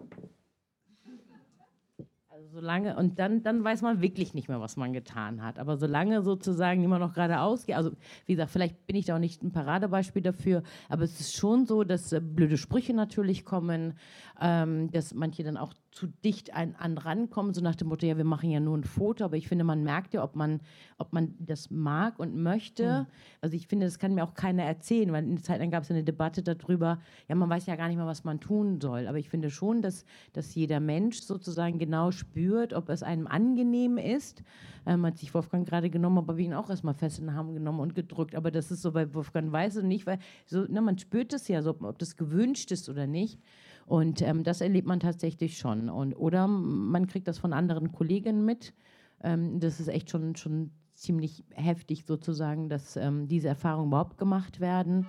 solange, 2.55 2.95
und 2.95 3.19
dann, 3.19 3.43
dann 3.43 3.63
weiß 3.63 3.81
man 3.81 4.01
wirklich 4.01 4.33
nicht 4.33 4.47
mehr, 4.47 4.59
was 4.59 4.77
man 4.77 4.93
getan 4.93 5.43
hat. 5.43 5.59
Aber 5.59 5.77
solange 5.77 6.23
sozusagen 6.23 6.83
immer 6.83 6.97
noch 6.97 7.13
geradeaus 7.13 7.65
geht, 7.65 7.75
also 7.75 7.91
wie 8.25 8.33
gesagt, 8.33 8.51
vielleicht 8.51 8.87
bin 8.87 8.95
ich 8.95 9.05
da 9.05 9.15
auch 9.15 9.19
nicht 9.19 9.43
ein 9.43 9.51
Paradebeispiel 9.51 10.21
dafür, 10.21 10.63
aber 10.89 11.03
es 11.03 11.19
ist 11.19 11.35
schon 11.35 11.65
so, 11.65 11.83
dass 11.83 12.13
äh, 12.13 12.21
blöde 12.21 12.57
Sprüche 12.57 12.93
natürlich 12.93 13.45
kommen, 13.45 13.93
ähm, 14.41 14.89
dass 14.91 15.13
manche 15.13 15.43
dann 15.43 15.57
auch 15.57 15.73
zu 15.95 16.07
dicht 16.07 16.53
an, 16.53 16.75
an 16.77 16.97
rankommen, 16.97 17.53
so 17.53 17.61
nach 17.61 17.75
dem 17.75 17.87
Motto, 17.87 18.05
ja, 18.05 18.17
wir 18.17 18.25
machen 18.25 18.51
ja 18.51 18.59
nur 18.59 18.77
ein 18.77 18.83
Foto, 18.83 19.23
aber 19.23 19.37
ich 19.37 19.47
finde, 19.47 19.63
man 19.63 19.81
merkt 19.81 20.13
ja, 20.13 20.25
ob 20.25 20.35
man, 20.35 20.59
ob 20.97 21.13
man 21.13 21.35
das 21.39 21.71
mag 21.71 22.19
und 22.19 22.35
möchte. 22.35 23.03
Mhm. 23.03 23.13
Also 23.39 23.55
ich 23.55 23.67
finde, 23.67 23.85
das 23.85 23.97
kann 23.97 24.13
mir 24.13 24.25
auch 24.25 24.33
keiner 24.33 24.63
erzählen, 24.63 25.13
weil 25.13 25.23
in 25.23 25.35
der 25.35 25.43
Zeit 25.43 25.61
lang 25.61 25.71
gab 25.71 25.83
es 25.83 25.91
eine 25.91 26.03
Debatte 26.03 26.43
darüber, 26.43 26.99
ja, 27.29 27.35
man 27.35 27.49
weiß 27.49 27.65
ja 27.67 27.77
gar 27.77 27.87
nicht 27.87 27.95
mehr, 27.95 28.05
was 28.05 28.25
man 28.25 28.41
tun 28.41 28.81
soll. 28.81 29.07
Aber 29.07 29.19
ich 29.19 29.29
finde 29.29 29.49
schon, 29.49 29.81
dass, 29.81 30.03
dass 30.33 30.53
jeder 30.53 30.81
Mensch 30.81 31.21
sozusagen 31.21 31.79
genau 31.79 32.11
spürt, 32.11 32.73
ob 32.73 32.89
es 32.89 33.01
einem 33.01 33.25
angenehm 33.25 33.97
ist. 33.97 34.43
Ähm, 34.85 35.05
hat 35.05 35.17
sich 35.17 35.33
Wolfgang 35.33 35.65
gerade 35.65 35.89
genommen, 35.89 36.17
aber 36.17 36.35
wir 36.35 36.45
ihn 36.45 36.53
auch 36.53 36.69
erstmal 36.69 36.93
fest 36.93 37.19
in 37.19 37.27
den 37.27 37.35
Arm 37.37 37.53
genommen 37.53 37.79
und 37.79 37.95
gedrückt. 37.95 38.35
Aber 38.35 38.51
das 38.51 38.69
ist 38.69 38.81
so 38.81 38.91
bei 38.91 39.13
Wolfgang 39.13 39.49
weiß 39.49 39.77
es 39.77 39.83
nicht, 39.83 40.05
weil 40.05 40.19
so, 40.45 40.65
ne, 40.65 40.81
man 40.81 40.97
spürt 40.97 41.31
es 41.31 41.47
ja 41.47 41.61
so, 41.61 41.69
ob 41.69 41.97
das 41.99 42.17
gewünscht 42.17 42.69
ist 42.73 42.89
oder 42.89 43.07
nicht. 43.07 43.39
Und 43.85 44.21
ähm, 44.21 44.43
das 44.43 44.61
erlebt 44.61 44.87
man 44.87 44.99
tatsächlich 44.99 45.57
schon. 45.57 45.89
Und, 45.89 46.13
oder 46.13 46.47
man 46.47 47.07
kriegt 47.07 47.27
das 47.27 47.37
von 47.37 47.53
anderen 47.53 47.91
Kolleginnen 47.91 48.43
mit. 48.43 48.73
Ähm, 49.21 49.59
das 49.59 49.79
ist 49.79 49.87
echt 49.87 50.09
schon, 50.09 50.35
schon 50.35 50.71
ziemlich 50.95 51.43
heftig 51.51 52.05
sozusagen, 52.05 52.69
dass 52.69 52.95
ähm, 52.95 53.27
diese 53.27 53.47
Erfahrungen 53.47 53.89
überhaupt 53.89 54.17
gemacht 54.17 54.59
werden. 54.59 55.07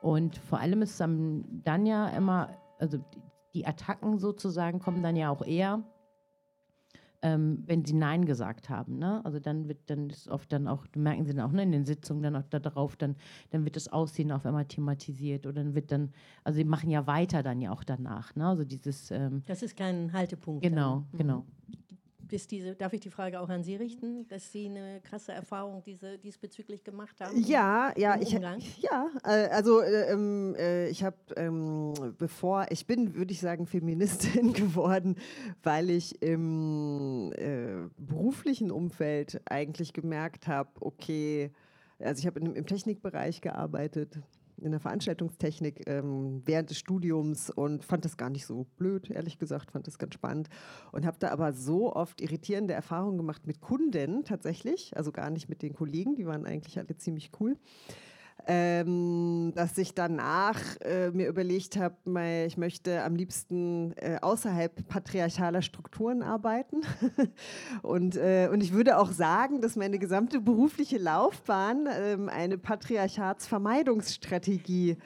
Und 0.00 0.36
vor 0.36 0.60
allem 0.60 0.82
ist 0.82 0.92
es 0.92 0.98
dann 0.98 1.86
ja 1.86 2.08
immer, 2.08 2.50
also 2.78 2.98
die 3.54 3.66
Attacken 3.66 4.18
sozusagen 4.18 4.80
kommen 4.80 5.02
dann 5.02 5.16
ja 5.16 5.30
auch 5.30 5.44
eher 5.44 5.82
ähm, 7.26 7.64
wenn 7.66 7.84
sie 7.84 7.92
Nein 7.94 8.24
gesagt 8.24 8.70
haben. 8.70 8.98
Ne? 8.98 9.20
Also 9.24 9.40
dann 9.40 9.66
wird 9.68 9.78
dann 9.86 10.10
ist 10.10 10.28
oft 10.28 10.52
dann 10.52 10.68
auch, 10.68 10.86
merken 10.94 11.24
sie 11.24 11.34
dann 11.34 11.44
auch 11.44 11.52
ne, 11.52 11.64
in 11.64 11.72
den 11.72 11.84
Sitzungen 11.84 12.22
dann 12.22 12.36
auch 12.36 12.44
darauf, 12.44 12.94
dann, 12.96 13.16
dann 13.50 13.64
wird 13.64 13.74
das 13.74 13.88
Aussehen 13.88 14.30
auf 14.30 14.46
einmal 14.46 14.66
thematisiert 14.66 15.44
oder 15.44 15.64
dann 15.64 15.74
wird 15.74 15.90
dann, 15.90 16.12
also 16.44 16.56
sie 16.56 16.64
machen 16.64 16.88
ja 16.88 17.06
weiter 17.08 17.42
dann 17.42 17.60
ja 17.60 17.72
auch 17.72 17.82
danach. 17.82 18.36
Ne? 18.36 18.46
Also 18.46 18.64
dieses 18.64 19.10
ähm, 19.10 19.42
Das 19.46 19.62
ist 19.62 19.76
kein 19.76 20.12
Haltepunkt. 20.12 20.62
Genau, 20.62 21.04
dann. 21.10 21.18
genau. 21.18 21.38
Mhm 21.40 21.85
ist 22.32 22.50
diese, 22.50 22.74
darf 22.74 22.92
ich 22.92 23.00
die 23.00 23.10
Frage 23.10 23.40
auch 23.40 23.48
an 23.48 23.62
Sie 23.62 23.76
richten, 23.76 24.26
dass 24.28 24.52
Sie 24.52 24.66
eine 24.66 25.00
krasse 25.02 25.32
Erfahrung 25.32 25.82
diese, 25.84 26.18
diesbezüglich 26.18 26.84
gemacht 26.84 27.20
haben? 27.20 27.40
Ja, 27.42 27.92
ja, 27.96 28.18
ich, 28.20 28.32
ja, 28.32 29.08
äh, 29.24 29.48
also 29.48 29.80
äh, 29.80 30.12
ähm, 30.12 30.54
äh, 30.58 30.88
ich 30.88 31.04
habe, 31.04 31.16
ähm, 31.36 31.94
bevor, 32.18 32.66
ich 32.70 32.86
bin, 32.86 33.14
würde 33.14 33.32
ich 33.32 33.40
sagen, 33.40 33.66
Feministin 33.66 34.52
geworden, 34.54 35.16
weil 35.62 35.90
ich 35.90 36.20
im 36.22 37.32
äh, 37.36 37.88
beruflichen 37.96 38.70
Umfeld 38.70 39.40
eigentlich 39.46 39.92
gemerkt 39.92 40.46
habe, 40.46 40.70
okay, 40.80 41.50
also 41.98 42.20
ich 42.20 42.26
habe 42.26 42.40
im 42.40 42.66
Technikbereich 42.66 43.40
gearbeitet 43.40 44.18
in 44.58 44.70
der 44.70 44.80
Veranstaltungstechnik 44.80 45.88
ähm, 45.88 46.42
während 46.44 46.70
des 46.70 46.78
Studiums 46.78 47.50
und 47.50 47.84
fand 47.84 48.04
das 48.04 48.16
gar 48.16 48.30
nicht 48.30 48.46
so 48.46 48.66
blöd, 48.76 49.10
ehrlich 49.10 49.38
gesagt, 49.38 49.70
fand 49.70 49.86
das 49.86 49.98
ganz 49.98 50.14
spannend 50.14 50.48
und 50.92 51.06
habe 51.06 51.16
da 51.18 51.30
aber 51.30 51.52
so 51.52 51.94
oft 51.94 52.20
irritierende 52.20 52.74
Erfahrungen 52.74 53.16
gemacht 53.16 53.46
mit 53.46 53.60
Kunden 53.60 54.24
tatsächlich, 54.24 54.96
also 54.96 55.12
gar 55.12 55.30
nicht 55.30 55.48
mit 55.48 55.62
den 55.62 55.74
Kollegen, 55.74 56.14
die 56.14 56.26
waren 56.26 56.46
eigentlich 56.46 56.78
alle 56.78 56.96
ziemlich 56.96 57.30
cool 57.40 57.56
ähm, 58.46 59.52
dass 59.54 59.76
ich 59.76 59.92
danach 59.94 60.58
äh, 60.80 61.10
mir 61.10 61.28
überlegt 61.28 61.76
habe, 61.76 61.96
ich 62.46 62.56
möchte 62.56 63.02
am 63.02 63.14
liebsten 63.16 63.92
äh, 63.96 64.16
außerhalb 64.20 64.88
patriarchaler 64.88 65.60
Strukturen 65.62 66.22
arbeiten. 66.22 66.82
und, 67.82 68.14
äh, 68.16 68.48
und 68.52 68.62
ich 68.62 68.72
würde 68.72 68.98
auch 68.98 69.10
sagen, 69.10 69.60
dass 69.60 69.74
meine 69.74 69.98
gesamte 69.98 70.40
berufliche 70.40 70.98
Laufbahn 70.98 71.88
ähm, 71.90 72.28
eine 72.28 72.56
Patriarchatsvermeidungsstrategie 72.56 74.96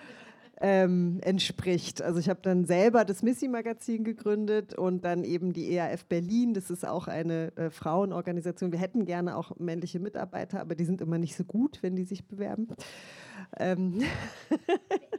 ähm, 0.60 1.18
entspricht. 1.22 2.02
Also 2.02 2.20
ich 2.20 2.28
habe 2.28 2.40
dann 2.42 2.66
selber 2.66 3.04
das 3.04 3.22
Missy-Magazin 3.22 4.04
gegründet 4.04 4.74
und 4.74 5.04
dann 5.04 5.24
eben 5.24 5.52
die 5.52 5.72
EAF 5.72 6.04
Berlin. 6.04 6.52
Das 6.52 6.70
ist 6.70 6.86
auch 6.86 7.08
eine 7.08 7.56
äh, 7.56 7.70
Frauenorganisation. 7.70 8.70
Wir 8.70 8.78
hätten 8.78 9.06
gerne 9.06 9.36
auch 9.36 9.56
männliche 9.58 10.00
Mitarbeiter, 10.00 10.60
aber 10.60 10.74
die 10.74 10.84
sind 10.84 11.00
immer 11.00 11.18
nicht 11.18 11.34
so 11.34 11.44
gut, 11.44 11.78
wenn 11.82 11.96
die 11.96 12.04
sich 12.04 12.26
bewerben. 12.26 12.68
Ähm. 13.58 14.02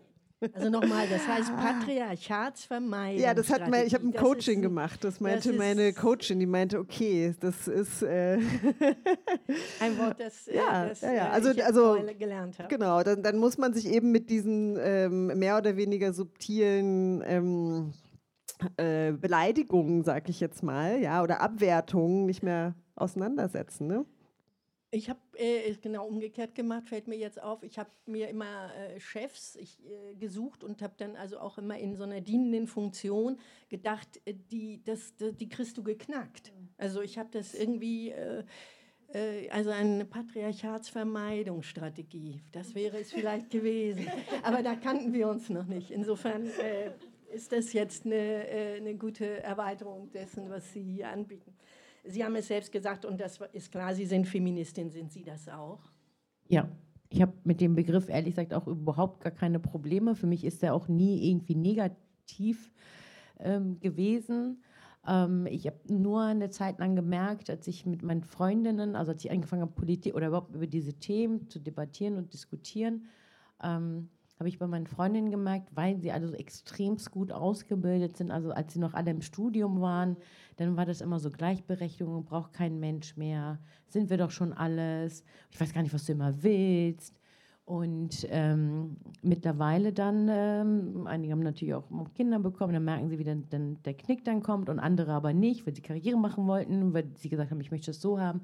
Also 0.53 0.69
nochmal, 0.69 1.07
das 1.07 1.27
heißt 1.27 1.55
Patriarchatsvermeidung. 1.55 3.21
Ja, 3.21 3.33
das 3.35 3.51
hat 3.51 3.67
mein, 3.69 3.85
ich 3.85 3.93
habe 3.93 4.07
ein 4.07 4.13
Coaching 4.13 4.59
ist, 4.59 4.63
gemacht. 4.63 5.03
Das 5.03 5.19
meinte 5.19 5.49
das 5.49 5.57
meine 5.57 5.93
Coachin, 5.93 6.39
die 6.39 6.47
meinte, 6.47 6.79
okay, 6.79 7.35
das 7.39 7.67
ist 7.67 8.01
äh 8.01 8.37
ein 9.79 9.97
Wort, 9.99 10.19
das, 10.19 10.47
äh, 10.47 10.55
ja, 10.55 10.87
das 10.87 11.01
ja, 11.01 11.13
ja. 11.13 11.27
Äh, 11.27 11.29
Also, 11.29 11.49
also 11.61 11.99
gelernt 12.17 12.57
habe. 12.57 12.69
Genau, 12.69 13.03
dann, 13.03 13.21
dann, 13.21 13.37
muss 13.37 13.59
man 13.59 13.73
sich 13.73 13.87
eben 13.87 14.11
mit 14.11 14.29
diesen 14.31 14.77
ähm, 14.81 15.27
mehr 15.27 15.57
oder 15.57 15.77
weniger 15.77 16.11
subtilen 16.11 17.21
ähm, 17.25 17.93
äh, 18.77 19.11
Beleidigungen, 19.11 20.03
sag 20.03 20.27
ich 20.27 20.39
jetzt 20.39 20.63
mal, 20.63 20.99
ja, 20.99 21.21
oder 21.21 21.41
Abwertungen 21.41 22.25
nicht 22.25 22.41
mehr 22.41 22.73
auseinandersetzen. 22.95 23.85
Ne? 23.87 24.05
Ich 24.93 25.09
habe 25.09 25.21
äh, 25.35 25.73
genau 25.81 26.05
umgekehrt 26.05 26.53
gemacht, 26.53 26.89
fällt 26.89 27.07
mir 27.07 27.15
jetzt 27.15 27.41
auf. 27.41 27.63
Ich 27.63 27.79
habe 27.79 27.89
mir 28.05 28.27
immer 28.27 28.75
äh, 28.75 28.99
Chefs 28.99 29.55
ich, 29.55 29.79
äh, 29.85 30.15
gesucht 30.15 30.65
und 30.65 30.81
habe 30.81 30.95
dann 30.97 31.15
also 31.15 31.39
auch 31.39 31.57
immer 31.57 31.79
in 31.79 31.95
so 31.95 32.03
einer 32.03 32.19
dienenden 32.19 32.67
Funktion 32.67 33.39
gedacht, 33.69 34.19
äh, 34.25 34.33
die, 34.33 34.83
das, 34.83 35.15
die, 35.15 35.31
die 35.31 35.47
kriegst 35.47 35.77
du 35.77 35.83
geknackt. 35.83 36.51
Also 36.77 37.01
ich 37.01 37.17
habe 37.17 37.29
das 37.31 37.53
irgendwie, 37.53 38.09
äh, 38.09 38.43
äh, 39.13 39.49
also 39.49 39.69
eine 39.69 40.03
Patriarchatsvermeidungsstrategie, 40.03 42.41
das 42.51 42.75
wäre 42.75 42.99
es 42.99 43.13
vielleicht 43.13 43.49
gewesen. 43.49 44.07
Aber 44.43 44.61
da 44.61 44.75
kannten 44.75 45.13
wir 45.13 45.29
uns 45.29 45.49
noch 45.49 45.67
nicht. 45.67 45.91
Insofern 45.91 46.49
ist 47.33 47.53
das 47.53 47.71
jetzt 47.71 48.05
eine, 48.05 48.45
eine 48.75 48.95
gute 48.95 49.41
Erweiterung 49.41 50.11
dessen, 50.11 50.49
was 50.49 50.73
Sie 50.73 50.83
hier 50.83 51.07
anbieten. 51.07 51.55
Sie 52.03 52.23
haben 52.23 52.35
es 52.35 52.47
selbst 52.47 52.71
gesagt 52.71 53.05
und 53.05 53.19
das 53.19 53.39
ist 53.53 53.71
klar, 53.71 53.93
Sie 53.93 54.05
sind 54.05 54.27
Feministin, 54.27 54.89
sind 54.89 55.11
Sie 55.11 55.23
das 55.23 55.47
auch? 55.47 55.79
Ja, 56.47 56.67
ich 57.09 57.21
habe 57.21 57.33
mit 57.43 57.61
dem 57.61 57.75
Begriff 57.75 58.09
ehrlich 58.09 58.35
gesagt 58.35 58.53
auch 58.53 58.67
überhaupt 58.67 59.21
gar 59.21 59.31
keine 59.31 59.59
Probleme. 59.59 60.15
Für 60.15 60.27
mich 60.27 60.43
ist 60.43 60.63
er 60.63 60.73
auch 60.73 60.87
nie 60.87 61.29
irgendwie 61.29 61.55
negativ 61.55 62.71
ähm, 63.39 63.79
gewesen. 63.79 64.63
Ähm, 65.05 65.45
ich 65.47 65.67
habe 65.67 65.77
nur 65.87 66.21
eine 66.21 66.49
Zeit 66.49 66.79
lang 66.79 66.95
gemerkt, 66.95 67.49
als 67.49 67.67
ich 67.67 67.85
mit 67.85 68.03
meinen 68.03 68.23
Freundinnen, 68.23 68.95
also 68.95 69.11
als 69.11 69.25
ich 69.25 69.31
angefangen 69.31 69.63
habe, 69.63 69.73
Politik 69.73 70.15
oder 70.15 70.27
überhaupt 70.27 70.55
über 70.55 70.67
diese 70.67 70.93
Themen 70.93 71.49
zu 71.49 71.59
debattieren 71.59 72.17
und 72.17 72.33
diskutieren, 72.33 73.05
ähm, 73.63 74.09
habe 74.41 74.49
ich 74.49 74.57
bei 74.57 74.65
meinen 74.65 74.87
Freundinnen 74.87 75.29
gemerkt, 75.29 75.69
weil 75.75 75.99
sie 75.99 76.11
alle 76.11 76.27
so 76.27 76.33
extremst 76.33 77.11
gut 77.11 77.31
ausgebildet 77.31 78.17
sind, 78.17 78.31
also 78.31 78.49
als 78.49 78.73
sie 78.73 78.79
noch 78.79 78.95
alle 78.95 79.11
im 79.11 79.21
Studium 79.21 79.81
waren, 79.81 80.17
dann 80.57 80.75
war 80.75 80.87
das 80.87 81.01
immer 81.01 81.19
so 81.19 81.29
Gleichberechtigung, 81.29 82.25
braucht 82.25 82.51
kein 82.51 82.79
Mensch 82.79 83.15
mehr, 83.17 83.59
sind 83.85 84.09
wir 84.09 84.17
doch 84.17 84.31
schon 84.31 84.51
alles, 84.51 85.23
ich 85.51 85.61
weiß 85.61 85.75
gar 85.75 85.83
nicht, 85.83 85.93
was 85.93 86.05
du 86.05 86.13
immer 86.13 86.41
willst. 86.41 87.19
Und 87.65 88.25
ähm, 88.31 88.97
mittlerweile 89.21 89.93
dann, 89.93 90.27
ähm, 90.27 91.05
einige 91.05 91.33
haben 91.33 91.43
natürlich 91.43 91.75
auch 91.75 91.85
Kinder 92.15 92.39
bekommen, 92.39 92.73
dann 92.73 92.83
merken 92.83 93.09
sie, 93.09 93.19
wie 93.19 93.23
dann, 93.23 93.47
dann 93.51 93.77
der 93.83 93.93
Knick 93.93 94.25
dann 94.25 94.41
kommt 94.41 94.69
und 94.69 94.79
andere 94.79 95.11
aber 95.11 95.33
nicht, 95.33 95.67
weil 95.67 95.75
sie 95.75 95.83
Karriere 95.83 96.17
machen 96.17 96.47
wollten, 96.47 96.95
weil 96.95 97.11
sie 97.15 97.29
gesagt 97.29 97.51
haben, 97.51 97.61
ich 97.61 97.69
möchte 97.69 97.91
es 97.91 98.01
so 98.01 98.19
haben. 98.19 98.41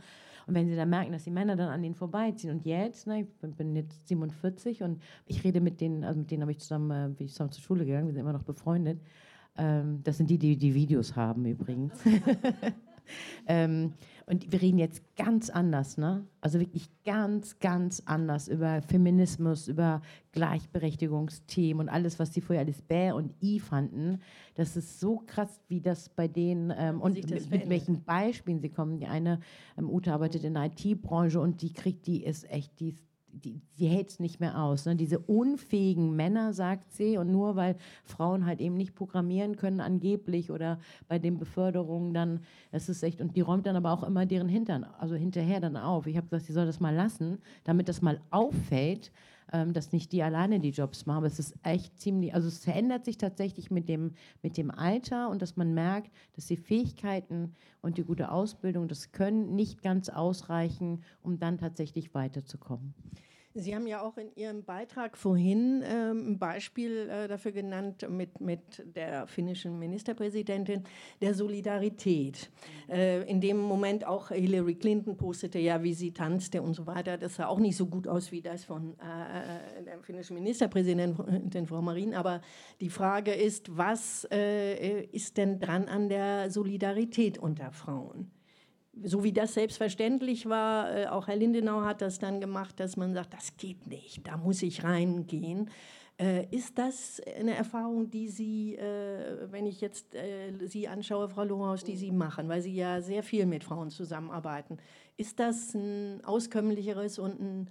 Und 0.48 0.56
wenn 0.56 0.68
sie 0.68 0.76
dann 0.76 0.90
merken, 0.90 1.12
dass 1.12 1.26
die 1.26 1.32
Männer 1.32 1.56
dann 1.56 1.70
an 1.70 1.82
denen 1.82 1.96
vorbeiziehen 1.96 2.52
und 2.54 2.66
jetzt, 2.66 3.06
ne, 3.06 3.22
ich 3.22 3.56
bin 3.56 3.76
jetzt 3.76 4.08
47 4.08 4.82
und 4.82 5.02
ich 5.26 5.44
rede 5.44 5.60
mit 5.60 5.82
denen, 5.82 6.04
also 6.06 6.20
mit 6.20 6.32
denen 6.32 6.42
habe 6.42 6.52
ich 6.52 6.60
zusammen, 6.60 6.90
äh, 6.92 7.10
bin 7.14 7.28
ich 7.28 7.34
zusammen 7.34 7.52
zur 7.52 7.64
Schule 7.64 7.86
gegangen, 7.86 8.08
wir 8.08 8.14
sind 8.14 8.22
immer 8.22 8.34
noch 8.34 8.44
befreundet. 8.44 9.02
Ähm, 9.58 10.02
das 10.04 10.18
sind 10.18 10.30
die, 10.30 10.38
die 10.38 10.58
die 10.58 10.74
Videos 10.74 11.16
haben 11.16 11.46
übrigens. 11.46 11.94
ähm, 13.48 13.94
und 14.30 14.52
wir 14.52 14.62
reden 14.62 14.78
jetzt 14.78 15.02
ganz 15.16 15.50
anders, 15.50 15.98
ne? 15.98 16.28
Also 16.42 16.60
wirklich 16.60 16.90
ganz, 17.06 17.60
ganz 17.60 18.04
anders 18.06 18.50
über 18.50 18.82
Feminismus, 18.82 19.70
über 19.70 20.02
Gleichberechtigungsthemen 20.34 21.88
und 21.88 21.90
alles, 21.90 22.20
was 22.20 22.34
sie 22.34 22.42
vorher 22.42 22.66
alles 22.66 22.82
Bäh 22.82 23.14
und 23.14 23.34
I 23.42 23.62
fanden. 23.62 24.20
Das 24.56 24.76
ist 24.76 25.00
so 25.00 25.24
krass, 25.26 25.62
wie 25.70 25.80
das 25.80 26.10
bei 26.10 26.28
denen 26.28 26.74
ähm, 26.78 27.00
und 27.00 27.16
mit, 27.16 27.50
mit, 27.50 27.70
welchen 27.70 28.04
Beispielen 28.04 28.60
sie 28.60 28.70
kommen. 28.70 29.00
Die 29.00 29.08
eine, 29.08 29.40
ähm, 29.78 29.90
Ute 29.90 30.12
arbeitet 30.12 30.44
in 30.44 30.56
der 30.56 30.66
IT-Branche 30.66 31.40
und 31.40 31.62
die 31.62 31.72
kriegt, 31.72 32.06
die 32.06 32.26
ist 32.26 32.50
echt, 32.52 32.82
die 32.82 32.90
ist 32.90 33.07
die, 33.44 33.62
sie 33.74 33.88
hält 33.88 34.10
es 34.10 34.20
nicht 34.20 34.40
mehr 34.40 34.62
aus. 34.62 34.86
Ne? 34.86 34.96
Diese 34.96 35.20
unfähigen 35.20 36.16
Männer, 36.16 36.54
sagt 36.54 36.94
sie, 36.94 37.18
und 37.18 37.32
nur 37.32 37.56
weil 37.56 37.76
Frauen 38.04 38.46
halt 38.46 38.60
eben 38.60 38.76
nicht 38.76 38.96
programmieren 38.96 39.56
können, 39.56 39.80
angeblich, 39.80 40.52
oder 40.52 40.80
bei 41.08 41.20
den 41.20 41.38
Beförderungen 41.38 42.14
dann, 42.14 42.42
es 42.72 42.90
ist 42.90 43.04
echt, 43.04 43.22
und 43.22 43.36
die 43.36 43.42
räumt 43.42 43.66
dann 43.66 43.76
aber 43.76 43.92
auch 43.92 44.04
immer 44.04 44.26
deren 44.26 44.50
Hintern, 44.50 44.84
also 44.84 45.16
hinterher 45.16 45.60
dann 45.60 45.78
auf. 45.78 46.08
Ich 46.08 46.18
habe 46.18 46.28
gesagt, 46.28 46.46
sie 46.46 46.54
soll 46.54 46.66
das 46.66 46.80
mal 46.80 46.94
lassen, 46.94 47.40
damit 47.64 47.90
das 47.90 48.02
mal 48.02 48.20
auffällt, 48.30 49.12
ähm, 49.54 49.74
dass 49.74 49.94
nicht 49.94 50.12
die 50.12 50.24
alleine 50.24 50.60
die 50.60 50.72
Jobs 50.72 51.06
machen. 51.06 51.20
Aber 51.20 51.28
es 51.28 51.40
ist 51.40 51.56
echt 51.64 51.98
ziemlich, 52.00 52.34
also 52.34 52.48
es 52.48 52.60
verändert 52.60 53.06
sich 53.06 53.18
tatsächlich 53.18 53.72
mit 53.72 53.88
dem, 53.88 54.12
mit 54.42 54.58
dem 54.58 54.72
Alter 54.72 55.30
und 55.30 55.42
dass 55.42 55.56
man 55.56 55.74
merkt, 55.74 56.12
dass 56.36 56.48
die 56.48 56.58
Fähigkeiten 56.58 57.56
und 57.82 57.98
die 57.98 58.04
gute 58.04 58.32
Ausbildung, 58.32 58.88
das 58.88 59.12
Können 59.12 59.56
nicht 59.56 59.82
ganz 59.82 60.10
ausreichen, 60.10 61.04
um 61.22 61.40
dann 61.40 61.58
tatsächlich 61.58 62.14
weiterzukommen. 62.14 62.94
Sie 63.54 63.74
haben 63.74 63.88
ja 63.88 64.02
auch 64.02 64.18
in 64.18 64.32
Ihrem 64.36 64.64
Beitrag 64.64 65.18
vorhin 65.18 65.84
ähm, 65.84 66.32
ein 66.32 66.40
Beispiel 66.40 67.10
äh, 67.10 67.28
dafür 67.28 67.52
genannt 67.52 68.08
mit, 68.08 68.40
mit 68.40 68.84
der 68.96 69.26
finnischen 69.26 69.80
Ministerpräsidentin 69.80 70.84
der 71.22 71.34
Solidarität. 71.34 72.52
Äh, 72.88 73.24
in 73.24 73.42
dem 73.42 73.58
Moment 73.58 74.06
auch 74.06 74.30
Hillary 74.30 74.76
Clinton 74.76 75.18
postete 75.18 75.58
ja, 75.58 75.82
wie 75.82 75.96
sie 75.96 76.12
tanzte 76.12 76.62
und 76.62 76.76
so 76.76 76.86
weiter. 76.86 77.18
Das 77.18 77.36
sah 77.36 77.48
auch 77.48 77.60
nicht 77.60 77.78
so 77.78 77.88
gut 77.88 78.08
aus 78.08 78.32
wie 78.32 78.42
das 78.42 78.64
von 78.64 78.94
äh, 79.00 79.84
der 79.84 80.04
finnischen 80.04 80.36
Ministerpräsidentin 80.36 81.66
Frau 81.66 81.82
Marin. 81.82 82.14
Aber 82.14 82.42
die 82.80 82.92
Frage 82.92 83.34
ist, 83.34 83.76
was 83.76 84.28
äh, 84.32 85.02
ist 85.06 85.38
denn 85.38 85.60
dran 85.60 85.86
an 85.86 86.10
der 86.10 86.52
Solidarität 86.52 87.40
unter 87.40 87.72
Frauen? 87.72 88.32
So 89.04 89.24
wie 89.24 89.34
das 89.34 89.54
selbstverständlich 89.54 90.48
war, 90.48 90.96
äh, 90.96 91.08
auch 91.08 91.28
Herr 91.28 91.36
Lindenau 91.36 91.82
hat 91.82 92.02
das 92.02 92.20
dann 92.20 92.42
gemacht, 92.42 92.80
dass 92.80 92.98
man 92.98 93.14
sagt, 93.14 93.34
das 93.34 93.58
geht 93.58 93.88
nicht, 93.88 94.28
da 94.28 94.38
muss 94.38 94.62
ich 94.62 94.84
reingehen. 94.84 95.70
Äh, 96.20 96.48
ist 96.50 96.78
das 96.78 97.22
eine 97.40 97.54
Erfahrung, 97.56 98.10
die 98.10 98.28
Sie, 98.28 98.76
äh, 98.76 99.52
wenn 99.52 99.66
ich 99.66 99.82
jetzt 99.82 100.16
Sie 100.66 100.88
anschaue, 100.88 101.30
Frau 101.30 101.44
Lohaus, 101.44 101.84
die 101.84 101.96
Sie 101.96 102.12
machen, 102.12 102.50
weil 102.50 102.62
Sie 102.62 102.76
ja 102.76 103.02
sehr 103.02 103.24
viel 103.24 103.46
mit 103.46 103.64
Frauen 103.64 103.90
zusammenarbeiten, 103.90 104.78
ist 105.16 105.40
das 105.40 105.74
ein 105.74 106.24
auskömmlicheres 106.24 107.20
und 107.20 107.40
ein, 107.40 107.70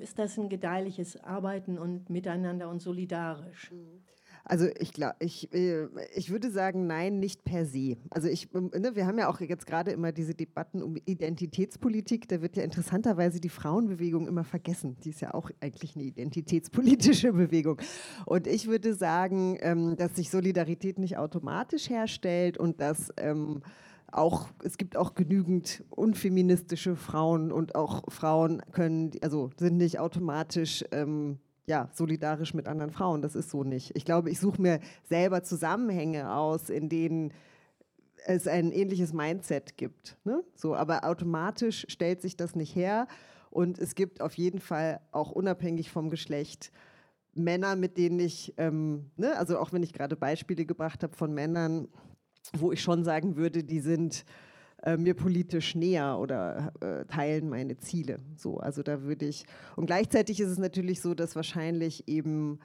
ist 0.00 0.20
das 0.20 0.38
ein 0.38 0.48
gedeihliches 0.48 1.16
Arbeiten 1.24 1.78
und 1.78 2.08
Miteinander 2.08 2.68
und 2.68 2.80
solidarisch? 2.80 3.72
Mhm. 3.72 4.02
Also 4.46 4.66
ich 4.78 4.92
glaube, 4.92 5.16
ich, 5.20 5.52
äh, 5.54 5.88
ich 6.14 6.30
würde 6.30 6.50
sagen, 6.50 6.86
nein, 6.86 7.18
nicht 7.18 7.44
per 7.44 7.64
se. 7.64 7.96
Also 8.10 8.28
ich, 8.28 8.54
ähm, 8.54 8.70
ne, 8.78 8.94
wir 8.94 9.06
haben 9.06 9.18
ja 9.18 9.28
auch 9.28 9.40
jetzt 9.40 9.66
gerade 9.66 9.90
immer 9.90 10.12
diese 10.12 10.34
Debatten 10.34 10.82
um 10.82 10.96
Identitätspolitik. 11.06 12.28
Da 12.28 12.42
wird 12.42 12.56
ja 12.56 12.62
interessanterweise 12.62 13.40
die 13.40 13.48
Frauenbewegung 13.48 14.28
immer 14.28 14.44
vergessen. 14.44 14.96
Die 15.02 15.10
ist 15.10 15.22
ja 15.22 15.32
auch 15.32 15.50
eigentlich 15.60 15.96
eine 15.96 16.04
identitätspolitische 16.04 17.32
Bewegung. 17.32 17.80
Und 18.26 18.46
ich 18.46 18.66
würde 18.66 18.94
sagen, 18.94 19.56
ähm, 19.60 19.96
dass 19.96 20.16
sich 20.16 20.28
Solidarität 20.28 20.98
nicht 20.98 21.16
automatisch 21.16 21.88
herstellt 21.88 22.58
und 22.58 22.82
dass 22.82 23.12
ähm, 23.16 23.62
auch, 24.12 24.48
es 24.62 24.76
gibt 24.76 24.96
auch 24.96 25.14
genügend 25.14 25.82
unfeministische 25.88 26.96
Frauen 26.96 27.50
und 27.50 27.74
auch 27.74 28.02
Frauen 28.12 28.62
können, 28.72 29.10
also 29.22 29.50
sind 29.56 29.78
nicht 29.78 29.98
automatisch 29.98 30.84
ähm, 30.92 31.38
ja, 31.66 31.88
solidarisch 31.92 32.54
mit 32.54 32.66
anderen 32.68 32.90
Frauen. 32.90 33.22
Das 33.22 33.34
ist 33.34 33.50
so 33.50 33.64
nicht. 33.64 33.96
Ich 33.96 34.04
glaube, 34.04 34.30
ich 34.30 34.40
suche 34.40 34.60
mir 34.60 34.80
selber 35.08 35.42
Zusammenhänge 35.42 36.32
aus, 36.34 36.70
in 36.70 36.88
denen 36.88 37.32
es 38.26 38.46
ein 38.46 38.72
ähnliches 38.72 39.12
Mindset 39.12 39.76
gibt. 39.76 40.16
Ne? 40.24 40.42
So, 40.54 40.74
aber 40.74 41.04
automatisch 41.04 41.86
stellt 41.88 42.22
sich 42.22 42.36
das 42.36 42.54
nicht 42.54 42.74
her. 42.74 43.06
Und 43.50 43.78
es 43.78 43.94
gibt 43.94 44.20
auf 44.20 44.34
jeden 44.34 44.60
Fall 44.60 45.00
auch 45.12 45.30
unabhängig 45.30 45.90
vom 45.90 46.10
Geschlecht 46.10 46.72
Männer, 47.34 47.76
mit 47.76 47.98
denen 47.98 48.20
ich, 48.20 48.54
ähm, 48.56 49.10
ne, 49.16 49.36
also 49.36 49.58
auch 49.58 49.72
wenn 49.72 49.82
ich 49.82 49.92
gerade 49.92 50.16
Beispiele 50.16 50.64
gebracht 50.64 51.02
habe 51.02 51.16
von 51.16 51.32
Männern, 51.32 51.88
wo 52.56 52.72
ich 52.72 52.80
schon 52.80 53.04
sagen 53.04 53.36
würde, 53.36 53.64
die 53.64 53.80
sind 53.80 54.24
äh, 54.84 54.96
mir 54.96 55.14
politisch 55.14 55.74
näher 55.74 56.18
oder 56.18 56.72
äh, 56.80 57.04
teilen 57.06 57.48
meine 57.48 57.78
Ziele. 57.78 58.20
So, 58.36 58.58
also 58.58 58.82
da 58.82 59.02
würde 59.02 59.24
ich. 59.24 59.46
Und 59.76 59.86
gleichzeitig 59.86 60.40
ist 60.40 60.50
es 60.50 60.58
natürlich 60.58 61.00
so, 61.00 61.14
dass 61.14 61.34
wahrscheinlich 61.34 62.06
eben 62.06 62.58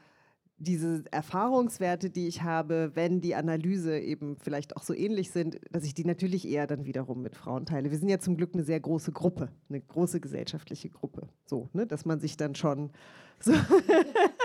diese 0.58 1.06
Erfahrungswerte, 1.12 2.10
die 2.10 2.28
ich 2.28 2.44
habe, 2.44 2.92
wenn 2.94 3.22
die 3.22 3.36
Analyse 3.36 3.98
eben 3.98 4.36
vielleicht 4.36 4.76
auch 4.76 4.84
so 4.84 4.94
ähnlich 4.94 5.32
sind, 5.32 5.60
dass 5.72 5.86
ich 5.86 5.94
die 5.94 6.04
natürlich 6.04 6.46
eher 6.46 6.68
dann 6.68 6.86
wiederum 6.86 7.22
mit 7.22 7.36
Frauen 7.36 7.66
teile. 7.66 7.90
Wir 7.90 7.98
sind 7.98 8.10
ja 8.10 8.20
zum 8.20 8.36
Glück 8.36 8.54
eine 8.54 8.66
sehr 8.66 8.80
große 8.80 9.14
Gruppe, 9.14 9.50
eine 9.70 9.80
große 9.80 10.20
gesellschaftliche 10.20 10.90
Gruppe, 10.90 11.30
so, 11.46 11.70
ne, 11.72 11.88
dass 11.88 12.06
man 12.06 12.20
sich 12.20 12.36
dann 12.36 12.56
schon 12.56 12.92
so 13.40 13.54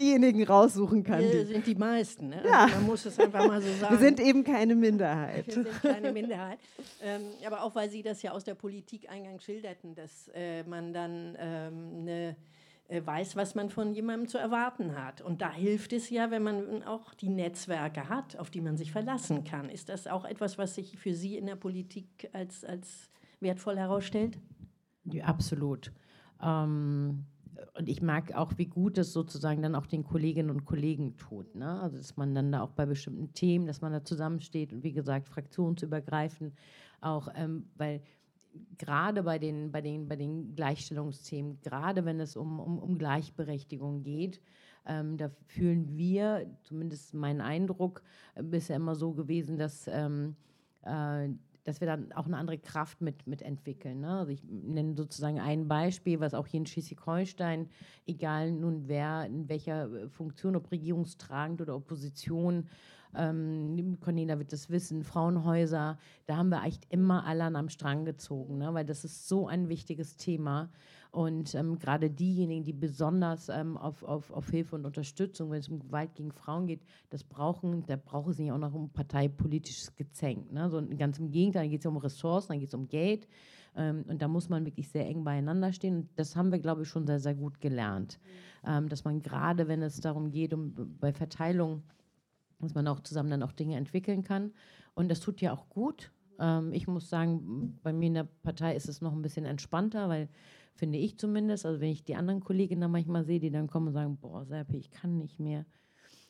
diejenigen 0.00 0.44
raussuchen 0.44 1.02
kann. 1.04 1.20
Wir 1.20 1.44
die 1.44 1.52
sind 1.52 1.66
die 1.66 1.74
meisten. 1.74 2.28
Ne? 2.28 2.42
Ja. 2.44 2.64
Also 2.64 2.74
man 2.76 2.86
muss 2.86 3.06
es 3.06 3.18
einfach 3.18 3.46
mal 3.46 3.60
so 3.60 3.72
sagen. 3.74 3.94
Wir 3.94 3.98
sind 3.98 4.20
eben 4.20 4.44
keine 4.44 4.74
Minderheit. 4.74 5.46
Wir 5.46 5.54
sind 5.54 5.82
keine 5.82 6.12
Minderheit. 6.12 6.58
Ähm, 7.02 7.22
aber 7.46 7.62
auch 7.62 7.74
weil 7.74 7.90
Sie 7.90 8.02
das 8.02 8.22
ja 8.22 8.32
aus 8.32 8.44
der 8.44 8.54
Politik 8.54 9.10
eingangs 9.10 9.44
schilderten, 9.44 9.94
dass 9.94 10.30
äh, 10.34 10.62
man 10.64 10.92
dann 10.92 11.36
ähm, 11.38 12.00
eine 12.00 12.36
äh, 12.88 13.04
weiß, 13.04 13.36
was 13.36 13.54
man 13.54 13.68
von 13.68 13.92
jemandem 13.92 14.28
zu 14.28 14.38
erwarten 14.38 14.96
hat. 14.96 15.20
Und 15.20 15.42
da 15.42 15.52
hilft 15.52 15.92
es 15.92 16.08
ja, 16.08 16.30
wenn 16.30 16.42
man 16.42 16.82
auch 16.84 17.12
die 17.12 17.28
Netzwerke 17.28 18.08
hat, 18.08 18.36
auf 18.38 18.48
die 18.50 18.62
man 18.62 18.78
sich 18.78 18.92
verlassen 18.92 19.44
kann. 19.44 19.68
Ist 19.68 19.90
das 19.90 20.06
auch 20.06 20.24
etwas, 20.24 20.56
was 20.56 20.74
sich 20.74 20.96
für 20.98 21.12
Sie 21.12 21.36
in 21.36 21.44
der 21.44 21.56
Politik 21.56 22.30
als, 22.32 22.64
als 22.64 23.10
wertvoll 23.40 23.76
herausstellt? 23.76 24.38
Ja, 25.04 25.24
absolut. 25.24 25.92
Ähm, 26.42 27.26
und 27.76 27.88
ich 27.88 28.02
mag 28.02 28.34
auch, 28.34 28.52
wie 28.56 28.66
gut 28.66 28.98
es 28.98 29.12
sozusagen 29.12 29.62
dann 29.62 29.74
auch 29.74 29.86
den 29.86 30.04
Kolleginnen 30.04 30.50
und 30.50 30.64
Kollegen 30.64 31.16
tut. 31.16 31.54
Ne? 31.54 31.80
Also, 31.80 31.96
dass 31.96 32.16
man 32.16 32.34
dann 32.34 32.52
da 32.52 32.62
auch 32.62 32.72
bei 32.72 32.86
bestimmten 32.86 33.32
Themen, 33.32 33.66
dass 33.66 33.80
man 33.80 33.92
da 33.92 34.04
zusammensteht 34.04 34.72
und 34.72 34.82
wie 34.82 34.92
gesagt, 34.92 35.28
fraktionsübergreifend 35.28 36.54
auch, 37.00 37.28
ähm, 37.34 37.66
weil 37.76 38.02
gerade 38.76 39.22
bei 39.22 39.38
den, 39.38 39.70
bei, 39.70 39.80
den, 39.80 40.08
bei 40.08 40.16
den 40.16 40.54
Gleichstellungsthemen, 40.54 41.60
gerade 41.60 42.04
wenn 42.04 42.20
es 42.20 42.36
um, 42.36 42.60
um, 42.60 42.78
um 42.78 42.98
Gleichberechtigung 42.98 44.02
geht, 44.02 44.40
ähm, 44.86 45.16
da 45.16 45.30
fühlen 45.46 45.96
wir, 45.96 46.46
zumindest 46.62 47.14
mein 47.14 47.40
Eindruck, 47.40 48.02
äh, 48.34 48.42
bisher 48.42 48.76
immer 48.76 48.94
so 48.94 49.12
gewesen, 49.12 49.58
dass, 49.58 49.86
ähm, 49.88 50.36
äh, 50.82 51.28
dass 51.68 51.82
wir 51.82 51.86
dann 51.86 52.12
auch 52.12 52.24
eine 52.24 52.38
andere 52.38 52.56
Kraft 52.56 53.02
mit, 53.02 53.26
mit 53.26 53.42
entwickeln. 53.42 54.00
Ne? 54.00 54.20
Also 54.20 54.32
ich 54.32 54.42
nenne 54.42 54.96
sozusagen 54.96 55.38
ein 55.38 55.68
Beispiel, 55.68 56.18
was 56.18 56.32
auch 56.32 56.46
hier 56.46 56.60
in 56.60 56.66
Schleswig-Holstein, 56.66 57.68
egal 58.06 58.52
nun 58.52 58.88
wer, 58.88 59.26
in 59.26 59.50
welcher 59.50 59.92
äh, 59.92 60.08
Funktion, 60.08 60.56
ob 60.56 60.70
regierungstragend 60.70 61.60
oder 61.60 61.76
Opposition, 61.76 62.68
ähm, 63.14 63.98
Cornelia 64.00 64.38
wird 64.38 64.54
das 64.54 64.70
wissen, 64.70 65.04
Frauenhäuser, 65.04 65.98
da 66.24 66.36
haben 66.38 66.48
wir 66.48 66.64
echt 66.64 66.86
immer 66.88 67.26
alle 67.26 67.44
an 67.44 67.56
am 67.56 67.68
Strang 67.68 68.06
gezogen, 68.06 68.56
ne? 68.56 68.72
weil 68.72 68.86
das 68.86 69.04
ist 69.04 69.28
so 69.28 69.46
ein 69.46 69.68
wichtiges 69.68 70.16
Thema. 70.16 70.70
Und 71.10 71.54
ähm, 71.54 71.78
gerade 71.78 72.10
diejenigen, 72.10 72.64
die 72.64 72.72
besonders 72.72 73.48
ähm, 73.48 73.76
auf, 73.76 74.02
auf, 74.02 74.30
auf 74.30 74.50
Hilfe 74.50 74.76
und 74.76 74.84
Unterstützung, 74.84 75.50
wenn 75.50 75.60
es 75.60 75.68
um 75.68 75.78
Gewalt 75.78 76.14
gegen 76.14 76.32
Frauen 76.32 76.66
geht, 76.66 76.82
das 77.10 77.24
brauchen, 77.24 77.84
da 77.86 77.96
braucht 77.96 78.30
es 78.30 78.38
nicht 78.38 78.52
auch 78.52 78.58
noch 78.58 78.74
um 78.74 78.90
parteipolitisches 78.90 79.96
Gezänk. 79.96 80.52
Ne? 80.52 80.68
So, 80.68 80.82
ganz 80.96 81.18
im 81.18 81.30
Gegenteil, 81.30 81.64
da 81.64 81.70
geht 81.70 81.80
es 81.80 81.84
ja 81.84 81.90
um 81.90 81.96
Ressourcen, 81.96 82.48
dann 82.48 82.60
geht 82.60 82.68
es 82.68 82.74
um 82.74 82.88
Geld. 82.88 83.26
Ähm, 83.74 84.04
und 84.06 84.20
da 84.20 84.28
muss 84.28 84.48
man 84.48 84.66
wirklich 84.66 84.90
sehr 84.90 85.06
eng 85.06 85.24
beieinander 85.24 85.72
stehen. 85.72 85.96
Und 85.96 86.08
das 86.16 86.36
haben 86.36 86.52
wir, 86.52 86.58
glaube 86.58 86.82
ich, 86.82 86.88
schon 86.88 87.06
sehr, 87.06 87.20
sehr 87.20 87.34
gut 87.34 87.60
gelernt. 87.60 88.18
Mhm. 88.66 88.88
dass 88.88 89.04
man 89.04 89.22
gerade, 89.22 89.68
wenn 89.68 89.82
es 89.82 90.00
darum 90.00 90.32
geht, 90.32 90.52
um 90.52 90.74
bei 91.00 91.12
Verteilung 91.12 91.84
dass 92.60 92.74
man 92.74 92.88
auch 92.88 93.00
zusammen 93.00 93.30
dann 93.30 93.42
auch 93.42 93.52
Dinge 93.52 93.76
entwickeln 93.76 94.22
kann. 94.22 94.52
Und 94.94 95.08
das 95.08 95.20
tut 95.20 95.40
ja 95.40 95.52
auch 95.52 95.68
gut. 95.68 96.10
Ähm, 96.38 96.72
ich 96.72 96.86
muss 96.86 97.08
sagen, 97.08 97.78
bei 97.82 97.92
mir 97.92 98.06
in 98.06 98.14
der 98.14 98.28
Partei 98.42 98.74
ist 98.74 98.88
es 98.88 99.00
noch 99.00 99.12
ein 99.12 99.22
bisschen 99.22 99.44
entspannter, 99.44 100.08
weil 100.08 100.28
finde 100.78 100.98
ich 100.98 101.18
zumindest, 101.18 101.66
also 101.66 101.80
wenn 101.80 101.90
ich 101.90 102.04
die 102.04 102.14
anderen 102.14 102.40
Kolleginnen 102.40 102.80
dann 102.80 102.92
manchmal 102.92 103.24
sehe, 103.24 103.40
die 103.40 103.50
dann 103.50 103.66
kommen 103.66 103.88
und 103.88 103.94
sagen, 103.94 104.16
boah, 104.16 104.44
Serpi, 104.44 104.76
ich 104.76 104.90
kann 104.90 105.18
nicht 105.18 105.40
mehr. 105.40 105.66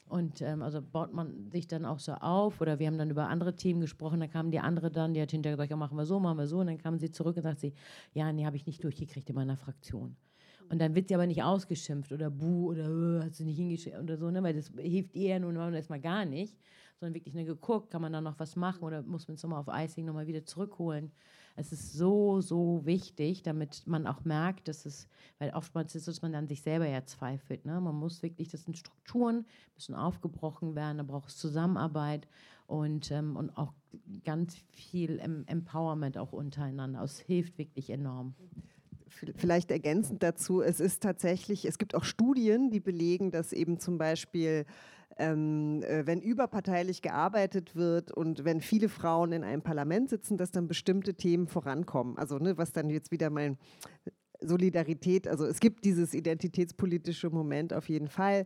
Und 0.07 0.41
ähm, 0.41 0.63
also 0.63 0.81
baut 0.81 1.13
man 1.13 1.51
sich 1.51 1.69
dann 1.69 1.85
auch 1.85 1.99
so 1.99 2.13
auf 2.13 2.63
oder 2.63 2.79
wir 2.79 2.87
haben 2.87 2.97
dann 2.97 3.11
über 3.11 3.29
andere 3.29 3.57
Themen 3.57 3.81
gesprochen, 3.83 4.21
dann 4.21 4.31
kamen 4.31 4.51
die 4.51 4.59
andere 4.59 4.91
dann, 4.91 5.13
die 5.13 5.21
hat 5.21 5.31
hinterher 5.31 5.57
gesagt, 5.57 5.71
ja, 5.71 5.77
machen 5.77 5.99
wir 5.99 6.07
so, 6.07 6.19
machen 6.19 6.39
wir 6.39 6.47
so 6.47 6.61
und 6.61 6.67
dann 6.67 6.79
kamen 6.79 6.99
sie 6.99 7.11
zurück 7.11 7.37
und 7.37 7.43
sagt 7.43 7.61
sie, 7.61 7.75
ja, 8.15 8.33
nee, 8.33 8.47
habe 8.47 8.57
ich 8.57 8.65
nicht 8.65 8.83
durchgekriegt 8.83 9.29
in 9.29 9.37
meiner 9.37 9.59
Fraktion. 9.59 10.17
Und 10.71 10.81
dann 10.81 10.95
wird 10.95 11.09
sie 11.09 11.15
aber 11.15 11.27
nicht 11.27 11.43
ausgeschimpft 11.43 12.11
oder 12.11 12.31
buh 12.31 12.71
oder 12.71 12.89
äh, 13.21 13.25
hat 13.25 13.35
sie 13.35 13.45
nicht 13.45 13.59
hingeschickt 13.59 13.99
oder 13.99 14.17
so, 14.17 14.31
ne? 14.31 14.43
weil 14.43 14.55
das 14.55 14.73
hilft 14.79 15.15
ihr 15.15 15.39
nun 15.41 15.57
erstmal 15.57 16.01
gar 16.01 16.25
nicht, 16.25 16.57
sondern 16.99 17.15
wirklich 17.15 17.35
nur 17.35 17.45
geguckt, 17.45 17.91
kann 17.91 18.01
man 18.01 18.13
da 18.13 18.23
noch 18.23 18.39
was 18.39 18.57
machen 18.57 18.85
oder 18.85 19.03
muss 19.03 19.29
man 19.29 19.35
es 19.35 19.43
nochmal 19.43 19.61
auf 19.61 19.69
Icing 19.71 20.07
nochmal 20.07 20.27
wieder 20.27 20.45
zurückholen. 20.45 21.13
Es 21.59 21.73
ist 21.73 21.93
so, 21.93 22.41
so 22.41 22.83
wichtig, 22.85 23.43
damit 23.43 23.83
man 23.87 24.07
auch 24.07 24.25
merkt, 24.25 24.69
dass 24.69 24.87
es, 24.87 25.09
weil 25.39 25.51
oftmals 25.51 25.95
ist 25.97 26.07
es, 26.07 26.17
dass 26.17 26.23
man 26.23 26.33
dann 26.33 26.47
sich 26.47 26.63
selber 26.63 26.87
ja 26.87 27.05
zweifelt. 27.05 27.65
Ne? 27.65 27.81
Man 27.81 27.97
muss 27.97 28.23
wirklich, 28.23 28.49
das 28.49 28.65
sind 28.65 28.79
Strukturen, 28.79 29.45
müssen 29.75 29.97
aufgebrochen 29.97 30.77
werden, 30.77 30.99
da 30.99 31.03
braucht 31.03 31.31
es 31.31 31.37
Zusammenarbeit 31.37 32.29
und, 32.69 33.11
ähm, 33.11 33.37
und 33.37 33.57
auch 33.59 33.73
ganz 34.25 34.57
viel 34.71 35.19
Empowerment 35.19 36.17
auch 36.17 36.33
untereinander. 36.33 37.03
Es 37.03 37.19
hilft 37.19 37.59
wirklich 37.59 37.91
enorm 37.91 38.35
vielleicht 39.37 39.71
ergänzend 39.73 40.23
dazu, 40.23 40.63
es 40.63 40.79
ist 40.79 41.03
tatsächlich, 41.03 41.65
es 41.65 41.79
gibt 41.79 41.95
auch 41.97 42.05
Studien, 42.05 42.71
die 42.71 42.79
belegen, 42.79 43.33
dass 43.33 43.53
eben 43.53 43.81
zum 43.81 43.99
Beispiel 43.99 44.65
ähm, 45.19 45.83
äh, 45.83 46.07
wenn 46.07 46.21
überparteilich 46.21 47.03
gearbeitet 47.03 47.75
wird 47.77 48.13
und 48.13 48.45
wenn 48.45 48.61
viele 48.61 48.89
Frauen 48.89 49.33
in 49.33 49.45
einem 49.45 49.63
Parlament 49.63 50.09
sitzen, 50.11 50.37
dass 50.37 50.51
dann 50.51 50.69
bestimmte 50.69 51.15
Themen 51.15 51.49
vorankommen. 51.49 52.17
Also 52.19 52.39
ne, 52.39 52.57
was 52.57 52.73
dann 52.73 52.89
jetzt 52.89 53.11
wieder 53.11 53.31
mein 53.31 53.59
Solidarität, 54.41 55.27
also 55.27 55.45
es 55.45 55.61
gibt 55.61 55.85
dieses 55.85 56.15
identitätspolitische 56.15 57.31
Moment 57.31 57.73
auf 57.73 57.89
jeden 57.89 58.09
Fall, 58.09 58.45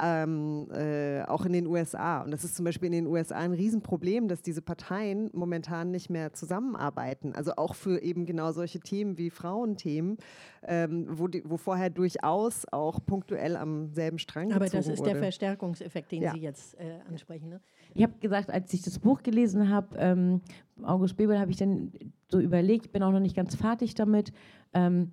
ähm, 0.00 0.68
äh, 0.72 1.22
auch 1.22 1.44
in 1.44 1.52
den 1.52 1.66
USA. 1.66 2.22
Und 2.22 2.30
das 2.30 2.44
ist 2.44 2.56
zum 2.56 2.64
Beispiel 2.64 2.86
in 2.86 2.92
den 2.92 3.06
USA 3.06 3.36
ein 3.36 3.52
Riesenproblem, 3.52 4.28
dass 4.28 4.40
diese 4.40 4.62
Parteien 4.62 5.30
momentan 5.34 5.90
nicht 5.90 6.08
mehr 6.08 6.32
zusammenarbeiten. 6.32 7.34
Also 7.34 7.52
auch 7.56 7.74
für 7.74 8.02
eben 8.02 8.24
genau 8.24 8.52
solche 8.52 8.80
Themen 8.80 9.18
wie 9.18 9.28
Frauenthemen, 9.30 10.16
ähm, 10.62 11.06
wo, 11.10 11.28
die, 11.28 11.42
wo 11.44 11.56
vorher 11.58 11.90
durchaus 11.90 12.64
auch 12.72 13.04
punktuell 13.04 13.56
am 13.56 13.92
selben 13.92 14.18
Strang 14.18 14.52
Aber 14.52 14.66
das 14.66 14.86
ist 14.86 15.00
wurde. 15.00 15.10
der 15.10 15.20
Verstärkungseffekt, 15.20 16.12
den 16.12 16.22
ja. 16.22 16.32
Sie 16.32 16.40
jetzt 16.40 16.74
äh, 16.78 17.00
ansprechen. 17.08 17.50
Ne? 17.50 17.60
Ich 17.94 18.02
habe 18.02 18.14
gesagt, 18.20 18.50
als 18.50 18.72
ich 18.72 18.82
das 18.82 18.98
Buch 18.98 19.22
gelesen 19.22 19.68
habe, 19.68 19.96
ähm, 19.98 20.40
August 20.82 21.16
Bebel, 21.16 21.38
habe 21.38 21.50
ich 21.50 21.58
dann 21.58 21.92
so 22.28 22.40
überlegt, 22.40 22.86
ich 22.86 22.92
bin 22.92 23.02
auch 23.02 23.12
noch 23.12 23.20
nicht 23.20 23.36
ganz 23.36 23.54
fertig 23.54 23.94
damit, 23.94 24.32
ähm, 24.72 25.12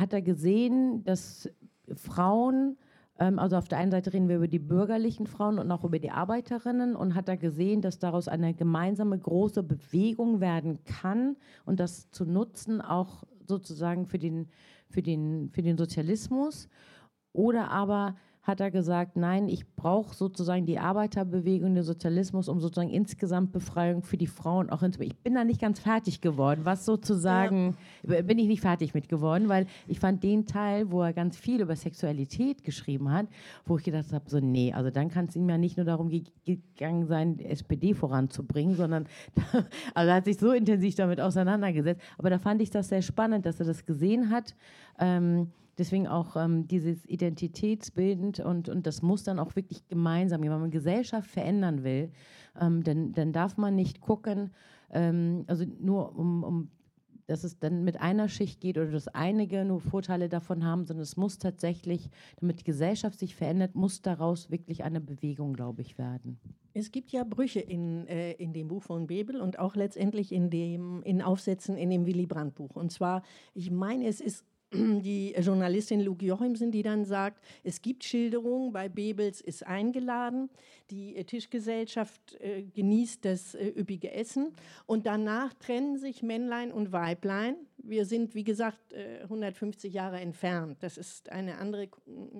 hat 0.00 0.12
er 0.12 0.22
gesehen, 0.22 1.04
dass 1.04 1.48
Frauen 1.94 2.76
ähm, 3.20 3.38
also 3.38 3.56
auf 3.56 3.68
der 3.68 3.78
einen 3.78 3.92
Seite 3.92 4.12
reden 4.12 4.28
wir 4.28 4.36
über 4.36 4.48
die 4.48 4.58
bürgerlichen 4.58 5.26
Frauen 5.26 5.58
und 5.58 5.70
auch 5.70 5.84
über 5.84 6.00
die 6.00 6.10
Arbeiterinnen 6.10 6.96
und 6.96 7.14
hat 7.14 7.28
da 7.28 7.36
gesehen, 7.36 7.82
dass 7.82 7.98
daraus 8.00 8.26
eine 8.26 8.54
gemeinsame 8.54 9.16
große 9.16 9.62
Bewegung 9.62 10.40
werden 10.40 10.82
kann 10.84 11.36
und 11.66 11.78
das 11.78 12.10
zu 12.10 12.24
nutzen 12.24 12.80
auch 12.80 13.22
sozusagen 13.46 14.06
für 14.06 14.18
den, 14.18 14.48
für 14.88 15.02
den, 15.02 15.50
für 15.50 15.62
den 15.62 15.76
Sozialismus. 15.76 16.68
Oder 17.32 17.70
aber 17.70 18.16
hat 18.42 18.60
er 18.60 18.70
gesagt, 18.70 19.16
nein, 19.16 19.48
ich 19.48 19.66
brauche 19.76 20.14
sozusagen 20.14 20.64
die 20.64 20.78
Arbeiterbewegung, 20.78 21.74
den 21.74 21.84
Sozialismus, 21.84 22.48
um 22.48 22.60
sozusagen 22.60 22.88
insgesamt 22.88 23.52
Befreiung 23.52 24.02
für 24.02 24.16
die 24.16 24.26
Frauen 24.26 24.70
auch 24.70 24.80
hinzubekommen. 24.80 25.14
Ich 25.16 25.22
bin 25.22 25.34
da 25.34 25.44
nicht 25.44 25.60
ganz 25.60 25.78
fertig 25.78 26.22
geworden, 26.22 26.62
was 26.64 26.86
sozusagen, 26.86 27.76
ja. 28.02 28.22
bin 28.22 28.38
ich 28.38 28.48
nicht 28.48 28.62
fertig 28.62 28.94
mit 28.94 29.08
geworden, 29.08 29.48
weil 29.48 29.66
ich 29.86 30.00
fand 30.00 30.22
den 30.22 30.46
Teil, 30.46 30.90
wo 30.90 31.02
er 31.02 31.12
ganz 31.12 31.36
viel 31.36 31.60
über 31.60 31.76
Sexualität 31.76 32.64
geschrieben 32.64 33.12
hat, 33.12 33.26
wo 33.66 33.76
ich 33.76 33.84
gedacht 33.84 34.12
habe, 34.12 34.24
so 34.28 34.40
nee, 34.40 34.72
also 34.72 34.90
dann 34.90 35.10
kann 35.10 35.26
es 35.26 35.36
ihm 35.36 35.48
ja 35.48 35.58
nicht 35.58 35.76
nur 35.76 35.84
darum 35.84 36.10
gegangen 36.44 37.06
sein, 37.06 37.38
SPD 37.40 37.92
voranzubringen, 37.92 38.74
sondern, 38.74 39.06
also 39.94 40.08
er 40.08 40.14
hat 40.14 40.24
sich 40.24 40.38
so 40.38 40.52
intensiv 40.52 40.94
damit 40.94 41.20
auseinandergesetzt, 41.20 42.00
aber 42.16 42.30
da 42.30 42.38
fand 42.38 42.62
ich 42.62 42.70
das 42.70 42.88
sehr 42.88 43.02
spannend, 43.02 43.44
dass 43.44 43.60
er 43.60 43.66
das 43.66 43.84
gesehen 43.84 44.30
hat, 44.30 44.54
ähm, 44.98 45.52
Deswegen 45.78 46.06
auch 46.06 46.36
ähm, 46.36 46.66
dieses 46.68 47.04
identitätsbildend 47.06 48.40
und, 48.40 48.68
und 48.68 48.86
das 48.86 49.02
muss 49.02 49.24
dann 49.24 49.38
auch 49.38 49.56
wirklich 49.56 49.86
gemeinsam, 49.88 50.42
wenn 50.42 50.50
man 50.50 50.70
Gesellschaft 50.70 51.30
verändern 51.30 51.84
will, 51.84 52.10
ähm, 52.60 52.82
dann, 52.82 53.12
dann 53.12 53.32
darf 53.32 53.56
man 53.56 53.74
nicht 53.74 54.00
gucken, 54.00 54.50
ähm, 54.90 55.44
also 55.46 55.64
nur 55.80 56.16
um, 56.16 56.44
um 56.44 56.70
dass 57.30 57.44
es 57.44 57.60
dann 57.60 57.84
mit 57.84 58.00
einer 58.00 58.28
Schicht 58.28 58.60
geht 58.60 58.76
oder 58.76 58.90
dass 58.90 59.06
einige 59.06 59.64
nur 59.64 59.80
Vorteile 59.80 60.28
davon 60.28 60.64
haben, 60.64 60.84
sondern 60.84 61.04
es 61.04 61.16
muss 61.16 61.38
tatsächlich, 61.38 62.10
damit 62.40 62.58
die 62.58 62.64
Gesellschaft 62.64 63.20
sich 63.20 63.36
verändert, 63.36 63.76
muss 63.76 64.02
daraus 64.02 64.50
wirklich 64.50 64.82
eine 64.82 65.00
Bewegung, 65.00 65.52
glaube 65.52 65.80
ich, 65.80 65.96
werden. 65.96 66.40
Es 66.74 66.90
gibt 66.90 67.12
ja 67.12 67.22
Brüche 67.22 67.60
in, 67.60 68.08
äh, 68.08 68.32
in 68.32 68.52
dem 68.52 68.66
Buch 68.66 68.82
von 68.82 69.06
Bebel 69.06 69.40
und 69.40 69.60
auch 69.60 69.76
letztendlich 69.76 70.32
in, 70.32 70.50
dem, 70.50 71.04
in 71.04 71.22
Aufsätzen 71.22 71.76
in 71.76 71.90
dem 71.90 72.04
Willy 72.04 72.26
Brandt 72.26 72.56
Buch. 72.56 72.74
Und 72.74 72.90
zwar, 72.90 73.22
ich 73.54 73.70
meine, 73.70 74.08
es 74.08 74.20
ist 74.20 74.44
die 74.72 75.34
Journalistin 75.38 76.00
Luke 76.00 76.24
Jochimsen, 76.24 76.70
die 76.70 76.82
dann 76.82 77.04
sagt, 77.04 77.42
es 77.64 77.82
gibt 77.82 78.04
Schilderungen, 78.04 78.72
bei 78.72 78.88
Bebels 78.88 79.40
ist 79.40 79.66
eingeladen, 79.66 80.48
die 80.90 81.16
äh, 81.16 81.24
Tischgesellschaft 81.24 82.40
äh, 82.40 82.62
genießt 82.62 83.24
das 83.24 83.54
äh, 83.54 83.68
üppige 83.68 84.12
Essen 84.12 84.52
und 84.86 85.06
danach 85.06 85.54
trennen 85.54 85.98
sich 85.98 86.22
Männlein 86.22 86.72
und 86.72 86.92
Weiblein. 86.92 87.56
Wir 87.82 88.04
sind, 88.04 88.34
wie 88.34 88.44
gesagt, 88.44 88.92
äh, 88.92 89.22
150 89.22 89.92
Jahre 89.92 90.20
entfernt. 90.20 90.78
Das 90.80 90.96
ist 90.96 91.30
eine 91.30 91.58
andere, 91.58 91.88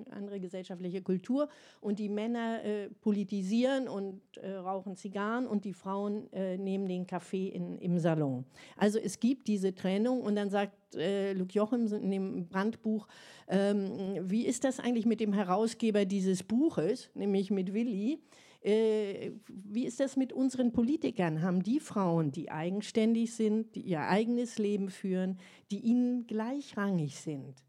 andere 0.09 0.39
gesellschaftliche 0.39 1.01
Kultur 1.01 1.49
und 1.79 1.99
die 1.99 2.09
Männer 2.09 2.63
äh, 2.63 2.89
politisieren 3.01 3.87
und 3.87 4.21
äh, 4.37 4.53
rauchen 4.53 4.95
Zigarren 4.95 5.47
und 5.47 5.65
die 5.65 5.73
Frauen 5.73 6.29
nehmen 6.31 6.87
den 6.87 7.07
Kaffee 7.07 7.47
in, 7.47 7.77
im 7.79 7.99
Salon. 7.99 8.45
Also 8.77 8.99
es 8.99 9.19
gibt 9.19 9.47
diese 9.47 9.73
Trennung 9.73 10.21
und 10.21 10.35
dann 10.35 10.49
sagt 10.49 10.73
Luke 10.93 11.53
Jochimsen 11.53 12.03
in 12.03 12.11
dem 12.11 12.47
Brandbuch, 12.47 13.07
ähm, 13.47 14.17
wie 14.21 14.45
ist 14.45 14.63
das 14.63 14.79
eigentlich 14.79 15.05
mit 15.05 15.19
dem 15.19 15.33
Herausgeber 15.33 16.05
dieses 16.05 16.43
Buches, 16.43 17.09
nämlich 17.13 17.51
mit 17.51 17.73
Willi? 17.73 18.19
Äh, 18.61 19.31
wie 19.47 19.85
ist 19.85 19.99
das 19.99 20.17
mit 20.17 20.33
unseren 20.33 20.71
Politikern? 20.71 21.41
Haben 21.41 21.63
die 21.63 21.79
Frauen, 21.79 22.31
die 22.31 22.51
eigenständig 22.51 23.33
sind, 23.33 23.75
die 23.75 23.81
ihr 23.81 24.01
eigenes 24.01 24.59
Leben 24.59 24.89
führen, 24.89 25.39
die 25.71 25.79
ihnen 25.79 26.27
gleichrangig 26.27 27.19
sind? 27.19 27.63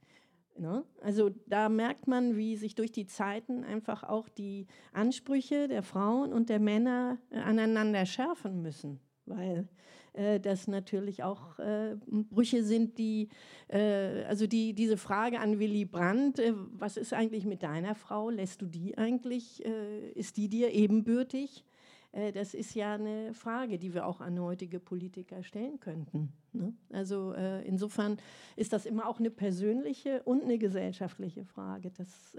Ne? 0.58 0.84
Also 1.00 1.30
da 1.46 1.68
merkt 1.68 2.06
man, 2.06 2.36
wie 2.36 2.56
sich 2.56 2.74
durch 2.74 2.92
die 2.92 3.06
Zeiten 3.06 3.64
einfach 3.64 4.02
auch 4.02 4.28
die 4.28 4.66
Ansprüche 4.92 5.66
der 5.66 5.82
Frauen 5.82 6.32
und 6.32 6.50
der 6.50 6.60
Männer 6.60 7.18
äh, 7.30 7.38
aneinander 7.38 8.04
schärfen 8.04 8.60
müssen, 8.60 9.00
weil 9.24 9.68
äh, 10.14 10.40
das 10.40 10.68
natürlich 10.68 11.22
auch 11.22 11.58
äh, 11.58 11.96
Brüche 12.06 12.62
sind, 12.64 12.98
die, 12.98 13.28
äh, 13.68 14.24
also 14.24 14.46
die, 14.46 14.74
diese 14.74 14.96
Frage 14.96 15.40
an 15.40 15.58
Willy 15.58 15.84
Brandt, 15.84 16.38
äh, 16.38 16.52
was 16.54 16.96
ist 16.96 17.14
eigentlich 17.14 17.46
mit 17.46 17.62
deiner 17.62 17.94
Frau, 17.94 18.28
lässt 18.28 18.60
du 18.62 18.66
die 18.66 18.98
eigentlich, 18.98 19.64
äh, 19.64 20.10
ist 20.10 20.36
die 20.36 20.48
dir 20.48 20.70
ebenbürtig? 20.72 21.64
Äh, 22.12 22.30
das 22.32 22.52
ist 22.52 22.74
ja 22.74 22.94
eine 22.94 23.32
Frage, 23.32 23.78
die 23.78 23.94
wir 23.94 24.06
auch 24.06 24.20
an 24.20 24.38
heutige 24.38 24.80
Politiker 24.80 25.42
stellen 25.42 25.80
könnten. 25.80 26.34
Ne? 26.52 26.74
Also 26.92 27.32
insofern 27.64 28.18
ist 28.56 28.74
das 28.74 28.84
immer 28.84 29.08
auch 29.08 29.18
eine 29.18 29.30
persönliche 29.30 30.22
und 30.24 30.42
eine 30.42 30.58
gesellschaftliche 30.58 31.46
Frage. 31.46 31.90
Das 31.96 32.36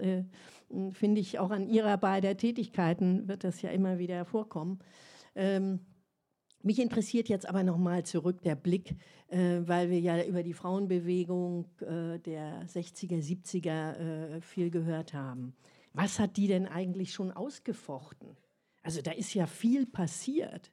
finde 0.92 1.20
ich 1.20 1.40
auch 1.40 1.50
an 1.50 1.68
ihrer 1.68 1.96
beider 1.96 2.36
Tätigkeiten 2.36 3.26
wird 3.26 3.42
das 3.42 3.60
ja 3.62 3.70
immer 3.70 3.98
wieder 3.98 4.24
vorkommen. 4.24 4.78
Ähm, 5.34 5.80
mich 6.64 6.78
interessiert 6.78 7.28
jetzt 7.28 7.48
aber 7.48 7.62
nochmal 7.62 8.04
zurück 8.04 8.42
der 8.42 8.54
Blick, 8.54 8.96
äh, 9.28 9.60
weil 9.64 9.90
wir 9.90 10.00
ja 10.00 10.22
über 10.24 10.42
die 10.42 10.54
Frauenbewegung 10.54 11.66
äh, 11.80 12.18
der 12.18 12.66
60er, 12.66 13.22
70er 13.22 13.96
äh, 13.96 14.40
viel 14.40 14.70
gehört 14.70 15.14
haben. 15.14 15.54
Was 15.92 16.18
hat 16.18 16.36
die 16.36 16.48
denn 16.48 16.66
eigentlich 16.66 17.12
schon 17.12 17.30
ausgefochten? 17.30 18.36
Also 18.82 19.00
da 19.00 19.12
ist 19.12 19.34
ja 19.34 19.46
viel 19.46 19.86
passiert. 19.86 20.70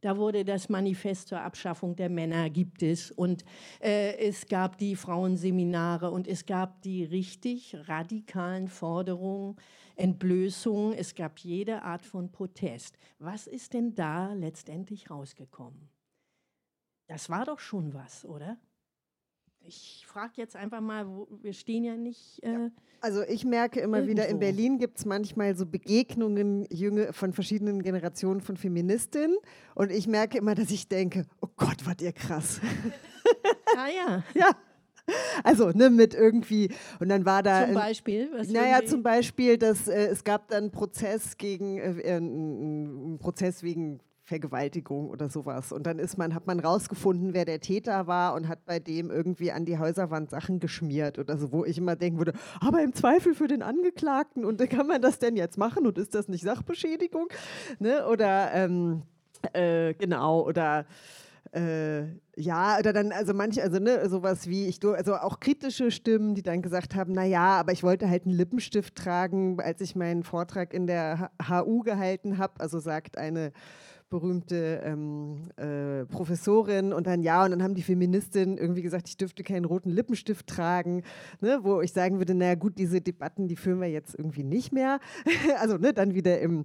Da 0.00 0.16
wurde 0.16 0.44
das 0.44 0.68
Manifest 0.68 1.28
zur 1.28 1.40
Abschaffung 1.40 1.96
der 1.96 2.08
Männer 2.08 2.50
gibt 2.50 2.82
es 2.82 3.10
und 3.10 3.44
äh, 3.80 4.16
es 4.18 4.46
gab 4.46 4.78
die 4.78 4.94
Frauenseminare 4.94 6.10
und 6.10 6.28
es 6.28 6.46
gab 6.46 6.82
die 6.82 7.04
richtig 7.04 7.76
radikalen 7.88 8.68
Forderungen 8.68 9.56
Entblößung, 9.96 10.92
es 10.92 11.16
gab 11.16 11.40
jede 11.40 11.82
Art 11.82 12.06
von 12.06 12.30
Protest. 12.30 12.96
Was 13.18 13.48
ist 13.48 13.74
denn 13.74 13.96
da 13.96 14.32
letztendlich 14.32 15.10
rausgekommen? 15.10 15.90
Das 17.08 17.28
war 17.28 17.44
doch 17.44 17.58
schon 17.58 17.94
was, 17.94 18.24
oder? 18.24 18.58
Ich 19.68 20.04
frage 20.06 20.32
jetzt 20.36 20.56
einfach 20.56 20.80
mal, 20.80 21.06
wo, 21.06 21.28
wir 21.42 21.52
stehen 21.52 21.84
ja 21.84 21.94
nicht. 21.94 22.42
Äh, 22.42 22.70
also 23.02 23.22
ich 23.22 23.44
merke 23.44 23.80
immer 23.80 23.98
irgendwo. 23.98 24.12
wieder, 24.12 24.28
in 24.28 24.38
Berlin 24.38 24.78
gibt 24.78 24.98
es 24.98 25.04
manchmal 25.04 25.54
so 25.54 25.66
Begegnungen 25.66 26.66
Jünger, 26.70 27.12
von 27.12 27.34
verschiedenen 27.34 27.82
Generationen 27.82 28.40
von 28.40 28.56
Feministinnen. 28.56 29.36
Und 29.74 29.92
ich 29.92 30.06
merke 30.08 30.38
immer, 30.38 30.54
dass 30.54 30.70
ich 30.70 30.88
denke, 30.88 31.26
oh 31.42 31.48
Gott, 31.56 31.84
wart 31.84 32.00
ihr 32.00 32.12
krass. 32.12 32.60
Ah 33.76 33.88
ja. 33.94 34.24
ja. 34.34 34.50
Also, 35.44 35.70
ne, 35.70 35.90
mit 35.90 36.14
irgendwie, 36.14 36.70
und 36.98 37.08
dann 37.08 37.24
war 37.24 37.42
da. 37.42 37.66
Zum 37.66 37.74
Beispiel? 37.74 38.30
Was 38.32 38.48
naja, 38.48 38.84
zum 38.84 39.02
Beispiel, 39.02 39.58
dass 39.58 39.88
äh, 39.88 40.06
es 40.06 40.24
gab 40.24 40.48
dann 40.48 40.64
einen 40.64 40.70
Prozess 40.70 41.36
gegen, 41.36 41.78
äh, 41.78 42.00
äh 42.00 42.16
einen 42.16 43.18
Prozess 43.18 43.62
wegen 43.62 44.00
Vergewaltigung 44.28 45.08
oder 45.08 45.30
sowas. 45.30 45.72
Und 45.72 45.86
dann 45.86 45.98
ist 45.98 46.18
man, 46.18 46.34
hat 46.34 46.46
man 46.46 46.60
rausgefunden, 46.60 47.32
wer 47.32 47.46
der 47.46 47.60
Täter 47.60 48.06
war 48.06 48.34
und 48.34 48.46
hat 48.46 48.66
bei 48.66 48.78
dem 48.78 49.10
irgendwie 49.10 49.50
an 49.50 49.64
die 49.64 49.78
Häuserwand 49.78 50.28
Sachen 50.28 50.60
geschmiert 50.60 51.18
oder 51.18 51.38
so, 51.38 51.50
wo 51.50 51.64
ich 51.64 51.78
immer 51.78 51.96
denken 51.96 52.18
würde, 52.18 52.34
aber 52.60 52.82
im 52.82 52.92
Zweifel 52.92 53.34
für 53.34 53.48
den 53.48 53.62
Angeklagten 53.62 54.44
und 54.44 54.58
kann 54.68 54.86
man 54.86 55.00
das 55.00 55.18
denn 55.18 55.36
jetzt 55.36 55.56
machen 55.56 55.86
und 55.86 55.96
ist 55.96 56.14
das 56.14 56.28
nicht 56.28 56.44
Sachbeschädigung? 56.44 57.28
Ne? 57.78 58.06
Oder 58.06 58.52
ähm, 58.52 59.02
äh, 59.54 59.94
genau, 59.94 60.42
oder 60.46 60.84
äh, 61.52 62.02
ja, 62.36 62.78
oder 62.78 62.92
dann, 62.92 63.12
also 63.12 63.32
manche, 63.32 63.62
also 63.62 63.78
ne, 63.78 64.06
sowas 64.10 64.46
wie, 64.46 64.66
ich, 64.66 64.84
also 64.84 65.16
auch 65.16 65.40
kritische 65.40 65.90
Stimmen, 65.90 66.34
die 66.34 66.42
dann 66.42 66.60
gesagt 66.60 66.94
haben, 66.94 67.12
naja, 67.12 67.58
aber 67.58 67.72
ich 67.72 67.82
wollte 67.82 68.10
halt 68.10 68.26
einen 68.26 68.34
Lippenstift 68.34 68.94
tragen, 68.94 69.58
als 69.58 69.80
ich 69.80 69.96
meinen 69.96 70.22
Vortrag 70.22 70.74
in 70.74 70.86
der 70.86 71.30
HU 71.48 71.80
gehalten 71.80 72.36
habe, 72.36 72.60
also 72.60 72.78
sagt 72.78 73.16
eine 73.16 73.52
berühmte 74.10 74.80
ähm, 74.84 75.42
äh, 75.56 76.04
Professorin 76.06 76.92
und 76.92 77.06
dann 77.06 77.22
ja, 77.22 77.44
und 77.44 77.50
dann 77.50 77.62
haben 77.62 77.74
die 77.74 77.82
Feministinnen 77.82 78.56
irgendwie 78.56 78.82
gesagt, 78.82 79.08
ich 79.08 79.16
dürfte 79.16 79.42
keinen 79.42 79.64
roten 79.64 79.90
Lippenstift 79.90 80.46
tragen, 80.46 81.02
ne, 81.40 81.60
wo 81.62 81.80
ich 81.80 81.92
sagen 81.92 82.18
würde, 82.18 82.34
naja 82.34 82.54
gut, 82.54 82.78
diese 82.78 83.00
Debatten, 83.00 83.48
die 83.48 83.56
führen 83.56 83.80
wir 83.80 83.88
jetzt 83.88 84.14
irgendwie 84.14 84.44
nicht 84.44 84.72
mehr. 84.72 85.00
also 85.60 85.76
ne, 85.76 85.92
dann 85.92 86.14
wieder 86.14 86.40
im 86.40 86.64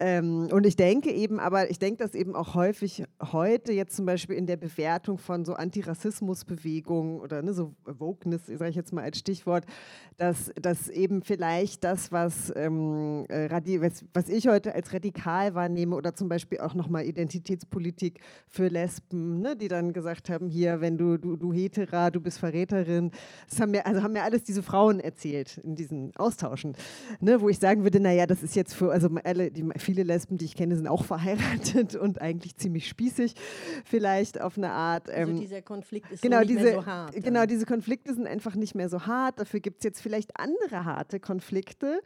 ähm, 0.00 0.48
und 0.50 0.66
ich 0.66 0.76
denke 0.76 1.10
eben, 1.10 1.38
aber 1.38 1.70
ich 1.70 1.78
denke 1.78 2.02
das 2.02 2.14
eben 2.14 2.34
auch 2.34 2.54
häufig 2.54 3.04
heute, 3.32 3.72
jetzt 3.72 3.96
zum 3.96 4.06
Beispiel 4.06 4.36
in 4.36 4.46
der 4.46 4.56
Bewertung 4.56 5.18
von 5.18 5.44
so 5.44 5.54
Antirassismusbewegungen 5.54 7.20
oder 7.20 7.42
ne, 7.42 7.52
so 7.52 7.74
Wokeness, 7.84 8.46
sage 8.46 8.70
ich 8.70 8.76
jetzt 8.76 8.92
mal 8.92 9.04
als 9.04 9.18
Stichwort, 9.18 9.64
dass, 10.16 10.52
dass 10.60 10.88
eben 10.88 11.22
vielleicht 11.22 11.84
das, 11.84 12.12
was, 12.12 12.52
ähm, 12.56 13.26
äh, 13.28 13.48
was, 13.80 14.04
was 14.12 14.28
ich 14.28 14.48
heute 14.48 14.74
als 14.74 14.92
radikal 14.92 15.54
wahrnehme 15.54 15.96
oder 15.96 16.14
zum 16.14 16.28
Beispiel 16.28 16.60
auch 16.60 16.74
nochmal 16.74 17.04
Identitätspolitik 17.04 18.20
für 18.48 18.68
Lesben, 18.68 19.40
ne, 19.40 19.56
die 19.56 19.68
dann 19.68 19.92
gesagt 19.92 20.30
haben, 20.30 20.48
hier, 20.48 20.80
wenn 20.80 20.98
du, 20.98 21.16
du, 21.18 21.36
du 21.36 21.52
Hetera, 21.52 22.10
du 22.10 22.20
bist 22.20 22.38
Verräterin, 22.38 23.10
das 23.48 23.60
haben 23.60 23.72
mir, 23.72 23.86
also 23.86 24.02
haben 24.02 24.12
mir 24.12 24.22
alles 24.22 24.44
diese 24.44 24.62
Frauen 24.62 25.00
erzählt 25.00 25.58
in 25.58 25.74
diesen 25.74 26.14
Austauschen, 26.16 26.76
ne, 27.20 27.40
wo 27.40 27.48
ich 27.48 27.58
sagen 27.58 27.82
würde, 27.82 28.00
naja, 28.00 28.26
das 28.26 28.42
ist 28.42 28.56
jetzt 28.56 28.74
für, 28.74 28.90
also 28.90 29.08
alle, 29.24 29.50
die 29.50 29.62
viele 29.76 30.02
Lesben, 30.02 30.38
die 30.38 30.44
ich 30.44 30.56
kenne, 30.56 30.76
sind 30.76 30.88
auch 30.88 31.04
verheiratet 31.04 31.94
und 31.94 32.20
eigentlich 32.20 32.56
ziemlich 32.56 32.88
spießig, 32.88 33.34
vielleicht 33.84 34.40
auf 34.40 34.56
eine 34.56 34.70
Art. 34.70 35.08
Also 35.08 35.20
ähm, 35.20 35.28
also 35.30 35.40
dieser 35.40 35.62
Konflikt 35.62 36.10
ist 36.10 36.22
genau, 36.22 36.40
nicht 36.40 36.50
diese, 36.50 36.62
mehr 36.62 36.74
so 36.74 36.86
hart. 36.86 37.12
Genau, 37.14 37.40
dann. 37.40 37.48
diese 37.48 37.66
Konflikte 37.66 38.14
sind 38.14 38.26
einfach 38.26 38.54
nicht 38.54 38.74
mehr 38.74 38.88
so 38.88 39.06
hart. 39.06 39.40
Dafür 39.40 39.60
gibt 39.60 39.78
es 39.78 39.84
jetzt 39.84 40.00
vielleicht 40.00 40.38
andere 40.38 40.84
harte 40.84 41.20
Konflikte. 41.20 42.00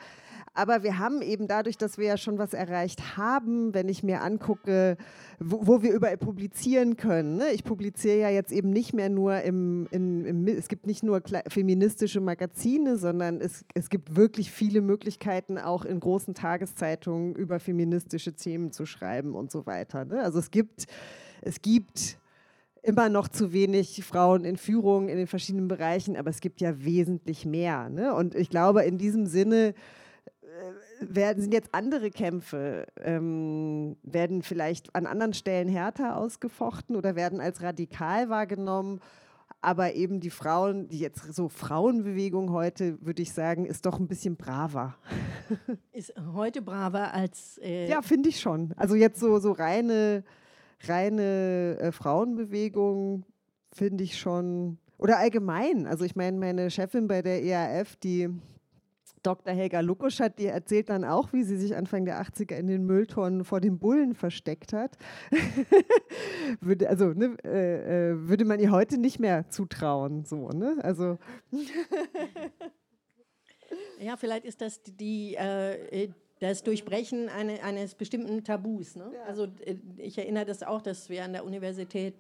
Aber 0.55 0.83
wir 0.83 0.99
haben 0.99 1.23
eben 1.23 1.47
dadurch, 1.47 1.77
dass 1.77 1.99
wir 1.99 2.07
ja 2.07 2.17
schon 2.17 2.39
was 2.39 2.53
erreicht 2.53 3.17
haben, 3.17 3.75
wenn 3.75 3.89
ich 3.89 4.03
mir 4.03 4.23
angucke, 4.23 4.97
wo, 5.39 5.67
wo 5.67 5.83
wir 5.83 5.93
überall 5.93 6.17
publizieren 6.17 6.97
können. 6.97 7.37
Ne? 7.37 7.51
Ich 7.53 7.65
publiziere 7.65 8.19
ja 8.19 8.31
jetzt 8.31 8.53
eben 8.53 8.71
nicht 8.71 8.93
mehr 8.93 9.09
nur 9.09 9.41
im, 9.43 9.87
im, 9.91 10.25
im 10.25 10.47
es 10.49 10.69
gibt 10.69 10.87
nicht 10.87 11.03
nur 11.03 11.23
feministische 11.49 12.21
Magazine, 12.21 12.97
sondern 12.97 13.41
es, 13.41 13.65
es 13.75 13.91
gibt 13.91 14.17
wirklich 14.17 14.51
viele 14.51 14.81
Möglichkeiten, 14.81 15.59
auch 15.59 15.85
in 15.85 16.01
großen 16.01 16.35
Tageszeitungen 16.35 17.35
über 17.35 17.58
feministische 17.61 18.33
Themen 18.35 18.73
zu 18.73 18.87
schreiben 18.87 19.35
und 19.35 19.51
so 19.51 19.67
weiter. 19.67 20.05
Ne? 20.05 20.23
Also 20.23 20.39
es 20.39 20.51
gibt, 20.51 20.87
es 21.43 21.63
gibt 21.63 22.19
immer 22.83 23.09
noch 23.09 23.29
zu 23.29 23.53
wenig 23.53 24.05
Frauen 24.05 24.45
in 24.45 24.57
Führung 24.57 25.09
in 25.09 25.17
den 25.17 25.27
verschiedenen 25.27 25.69
Bereichen, 25.69 26.17
aber 26.17 26.31
es 26.31 26.41
gibt 26.41 26.61
ja 26.61 26.85
wesentlich 26.85 27.45
mehr. 27.45 27.89
Ne? 27.89 28.15
Und 28.15 28.35
ich 28.35 28.51
glaube, 28.51 28.83
in 28.83 28.99
diesem 28.99 29.27
Sinne 29.27 29.75
werden, 31.01 31.41
sind 31.43 31.53
jetzt 31.53 31.75
andere 31.75 32.11
Kämpfe, 32.11 32.87
ähm, 33.01 33.97
werden 34.03 34.43
vielleicht 34.43 34.95
an 34.95 35.07
anderen 35.07 35.35
Stellen 35.35 35.69
härter 35.69 36.17
ausgefochten 36.17 36.97
oder 36.97 37.17
werden 37.17 37.41
als 37.41 37.63
radikal 37.63 38.29
wahrgenommen. 38.29 39.01
Aber 39.61 39.95
eben 39.95 40.21
die 40.21 40.31
Frauen, 40.31 40.89
die 40.89 41.01
jetzt 41.01 41.35
so 41.35 41.49
Frauenbewegung 41.49 42.53
heute, 42.53 43.05
würde 43.05 43.23
ich 43.23 43.33
sagen, 43.33 43.67
ist 43.67 43.87
doch 43.87 43.99
ein 43.99 44.07
bisschen 44.07 44.37
braver. 44.37 44.97
Ist 45.93 46.15
heute 46.35 46.63
braver 46.63 47.13
als. 47.13 47.59
Äh 47.63 47.89
ja, 47.89 48.03
finde 48.03 48.29
ich 48.29 48.39
schon. 48.39 48.73
Also 48.77 48.95
jetzt 48.95 49.19
so, 49.19 49.41
so 49.41 49.51
reine, 49.51 50.23
reine 50.85 51.77
äh, 51.81 51.91
Frauenbewegung 51.91 53.25
finde 53.73 54.05
ich 54.05 54.19
schon. 54.19 54.79
Oder 54.97 55.19
allgemein. 55.19 55.87
Also 55.87 56.05
ich 56.05 56.15
meine, 56.15 56.39
meine 56.39 56.71
Chefin 56.71 57.09
bei 57.09 57.23
der 57.23 57.43
EAF, 57.43 57.97
die 57.97 58.29
Dr. 59.29 59.53
Helga 59.53 59.81
Lukoschat, 59.81 60.39
die 60.39 60.47
erzählt 60.47 60.89
dann 60.89 61.05
auch, 61.05 61.35
wie 61.35 61.43
sie 61.43 61.59
sich 61.59 61.77
Anfang 61.77 62.07
der 62.07 62.23
80er 62.23 62.55
in 62.55 62.67
den 62.67 62.87
Mülltonnen 62.87 63.45
vor 63.45 63.61
den 63.61 63.79
Bullen 63.79 64.15
versteckt 64.15 64.73
hat. 64.73 64.97
würde, 66.63 66.89
also 66.89 67.13
ne, 67.13 67.37
äh, 67.45 68.13
äh, 68.13 68.27
würde 68.27 68.47
man 68.47 68.59
ihr 68.59 68.71
heute 68.71 68.97
nicht 68.97 69.19
mehr 69.19 69.51
zutrauen. 69.51 70.25
So, 70.25 70.49
ne? 70.49 70.79
Also 70.83 71.19
ja, 74.01 74.17
vielleicht 74.17 74.47
ist 74.47 74.63
das 74.63 74.81
die, 74.83 75.35
äh, 75.35 76.09
das 76.41 76.63
Durchbrechen 76.63 77.29
eine, 77.29 77.63
eines 77.63 77.95
bestimmten 77.95 78.45
Tabus. 78.45 78.97
Ne? 78.97 79.13
Ja. 79.15 79.25
Also 79.25 79.45
äh, 79.45 79.77
ich 79.99 80.17
erinnere 80.17 80.47
das 80.47 80.63
auch, 80.63 80.81
dass 80.81 81.11
wir 81.11 81.23
an 81.23 81.35
der 81.35 81.45
Universität 81.45 82.15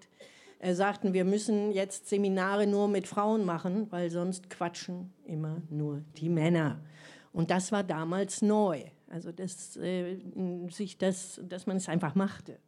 äh, 0.59 0.75
sagten, 0.75 1.13
wir 1.13 1.25
müssen 1.25 1.73
jetzt 1.73 2.09
Seminare 2.09 2.67
nur 2.67 2.89
mit 2.89 3.07
Frauen 3.07 3.45
machen, 3.45 3.87
weil 3.91 4.11
sonst 4.11 4.51
quatschen 4.51 5.13
immer 5.25 5.63
nur 5.71 6.03
die 6.17 6.29
Männer. 6.29 6.81
Und 7.33 7.51
das 7.51 7.73
war 7.73 7.85
damals 7.85 8.43
neu. 8.43 8.83
Also 9.11 9.33
dass, 9.33 9.77
äh, 9.77 10.19
sich 10.71 10.99
das, 10.99 11.41
dass 11.49 11.67
man 11.67 11.77
es 11.77 11.89
einfach 11.89 12.15
machte. 12.15 12.59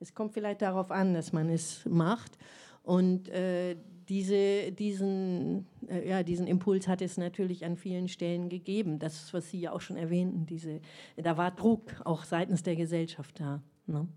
Es 0.00 0.14
kommt 0.14 0.32
vielleicht 0.32 0.62
darauf 0.62 0.90
an, 0.90 1.14
dass 1.14 1.32
man 1.32 1.48
es 1.48 1.84
macht. 1.84 2.38
Und 2.82 3.28
äh, 3.28 3.76
diese, 4.08 4.72
diesen, 4.72 5.66
äh, 5.88 6.08
ja, 6.08 6.22
diesen 6.22 6.46
Impuls 6.46 6.88
hat 6.88 7.02
es 7.02 7.16
natürlich 7.18 7.64
an 7.64 7.76
vielen 7.76 8.08
Stellen 8.08 8.48
gegeben. 8.48 8.98
Das, 8.98 9.32
was 9.32 9.50
Sie 9.50 9.60
ja 9.60 9.72
auch 9.72 9.80
schon 9.80 9.96
erwähnten, 9.96 10.46
diese, 10.46 10.80
da 11.16 11.36
war 11.36 11.50
Druck 11.50 12.00
auch 12.04 12.24
seitens 12.24 12.62
der 12.62 12.76
Gesellschaft 12.76 13.38
da. 13.38 13.62
Ne? 13.86 14.08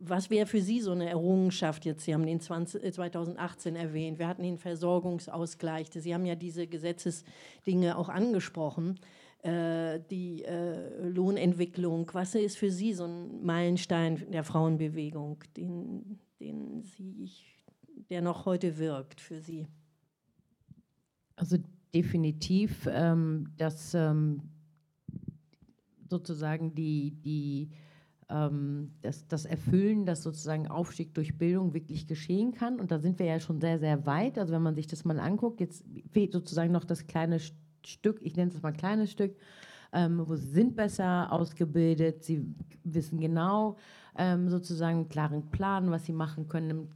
Was 0.00 0.30
wäre 0.30 0.46
für 0.46 0.60
Sie 0.60 0.80
so 0.80 0.92
eine 0.92 1.08
Errungenschaft 1.08 1.84
jetzt? 1.84 2.04
Sie 2.04 2.14
haben 2.14 2.26
den 2.26 2.40
20, 2.40 2.92
2018 2.94 3.76
äh, 3.76 3.82
erwähnt. 3.82 4.18
Wir 4.18 4.28
hatten 4.28 4.42
den 4.42 4.58
Versorgungsausgleich. 4.58 5.88
Sie 5.92 6.14
haben 6.14 6.26
ja 6.26 6.34
diese 6.34 6.66
Gesetzesdinge 6.66 7.96
auch 7.96 8.08
angesprochen. 8.08 8.98
Äh, 9.42 10.00
die 10.10 10.44
äh, 10.44 11.08
Lohnentwicklung. 11.08 12.10
Was 12.12 12.34
ist 12.34 12.58
für 12.58 12.72
Sie 12.72 12.92
so 12.92 13.04
ein 13.04 13.44
Meilenstein 13.44 14.28
der 14.32 14.42
Frauenbewegung, 14.42 15.44
den, 15.56 16.18
den 16.40 16.82
Sie, 16.82 17.30
der 18.10 18.20
noch 18.20 18.46
heute 18.46 18.78
wirkt 18.78 19.20
für 19.20 19.40
Sie? 19.40 19.68
Also 21.36 21.56
definitiv, 21.94 22.88
ähm, 22.90 23.52
dass 23.56 23.94
ähm, 23.94 24.42
sozusagen 26.10 26.74
die, 26.74 27.12
die 27.12 27.70
ähm, 28.30 28.92
das, 29.02 29.26
das 29.26 29.44
Erfüllen, 29.44 30.06
das 30.06 30.22
sozusagen 30.22 30.68
Aufstieg 30.68 31.14
durch 31.14 31.38
Bildung 31.38 31.74
wirklich 31.74 32.06
geschehen 32.06 32.52
kann. 32.52 32.78
Und 32.78 32.90
da 32.90 32.98
sind 32.98 33.18
wir 33.18 33.26
ja 33.26 33.40
schon 33.40 33.60
sehr, 33.60 33.78
sehr 33.78 34.06
weit. 34.06 34.38
Also 34.38 34.52
wenn 34.52 34.62
man 34.62 34.74
sich 34.74 34.86
das 34.86 35.04
mal 35.04 35.18
anguckt, 35.18 35.60
jetzt 35.60 35.84
fehlt 36.10 36.32
sozusagen 36.32 36.72
noch 36.72 36.84
das 36.84 37.06
kleine 37.06 37.38
Stück, 37.84 38.20
ich 38.22 38.36
nenne 38.36 38.50
es 38.50 38.62
mal 38.62 38.72
kleines 38.72 39.10
Stück, 39.10 39.36
ähm, 39.92 40.22
wo 40.26 40.36
sie 40.36 40.48
sind 40.48 40.76
besser 40.76 41.32
ausgebildet, 41.32 42.22
sie 42.22 42.44
wissen 42.84 43.20
genau 43.20 43.76
ähm, 44.18 44.48
sozusagen 44.48 44.98
einen 44.98 45.08
klaren 45.08 45.50
Plan, 45.50 45.90
was 45.90 46.04
sie 46.04 46.12
machen 46.12 46.48
können 46.48 46.88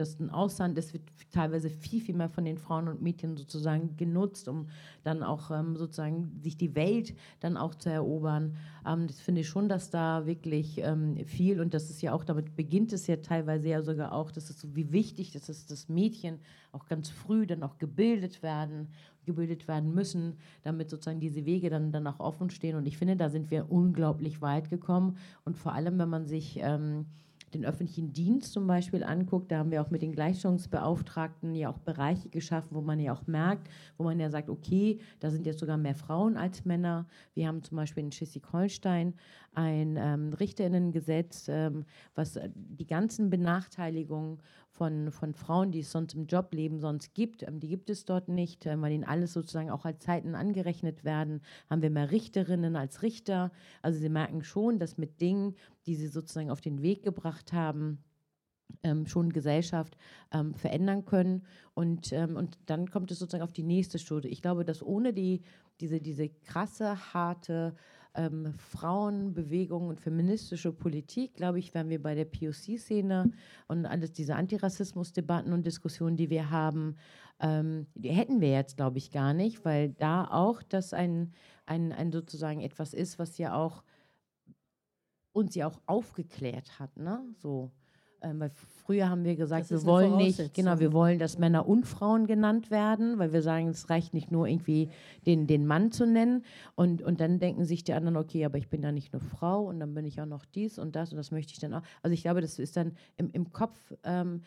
das 0.00 0.18
ein 0.18 0.30
Ausland 0.30 0.78
ist, 0.78 0.92
wird 0.92 1.02
teilweise 1.30 1.70
viel, 1.70 2.00
viel 2.00 2.14
mehr 2.14 2.28
von 2.28 2.44
den 2.44 2.58
Frauen 2.58 2.88
und 2.88 3.02
Mädchen 3.02 3.36
sozusagen 3.36 3.96
genutzt, 3.96 4.48
um 4.48 4.68
dann 5.04 5.22
auch 5.22 5.50
ähm, 5.50 5.76
sozusagen 5.76 6.40
sich 6.40 6.56
die 6.56 6.74
Welt 6.74 7.14
dann 7.40 7.56
auch 7.56 7.74
zu 7.74 7.90
erobern. 7.90 8.56
Ähm, 8.86 9.06
das 9.06 9.20
finde 9.20 9.42
ich 9.42 9.48
schon, 9.48 9.68
dass 9.68 9.90
da 9.90 10.26
wirklich 10.26 10.78
ähm, 10.78 11.16
viel 11.26 11.60
und 11.60 11.74
das 11.74 11.90
ist 11.90 12.02
ja 12.02 12.12
auch, 12.12 12.24
damit 12.24 12.56
beginnt 12.56 12.92
es 12.92 13.06
ja 13.06 13.16
teilweise 13.16 13.68
ja 13.68 13.82
sogar 13.82 14.12
auch, 14.12 14.30
dass 14.30 14.50
es 14.50 14.60
so 14.60 14.74
wie 14.74 14.90
wichtig, 14.90 15.32
dass 15.32 15.48
es 15.48 15.66
das 15.66 15.88
Mädchen 15.88 16.38
auch 16.72 16.86
ganz 16.86 17.10
früh 17.10 17.46
dann 17.46 17.62
auch 17.62 17.78
gebildet 17.78 18.42
werden, 18.42 18.88
gebildet 19.26 19.68
werden 19.68 19.94
müssen, 19.94 20.36
damit 20.62 20.90
sozusagen 20.90 21.20
diese 21.20 21.44
Wege 21.44 21.70
dann, 21.70 21.92
dann 21.92 22.06
auch 22.06 22.20
offen 22.20 22.50
stehen. 22.50 22.76
Und 22.76 22.86
ich 22.86 22.96
finde, 22.96 23.16
da 23.16 23.28
sind 23.28 23.50
wir 23.50 23.70
unglaublich 23.70 24.40
weit 24.40 24.70
gekommen 24.70 25.18
und 25.44 25.56
vor 25.56 25.74
allem, 25.74 25.98
wenn 25.98 26.08
man 26.08 26.26
sich 26.26 26.58
ähm, 26.62 27.06
den 27.54 27.64
öffentlichen 27.64 28.12
Dienst 28.12 28.52
zum 28.52 28.66
Beispiel 28.66 29.02
anguckt, 29.02 29.50
da 29.50 29.58
haben 29.58 29.70
wir 29.70 29.82
auch 29.82 29.90
mit 29.90 30.02
den 30.02 30.12
Gleichstellungsbeauftragten 30.12 31.54
ja 31.54 31.70
auch 31.70 31.78
Bereiche 31.78 32.28
geschaffen, 32.28 32.68
wo 32.72 32.80
man 32.80 33.00
ja 33.00 33.12
auch 33.12 33.26
merkt, 33.26 33.68
wo 33.96 34.04
man 34.04 34.20
ja 34.20 34.30
sagt, 34.30 34.48
okay, 34.48 35.00
da 35.18 35.30
sind 35.30 35.46
jetzt 35.46 35.60
sogar 35.60 35.76
mehr 35.76 35.94
Frauen 35.94 36.36
als 36.36 36.64
Männer. 36.64 37.06
Wir 37.34 37.48
haben 37.48 37.62
zum 37.62 37.76
Beispiel 37.76 38.04
in 38.04 38.12
Schleswig-Holstein 38.12 39.14
ein 39.54 39.96
ähm, 39.96 40.32
Richterinnengesetz, 40.32 41.48
ähm, 41.48 41.84
was 42.14 42.36
äh, 42.36 42.50
die 42.54 42.86
ganzen 42.86 43.30
Benachteiligungen 43.30 44.38
von, 44.68 45.10
von 45.10 45.34
Frauen, 45.34 45.72
die 45.72 45.80
es 45.80 45.90
sonst 45.90 46.14
im 46.14 46.26
Jobleben 46.26 46.78
sonst 46.78 47.14
gibt, 47.14 47.42
ähm, 47.42 47.58
die 47.58 47.68
gibt 47.68 47.90
es 47.90 48.04
dort 48.04 48.28
nicht, 48.28 48.66
äh, 48.66 48.80
weil 48.80 48.92
ihnen 48.92 49.04
alles 49.04 49.32
sozusagen 49.32 49.70
auch 49.70 49.84
als 49.84 49.98
Zeiten 50.00 50.34
angerechnet 50.34 51.04
werden. 51.04 51.42
Haben 51.68 51.82
wir 51.82 51.90
mehr 51.90 52.10
Richterinnen 52.10 52.76
als 52.76 53.02
Richter. 53.02 53.50
Also 53.82 53.98
sie 53.98 54.08
merken 54.08 54.44
schon, 54.44 54.78
dass 54.78 54.98
mit 54.98 55.20
Dingen, 55.20 55.56
die 55.86 55.96
sie 55.96 56.08
sozusagen 56.08 56.50
auf 56.50 56.60
den 56.60 56.82
Weg 56.82 57.02
gebracht 57.02 57.52
haben, 57.52 58.04
ähm, 58.82 59.06
schon 59.06 59.32
Gesellschaft 59.32 59.96
ähm, 60.32 60.54
verändern 60.54 61.04
können. 61.04 61.42
Und, 61.74 62.12
ähm, 62.12 62.36
und 62.36 62.58
dann 62.66 62.90
kommt 62.90 63.10
es 63.10 63.18
sozusagen 63.18 63.42
auf 63.44 63.52
die 63.52 63.64
nächste 63.64 63.98
Stufe. 63.98 64.28
Ich 64.28 64.42
glaube, 64.42 64.64
dass 64.64 64.82
ohne 64.82 65.12
die, 65.12 65.42
diese, 65.80 66.00
diese 66.00 66.28
krasse, 66.28 67.12
harte 67.12 67.74
ähm, 68.14 68.52
Frauenbewegung 68.56 69.88
und 69.88 70.00
feministische 70.00 70.72
Politik, 70.72 71.34
glaube 71.34 71.58
ich, 71.58 71.74
wären 71.74 71.88
wir 71.88 72.02
bei 72.02 72.14
der 72.14 72.24
POC-Szene 72.24 73.30
und 73.68 73.86
alles 73.86 74.12
diese 74.12 74.34
Antirassismus-Debatten 74.34 75.52
und 75.52 75.66
Diskussionen, 75.66 76.16
die 76.16 76.30
wir 76.30 76.50
haben, 76.50 76.96
ähm, 77.40 77.86
die 77.94 78.10
hätten 78.10 78.40
wir 78.40 78.50
jetzt, 78.50 78.76
glaube 78.76 78.98
ich, 78.98 79.10
gar 79.10 79.32
nicht, 79.34 79.64
weil 79.64 79.90
da 79.90 80.24
auch 80.24 80.62
das 80.62 80.92
ein, 80.92 81.32
ein, 81.66 81.92
ein 81.92 82.12
sozusagen 82.12 82.60
etwas 82.60 82.94
ist, 82.94 83.18
was 83.18 83.38
ja 83.38 83.54
auch 83.54 83.82
uns 85.32 85.54
ja 85.54 85.66
auch 85.66 85.80
aufgeklärt 85.86 86.78
hat, 86.78 86.96
ne? 86.96 87.22
So. 87.38 87.70
Ähm, 88.22 88.40
weil 88.40 88.50
früher 88.84 89.08
haben 89.08 89.24
wir 89.24 89.36
gesagt, 89.36 89.70
wir 89.70 89.84
wollen 89.84 90.16
nicht, 90.16 90.52
genau, 90.54 90.78
wir 90.78 90.92
wollen, 90.92 91.18
dass 91.18 91.38
Männer 91.38 91.66
und 91.68 91.86
Frauen 91.86 92.26
genannt 92.26 92.70
werden, 92.70 93.18
weil 93.18 93.32
wir 93.32 93.42
sagen, 93.42 93.68
es 93.68 93.88
reicht 93.88 94.14
nicht 94.14 94.30
nur 94.30 94.46
irgendwie 94.46 94.90
den, 95.26 95.46
den 95.46 95.66
Mann 95.66 95.92
zu 95.92 96.06
nennen. 96.06 96.44
Und, 96.74 97.02
und 97.02 97.20
dann 97.20 97.38
denken 97.38 97.64
sich 97.64 97.84
die 97.84 97.92
anderen, 97.92 98.16
okay, 98.16 98.44
aber 98.44 98.58
ich 98.58 98.68
bin 98.68 98.82
ja 98.82 98.92
nicht 98.92 99.12
nur 99.12 99.22
Frau 99.22 99.62
und 99.62 99.80
dann 99.80 99.94
bin 99.94 100.04
ich 100.04 100.20
auch 100.20 100.26
noch 100.26 100.44
dies 100.44 100.78
und 100.78 100.96
das 100.96 101.12
und 101.12 101.18
das 101.18 101.30
möchte 101.30 101.52
ich 101.52 101.60
dann 101.60 101.74
auch. 101.74 101.82
Also 102.02 102.14
ich 102.14 102.22
glaube, 102.22 102.40
das 102.40 102.58
ist 102.58 102.76
dann 102.76 102.92
im, 103.16 103.30
im 103.30 103.52
Kopf 103.52 103.76
ähm, 104.04 104.42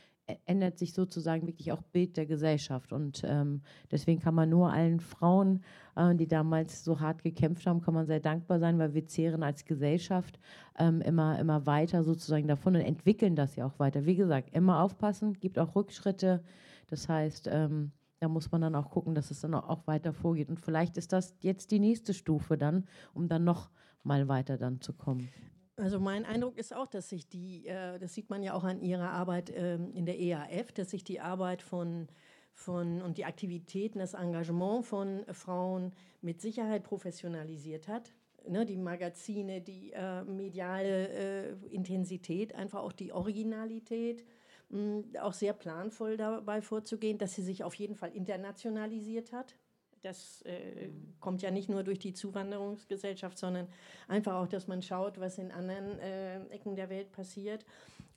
ändert 0.45 0.77
sich 0.77 0.93
sozusagen 0.93 1.47
wirklich 1.47 1.71
auch 1.71 1.81
Bild 1.81 2.15
der 2.17 2.25
Gesellschaft. 2.25 2.93
Und 2.93 3.23
ähm, 3.25 3.61
deswegen 3.91 4.21
kann 4.21 4.35
man 4.35 4.49
nur 4.49 4.71
allen 4.71 4.99
Frauen, 4.99 5.63
äh, 5.95 6.15
die 6.15 6.27
damals 6.27 6.83
so 6.83 6.99
hart 6.99 7.23
gekämpft 7.23 7.67
haben, 7.67 7.81
kann 7.81 7.93
man 7.93 8.05
sehr 8.05 8.19
dankbar 8.19 8.59
sein, 8.59 8.79
weil 8.79 8.93
wir 8.93 9.05
zehren 9.05 9.43
als 9.43 9.65
Gesellschaft 9.65 10.39
ähm, 10.79 11.01
immer, 11.01 11.39
immer 11.39 11.65
weiter 11.65 12.03
sozusagen 12.03 12.47
davon 12.47 12.75
und 12.75 12.81
entwickeln 12.81 13.35
das 13.35 13.55
ja 13.55 13.65
auch 13.65 13.79
weiter. 13.79 14.05
Wie 14.05 14.15
gesagt, 14.15 14.55
immer 14.55 14.81
aufpassen, 14.81 15.33
gibt 15.33 15.59
auch 15.59 15.75
Rückschritte. 15.75 16.43
Das 16.87 17.09
heißt, 17.09 17.49
ähm, 17.51 17.91
da 18.19 18.29
muss 18.29 18.51
man 18.51 18.61
dann 18.61 18.75
auch 18.75 18.89
gucken, 18.89 19.15
dass 19.15 19.31
es 19.31 19.41
dann 19.41 19.53
auch 19.53 19.85
weiter 19.87 20.13
vorgeht. 20.13 20.49
Und 20.49 20.59
vielleicht 20.59 20.95
ist 20.95 21.11
das 21.11 21.35
jetzt 21.41 21.71
die 21.71 21.79
nächste 21.79 22.13
Stufe 22.13 22.57
dann, 22.57 22.85
um 23.13 23.27
dann 23.27 23.43
noch 23.43 23.69
mal 24.03 24.29
weiter 24.29 24.57
dann 24.57 24.79
zu 24.79 24.93
kommen. 24.93 25.27
Also 25.75 25.99
mein 25.99 26.25
Eindruck 26.25 26.57
ist 26.57 26.73
auch, 26.75 26.87
dass 26.87 27.09
sich 27.09 27.27
die, 27.27 27.65
äh, 27.65 27.97
das 27.97 28.13
sieht 28.13 28.29
man 28.29 28.43
ja 28.43 28.53
auch 28.53 28.63
an 28.63 28.79
ihrer 28.79 29.09
Arbeit 29.09 29.51
ähm, 29.55 29.91
in 29.93 30.05
der 30.05 30.19
EAF, 30.19 30.71
dass 30.71 30.91
sich 30.91 31.03
die 31.03 31.19
Arbeit 31.19 31.63
von, 31.63 32.07
von 32.53 33.01
und 33.01 33.17
die 33.17 33.25
Aktivitäten, 33.25 33.97
das 33.99 34.13
Engagement 34.13 34.85
von 34.85 35.25
Frauen 35.31 35.91
mit 36.21 36.41
Sicherheit 36.41 36.83
professionalisiert 36.83 37.87
hat. 37.87 38.13
Ne, 38.47 38.65
die 38.65 38.77
Magazine, 38.77 39.61
die 39.61 39.93
äh, 39.93 40.23
mediale 40.25 41.07
äh, 41.07 41.53
Intensität, 41.71 42.53
einfach 42.53 42.81
auch 42.81 42.91
die 42.91 43.13
Originalität, 43.13 44.25
mh, 44.69 45.21
auch 45.21 45.33
sehr 45.33 45.53
planvoll 45.53 46.17
dabei 46.17 46.61
vorzugehen, 46.61 47.17
dass 47.17 47.35
sie 47.35 47.41
sich 47.41 47.63
auf 47.63 47.73
jeden 47.75 47.95
Fall 47.95 48.11
internationalisiert 48.11 49.31
hat. 49.31 49.55
Das 50.03 50.41
äh, 50.41 50.89
kommt 51.21 51.41
ja 51.41 51.49
nicht 51.49 51.69
nur 51.69 51.83
durch 51.83 51.97
die 51.97 52.13
Zuwanderungsgesellschaft, 52.13 53.37
sondern 53.37 53.67
einfach 54.07 54.35
auch, 54.35 54.47
dass 54.47 54.67
man 54.67 54.81
schaut, 54.81 55.19
was 55.19 55.37
in 55.37 55.51
anderen 55.51 55.97
äh, 55.99 56.43
Ecken 56.47 56.75
der 56.75 56.89
Welt 56.89 57.11
passiert. 57.11 57.65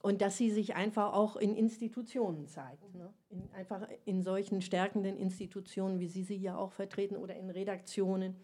Und 0.02 0.20
dass 0.20 0.36
sie 0.36 0.50
sich 0.50 0.74
einfach 0.74 1.14
auch 1.14 1.36
in 1.36 1.56
Institutionen 1.56 2.46
zeigt. 2.48 2.94
Ne? 2.94 3.12
In, 3.30 3.48
einfach 3.54 3.88
in 4.04 4.22
solchen 4.22 4.62
stärkenden 4.62 5.16
Institutionen, 5.16 6.00
wie 6.00 6.08
Sie 6.08 6.22
sie 6.22 6.36
ja 6.36 6.56
auch 6.56 6.72
vertreten, 6.72 7.16
oder 7.16 7.34
in 7.36 7.50
Redaktionen. 7.50 8.36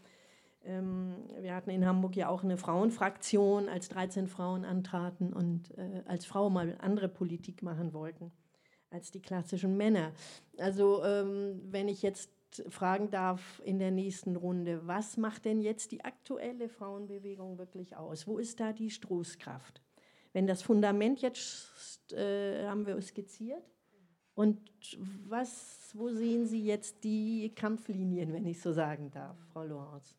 Ähm, 0.64 1.16
wir 1.40 1.54
hatten 1.54 1.70
in 1.70 1.84
Hamburg 1.84 2.16
ja 2.16 2.28
auch 2.28 2.44
eine 2.44 2.56
Frauenfraktion, 2.56 3.68
als 3.68 3.88
13 3.88 4.28
Frauen 4.28 4.64
antraten 4.64 5.32
und 5.32 5.76
äh, 5.76 6.02
als 6.06 6.24
Frau 6.26 6.48
mal 6.48 6.76
andere 6.80 7.08
Politik 7.08 7.62
machen 7.62 7.92
wollten 7.92 8.32
als 8.92 9.10
die 9.10 9.22
klassischen 9.22 9.76
Männer. 9.76 10.12
Also 10.58 11.02
ähm, 11.02 11.60
wenn 11.70 11.88
ich 11.88 12.02
jetzt 12.02 12.30
fragen 12.68 13.10
darf 13.10 13.62
in 13.64 13.78
der 13.78 13.90
nächsten 13.90 14.36
Runde, 14.36 14.86
was 14.86 15.16
macht 15.16 15.44
denn 15.44 15.60
jetzt 15.60 15.92
die 15.92 16.04
aktuelle 16.04 16.68
Frauenbewegung 16.68 17.58
wirklich 17.58 17.96
aus? 17.96 18.26
Wo 18.26 18.38
ist 18.38 18.60
da 18.60 18.72
die 18.72 18.90
Stoßkraft? 18.90 19.80
Wenn 20.32 20.46
das 20.46 20.62
Fundament 20.62 21.20
jetzt 21.20 22.12
äh, 22.12 22.66
haben 22.66 22.86
wir 22.86 23.00
skizziert 23.02 23.62
und 24.34 24.58
was, 25.28 25.90
wo 25.94 26.08
sehen 26.08 26.46
Sie 26.46 26.64
jetzt 26.64 27.04
die 27.04 27.52
Kampflinien, 27.54 28.32
wenn 28.32 28.46
ich 28.46 28.60
so 28.60 28.72
sagen 28.72 29.10
darf, 29.10 29.36
Frau 29.52 29.64
Lorenz? 29.64 30.16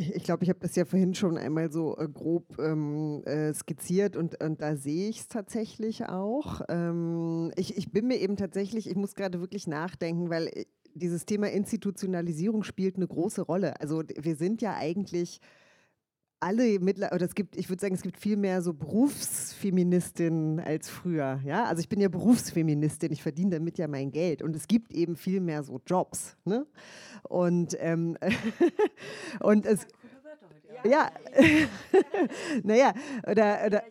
Ich, 0.00 0.22
glaube, 0.22 0.44
ich 0.44 0.48
habe 0.48 0.60
das 0.60 0.76
ja 0.76 0.84
vorhin 0.84 1.14
schon 1.14 1.36
einmal 1.36 1.72
so 1.72 1.98
äh, 1.98 2.06
grob 2.08 2.56
ähm, 2.60 3.24
äh, 3.24 3.52
skizziert 3.52 4.14
und, 4.14 4.40
und 4.40 4.62
da 4.62 4.76
sehe 4.76 5.08
ich 5.08 5.20
es 5.20 5.28
tatsächlich 5.28 6.06
auch. 6.06 6.60
Ähm, 6.68 7.50
ich, 7.56 7.76
ich 7.76 7.90
bin 7.90 8.06
mir 8.06 8.18
eben 8.18 8.36
tatsächlich, 8.36 8.88
ich 8.88 8.94
muss 8.94 9.16
gerade 9.16 9.40
wirklich 9.40 9.66
nachdenken, 9.66 10.30
weil 10.30 10.46
äh, 10.46 10.66
dieses 10.94 11.26
Thema 11.26 11.50
Institutionalisierung 11.50 12.62
spielt 12.62 12.94
eine 12.94 13.08
große 13.08 13.42
Rolle. 13.42 13.80
Also 13.80 14.04
wir 14.16 14.36
sind 14.36 14.62
ja 14.62 14.76
eigentlich 14.76 15.40
alle 16.40 16.78
mittlerweile, 16.78 17.14
oder 17.14 17.24
es 17.26 17.34
gibt, 17.34 17.56
ich 17.56 17.68
würde 17.68 17.80
sagen, 17.80 17.94
es 17.94 18.02
gibt 18.02 18.18
viel 18.18 18.36
mehr 18.36 18.62
so 18.62 18.72
Berufsfeministinnen 18.72 20.60
als 20.60 20.88
früher. 20.88 21.40
Ja, 21.44 21.64
also 21.64 21.80
ich 21.80 21.88
bin 21.88 22.00
ja 22.00 22.08
Berufsfeministin, 22.08 23.12
ich 23.12 23.22
verdiene 23.22 23.50
damit 23.56 23.78
ja 23.78 23.88
mein 23.88 24.10
Geld 24.10 24.42
und 24.42 24.54
es 24.54 24.68
gibt 24.68 24.92
eben 24.92 25.16
viel 25.16 25.40
mehr 25.40 25.62
so 25.62 25.80
Jobs. 25.86 26.36
Ne? 26.44 26.66
Und, 27.24 27.76
ähm, 27.80 28.16
und 29.40 29.66
es. 29.66 29.86
Ja, 30.84 31.10
naja, 32.62 32.94
oder, 33.26 33.58
oder 33.66 33.82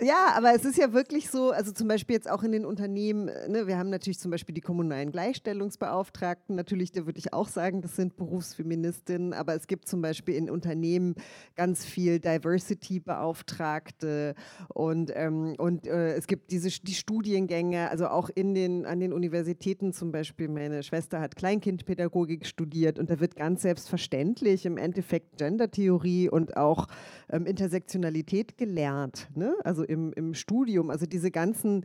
ja, 0.00 0.32
aber 0.36 0.54
es 0.54 0.64
ist 0.64 0.78
ja 0.78 0.92
wirklich 0.92 1.30
so, 1.30 1.50
also 1.50 1.72
zum 1.72 1.88
Beispiel 1.88 2.14
jetzt 2.16 2.30
auch 2.30 2.42
in 2.42 2.52
den 2.52 2.64
Unternehmen, 2.64 3.28
äh, 3.28 3.48
ne, 3.48 3.66
wir 3.66 3.76
haben 3.78 3.90
natürlich 3.90 4.18
zum 4.18 4.30
Beispiel 4.30 4.54
die 4.54 4.60
kommunalen 4.60 5.10
Gleichstellungsbeauftragten, 5.10 6.56
natürlich, 6.56 6.92
da 6.92 7.06
würde 7.06 7.18
ich 7.18 7.32
auch 7.32 7.48
sagen, 7.48 7.80
das 7.82 7.96
sind 7.96 8.16
Berufsfeministinnen, 8.16 9.32
aber 9.32 9.54
es 9.54 9.66
gibt 9.66 9.88
zum 9.88 10.02
Beispiel 10.02 10.34
in 10.34 10.50
Unternehmen 10.50 11.14
ganz 11.56 11.84
viel 11.84 12.20
Diversity-Beauftragte 12.20 14.34
und, 14.68 15.12
ähm, 15.14 15.54
und 15.58 15.86
äh, 15.86 16.14
es 16.14 16.26
gibt 16.26 16.50
diese 16.50 16.64
die 16.82 16.94
Studiengänge, 16.94 17.90
also 17.90 18.08
auch 18.08 18.30
in 18.34 18.54
den, 18.54 18.86
an 18.86 19.00
den 19.00 19.12
Universitäten 19.12 19.92
zum 19.92 20.12
Beispiel, 20.12 20.48
meine 20.48 20.82
Schwester 20.82 21.20
hat 21.20 21.36
Kleinkindpädagogik 21.36 22.46
studiert 22.46 22.98
und 22.98 23.10
da 23.10 23.20
wird 23.20 23.36
ganz 23.36 23.62
selbstverständlich 23.62 24.66
im 24.66 24.76
Endeffekt 24.76 25.38
Gendertheorie 25.38 26.28
und 26.28 26.56
auch 26.56 26.88
ähm, 27.30 27.46
Intersektionalität 27.46 28.58
gelernt. 28.58 29.28
Ne? 29.34 29.54
Also 29.64 29.84
im, 29.84 30.12
im 30.12 30.34
Studium. 30.34 30.90
Also 30.90 31.06
diese 31.06 31.30
ganzen 31.30 31.84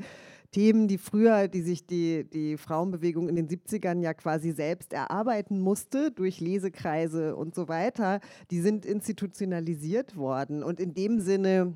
Themen, 0.51 0.87
die 0.87 0.97
früher, 0.97 1.47
die 1.47 1.61
sich 1.61 1.85
die, 1.85 2.23
die 2.23 2.57
Frauenbewegung 2.57 3.29
in 3.29 3.35
den 3.35 3.47
70ern 3.47 4.01
ja 4.01 4.13
quasi 4.13 4.51
selbst 4.51 4.93
erarbeiten 4.93 5.59
musste 5.59 6.11
durch 6.11 6.39
Lesekreise 6.39 7.35
und 7.35 7.53
so 7.53 7.67
weiter, 7.67 8.19
die 8.49 8.61
sind 8.61 8.85
institutionalisiert 8.85 10.15
worden. 10.15 10.63
Und 10.63 10.79
in 10.79 10.93
dem 10.93 11.19
Sinne 11.19 11.75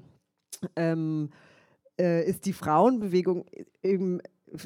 ähm, 0.75 1.29
äh, 1.99 2.27
ist 2.27 2.45
die 2.45 2.53
Frauenbewegung 2.53 3.45
eben 3.83 4.21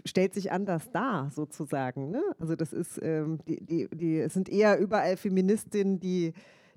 stellt 0.06 0.34
sich 0.34 0.52
anders 0.52 0.92
dar, 0.92 1.30
sozusagen. 1.32 2.12
Ne? 2.12 2.22
Also 2.40 2.56
das 2.56 2.74
ist, 2.74 3.00
ähm, 3.02 3.40
die, 3.48 3.64
die, 3.64 3.88
die, 3.94 4.20
es 4.20 4.34
sind 4.34 4.50
eher 4.50 4.80
überall 4.80 5.18
Feministinnen, 5.18 6.00
die, 6.00 6.34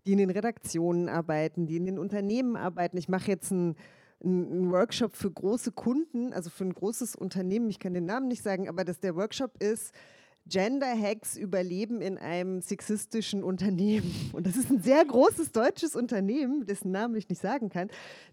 die 0.07 0.13
in 0.13 0.19
den 0.19 0.31
Redaktionen 0.31 1.09
arbeiten, 1.09 1.67
die 1.67 1.77
in 1.77 1.87
den 1.87 1.99
Unternehmen 1.99 2.57
arbeiten. 2.57 2.97
Ich 2.97 3.09
mache 3.09 3.31
jetzt 3.31 3.53
einen 3.53 3.77
ein 4.23 4.71
Workshop 4.71 5.17
für 5.17 5.31
große 5.31 5.73
Kunden, 5.73 6.33
also 6.33 6.51
für 6.51 6.65
ein 6.65 6.75
großes 6.75 7.17
Unternehmen, 7.17 7.71
ich 7.71 7.79
kann 7.79 7.95
den 7.95 8.05
Namen 8.05 8.29
nicht 8.29 8.43
sagen, 8.43 8.69
aber 8.69 8.85
dass 8.85 9.01
der 9.01 9.17
Workshop 9.17 9.63
ist, 9.63 9.95
Gender 10.47 10.99
Hacks 10.99 11.37
überleben 11.37 12.01
in 12.01 12.19
einem 12.19 12.61
sexistischen 12.61 13.45
Unternehmen. 13.45 14.31
Und 14.33 14.47
das 14.47 14.57
ist 14.57 14.71
ein 14.71 14.83
sehr 14.83 15.05
großes 15.05 15.53
deutsches 15.53 15.95
Unternehmen, 15.95 16.67
dessen 16.67 16.91
Namen 16.91 17.15
ich 17.15 17.29
nicht 17.29 17.41
sagen 17.41 17.69
kann, 17.69 17.89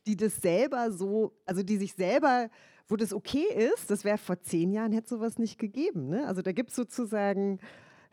die 0.05 0.15
das 0.15 0.37
selber 0.37 0.91
so, 0.91 1.33
also 1.45 1.63
die 1.63 1.77
sich 1.77 1.93
selber, 1.93 2.49
wo 2.87 2.95
das 2.95 3.13
okay 3.13 3.45
ist, 3.73 3.91
das 3.91 4.03
wäre 4.03 4.17
vor 4.17 4.41
zehn 4.41 4.71
Jahren, 4.71 4.93
hätte 4.93 5.09
sowas 5.09 5.37
nicht 5.37 5.59
gegeben. 5.59 6.07
Ne? 6.07 6.25
Also 6.27 6.41
da 6.41 6.53
gibt 6.53 6.69
es 6.69 6.75
sozusagen, 6.75 7.59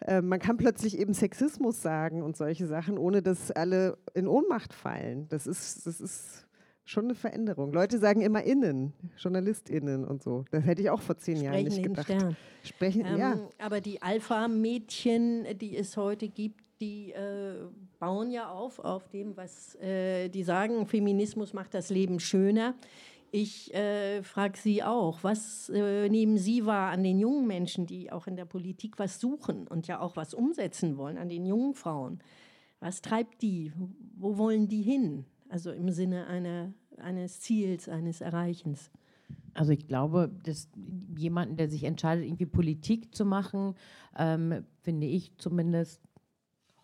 äh, 0.05 0.21
man 0.21 0.39
kann 0.39 0.57
plötzlich 0.57 0.99
eben 0.99 1.15
Sexismus 1.15 1.81
sagen 1.81 2.23
und 2.23 2.37
solche 2.37 2.67
Sachen, 2.67 2.99
ohne 2.99 3.23
dass 3.23 3.51
alle 3.51 3.97
in 4.15 4.29
Ohnmacht 4.29 4.75
fallen. 4.75 5.29
Das 5.29 5.47
ist, 5.47 5.87
das 5.87 6.01
ist 6.01 6.47
schon 6.85 7.05
eine 7.05 7.15
Veränderung. 7.15 7.73
Leute 7.73 7.99
sagen 7.99 8.21
immer 8.21 8.43
innen, 8.43 8.93
JournalistInnen 9.17 10.05
und 10.05 10.23
so. 10.23 10.45
Das 10.51 10.65
hätte 10.65 10.83
ich 10.83 10.91
auch 10.91 11.01
vor 11.01 11.17
zehn 11.17 11.37
Sprechen 11.37 11.53
Jahren 11.53 11.65
nicht 11.65 11.83
gedacht. 11.83 12.05
Stern. 12.07 12.37
Sprechen, 12.63 13.07
ähm, 13.07 13.19
ja. 13.19 13.39
Aber 13.59 13.81
die 13.81 14.03
Alpha-Mädchen, 14.03 15.47
die 15.59 15.77
es 15.77 15.97
heute 15.97 16.29
gibt, 16.29 16.61
die 16.81 17.13
äh, 17.13 17.55
bauen 17.99 18.31
ja 18.31 18.51
auf, 18.51 18.81
auf 18.81 19.09
dem, 19.09 19.37
was 19.37 19.75
äh, 19.77 20.29
die 20.29 20.43
sagen, 20.43 20.87
Feminismus 20.87 21.55
macht 21.55 21.73
das 21.73 21.89
Leben 21.89 22.21
schöner. 22.21 22.75
Ich 23.37 23.75
äh, 23.75 24.23
frage 24.23 24.57
Sie 24.57 24.85
auch, 24.85 25.25
was 25.25 25.69
äh, 25.69 26.09
nehmen 26.09 26.39
Sie 26.39 26.67
wahr 26.67 26.93
an 26.93 27.03
den 27.03 27.19
jungen 27.19 27.49
Menschen, 27.49 27.85
die 27.87 28.13
auch 28.13 28.29
in 28.29 28.37
der 28.37 28.45
Politik 28.45 28.99
was 28.99 29.19
suchen 29.19 29.67
und 29.67 29.89
ja 29.89 29.99
auch 29.99 30.15
was 30.15 30.35
umsetzen 30.35 30.97
wollen, 30.97 31.19
an 31.19 31.29
den 31.29 31.45
jungen 31.45 31.75
Frauen? 31.75 32.21
Was 32.79 33.03
treibt 33.03 33.43
die? 33.43 33.73
Wo 34.17 34.39
wollen 34.39 34.69
die 34.69 34.83
hin? 34.83 35.25
also 35.55 35.71
im 35.71 35.91
Sinne 35.91 36.27
einer, 36.27 36.73
eines 36.99 37.39
Ziels, 37.39 37.89
eines 37.89 38.21
Erreichens. 38.21 38.91
Also 39.55 39.71
ich 39.71 39.87
glaube, 39.87 40.29
dass 40.43 40.69
jemanden, 41.17 41.57
der 41.57 41.69
sich 41.69 41.85
entscheidet, 41.85 42.25
irgendwie 42.25 42.47
Politik 42.47 43.15
zu 43.15 43.25
machen, 43.25 43.77
ähm, 44.19 44.65
finde 44.83 45.07
ich 45.07 45.37
zumindest, 45.39 46.01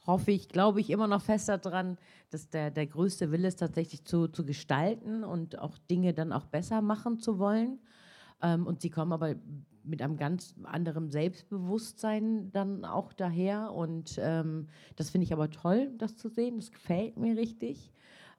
hoffe 0.06 0.30
ich, 0.30 0.48
glaube 0.48 0.80
ich 0.80 0.90
immer 0.90 1.08
noch 1.08 1.20
fest 1.20 1.48
daran, 1.48 1.98
dass 2.30 2.48
der, 2.48 2.70
der 2.70 2.86
größte 2.86 3.30
Wille 3.30 3.48
ist, 3.48 3.60
tatsächlich 3.60 4.04
zu, 4.04 4.28
zu 4.28 4.44
gestalten 4.44 5.24
und 5.24 5.58
auch 5.58 5.78
Dinge 5.90 6.14
dann 6.14 6.32
auch 6.32 6.46
besser 6.46 6.80
machen 6.80 7.18
zu 7.18 7.38
wollen. 7.38 7.78
Ähm, 8.42 8.66
und 8.66 8.80
sie 8.80 8.90
kommen 8.90 9.12
aber 9.12 9.34
mit 9.82 10.02
einem 10.02 10.16
ganz 10.16 10.54
anderen 10.64 11.10
Selbstbewusstsein 11.10 12.52
dann 12.52 12.84
auch 12.84 13.12
daher. 13.12 13.72
Und 13.72 14.18
ähm, 14.22 14.68
das 14.96 15.10
finde 15.10 15.24
ich 15.24 15.32
aber 15.32 15.50
toll, 15.50 15.90
das 15.98 16.16
zu 16.16 16.28
sehen. 16.28 16.56
Das 16.56 16.70
gefällt 16.70 17.16
mir 17.16 17.36
richtig 17.36 17.92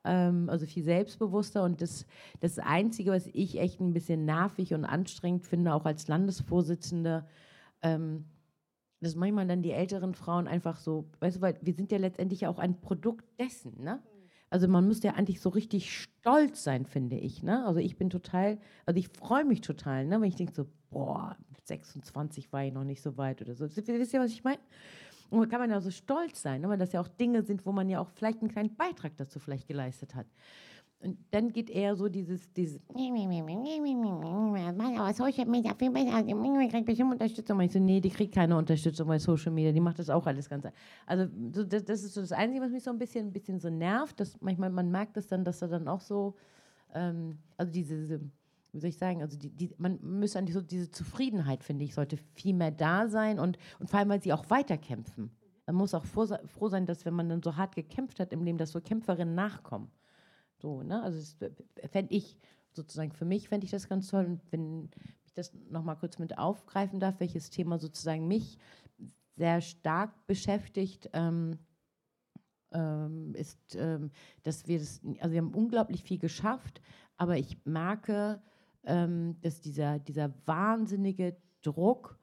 ähm, 0.04 0.50
also 0.50 0.66
viel 0.66 0.84
selbstbewusster. 0.84 1.64
Und 1.64 1.82
das, 1.82 2.06
das 2.40 2.60
Einzige, 2.60 3.12
was 3.12 3.28
ich 3.34 3.60
echt 3.60 3.80
ein 3.80 3.94
bisschen 3.94 4.26
nervig 4.26 4.74
und 4.74 4.86
anstrengend 4.86 5.46
finde, 5.46 5.74
auch 5.74 5.86
als 5.86 6.08
Landesvorsitzende, 6.08 7.26
ähm, 7.82 8.26
dass 9.02 9.16
manchmal 9.16 9.48
dann 9.48 9.62
die 9.62 9.72
älteren 9.72 10.14
Frauen 10.14 10.48
einfach 10.48 10.78
so, 10.78 11.10
weißt 11.20 11.38
du, 11.38 11.42
weil 11.42 11.58
wir 11.62 11.74
sind 11.74 11.92
ja 11.92 11.98
letztendlich 11.98 12.48
auch 12.48 12.60
ein 12.60 12.80
Produkt 12.80 13.26
dessen, 13.40 13.84
ne? 13.84 14.02
Also 14.52 14.68
man 14.68 14.86
müsste 14.86 15.08
ja 15.08 15.14
eigentlich 15.14 15.40
so 15.40 15.48
richtig 15.48 15.98
stolz 15.98 16.64
sein, 16.64 16.86
finde 16.86 17.16
ich. 17.16 17.42
Ne? 17.42 17.66
Also 17.66 17.80
ich 17.80 17.96
bin 17.96 18.10
total, 18.10 18.60
also 18.86 19.00
ich 19.00 19.08
freue 19.08 19.46
mich 19.46 19.62
total, 19.62 20.06
ne? 20.06 20.20
wenn 20.20 20.28
ich 20.28 20.36
denke 20.36 20.54
so, 20.54 20.68
boah, 20.90 21.38
26 21.64 22.52
war 22.52 22.66
ich 22.66 22.74
noch 22.74 22.84
nicht 22.84 23.02
so 23.02 23.18
weit 23.18 23.42
oder 23.42 23.56
so. 23.56 23.64
Wisst 23.64 24.14
ihr, 24.14 24.20
was 24.20 24.32
ich 24.32 24.44
meine? 24.44 24.60
Und 25.30 25.50
kann 25.50 25.62
man 25.62 25.70
ja 25.70 25.80
so 25.80 25.90
stolz 25.90 26.42
sein, 26.42 26.60
ne, 26.60 26.68
weil 26.68 26.78
das 26.78 26.92
ja 26.92 27.00
auch 27.00 27.08
Dinge 27.08 27.44
sind, 27.44 27.66
wo 27.66 27.72
man 27.72 27.88
ja 27.90 28.02
auch 28.02 28.10
vielleicht 28.10 28.42
einen 28.42 28.52
kleinen 28.52 28.76
Beitrag 28.76 29.16
dazu 29.16 29.40
vielleicht 29.40 29.70
geleistet 29.70 30.14
hat. 30.14 30.28
Und 31.04 31.18
dann 31.32 31.52
geht 31.52 31.70
eher 31.72 31.96
so 31.96 32.08
dieses, 32.10 32.52
dieses 32.54 32.80
aber 35.00 35.14
Social 35.14 35.46
Media 35.48 35.74
viel 35.74 35.90
besser, 35.90 36.22
die 36.22 36.68
kriegt 36.70 36.86
bestimmt 36.86 37.14
Unterstützung. 37.14 37.58
Und 37.58 37.64
ich 37.66 37.72
so, 37.72 37.80
nee, 37.80 38.00
die 38.00 38.12
kriegt 38.12 38.36
keine 38.36 38.56
Unterstützung 38.56 39.08
bei 39.08 39.18
Social 39.18 39.52
Media, 39.52 39.72
die 39.72 39.80
macht 39.80 39.98
das 39.98 40.12
auch 40.12 40.28
alles 40.28 40.48
ganz. 40.48 40.68
Also 41.08 41.28
so, 41.54 41.64
das, 41.64 41.86
das, 41.86 42.04
ist 42.04 42.14
so 42.14 42.22
das 42.22 42.32
Einzige, 42.32 42.64
was 42.64 42.72
mich 42.72 42.84
so 42.84 42.92
ein 42.92 43.00
bisschen, 43.00 43.28
ein 43.28 43.34
bisschen 43.34 43.60
so 43.60 43.70
nervt, 43.70 44.20
dass 44.20 44.40
manchmal 44.42 44.70
man 44.70 44.92
merkt 44.92 45.18
das 45.18 45.26
dann, 45.28 45.44
dass 45.44 45.62
er 45.64 45.70
dann 45.70 45.88
auch 45.88 46.02
so, 46.02 46.36
ähm, 46.94 47.40
also 47.58 47.72
diese, 47.72 48.22
wie 48.72 48.80
soll 48.80 48.90
ich 48.90 48.98
sagen, 48.98 49.24
also 49.24 49.40
die, 49.40 49.50
die, 49.50 49.74
man 49.80 49.98
müsste 50.04 50.38
eigentlich 50.38 50.54
so 50.54 50.62
diese 50.62 50.92
Zufriedenheit, 50.92 51.64
finde 51.64 51.84
ich, 51.84 51.96
sollte 51.96 52.18
viel 52.36 52.54
mehr 52.54 52.72
da 52.72 53.08
sein 53.08 53.40
und, 53.40 53.58
und 53.80 53.90
vor 53.90 54.00
allem, 54.00 54.10
weil 54.10 54.22
sie 54.22 54.34
auch 54.34 54.50
weiterkämpfen. 54.52 55.32
Man 55.66 55.76
muss 55.76 55.96
auch 55.96 56.06
froh 56.06 56.68
sein, 56.70 56.86
dass 56.86 57.06
wenn 57.06 57.14
man 57.16 57.30
dann 57.30 57.42
so 57.42 57.56
hart 57.56 57.76
gekämpft 57.76 58.20
hat 58.20 58.34
im 58.34 58.44
Leben, 58.44 58.58
dass 58.60 58.72
so 58.72 58.82
Kämpferinnen 58.82 59.34
nachkommen. 59.34 59.90
So, 60.62 60.84
ne? 60.84 61.02
Also 61.02 61.36
fände 61.90 62.14
ich 62.14 62.38
sozusagen, 62.72 63.12
für 63.12 63.26
mich 63.26 63.50
fände 63.50 63.66
ich 63.66 63.72
das 63.72 63.90
ganz 63.90 64.08
toll. 64.08 64.26
Und 64.26 64.42
wenn 64.52 64.90
ich 65.26 65.34
das 65.34 65.54
nochmal 65.70 65.98
kurz 65.98 66.20
mit 66.20 66.38
aufgreifen 66.38 67.00
darf, 67.00 67.20
welches 67.20 67.50
Thema 67.50 67.80
sozusagen 67.80 68.28
mich 68.28 68.58
sehr 69.36 69.62
stark 69.62 70.28
beschäftigt, 70.28 71.10
ähm, 71.14 71.58
ähm, 72.74 73.34
ist, 73.36 73.76
ähm, 73.76 74.12
dass 74.44 74.68
wir 74.68 74.80
das, 74.80 75.02
also 75.20 75.32
wir 75.32 75.42
haben 75.42 75.54
unglaublich 75.54 76.04
viel 76.04 76.20
geschafft, 76.20 76.82
aber 77.18 77.38
ich 77.38 77.58
merke, 77.66 78.42
ähm, 78.84 79.36
dass 79.42 79.62
dieser, 79.62 80.00
dieser 80.00 80.34
wahnsinnige 80.46 81.36
Druck, 81.64 82.18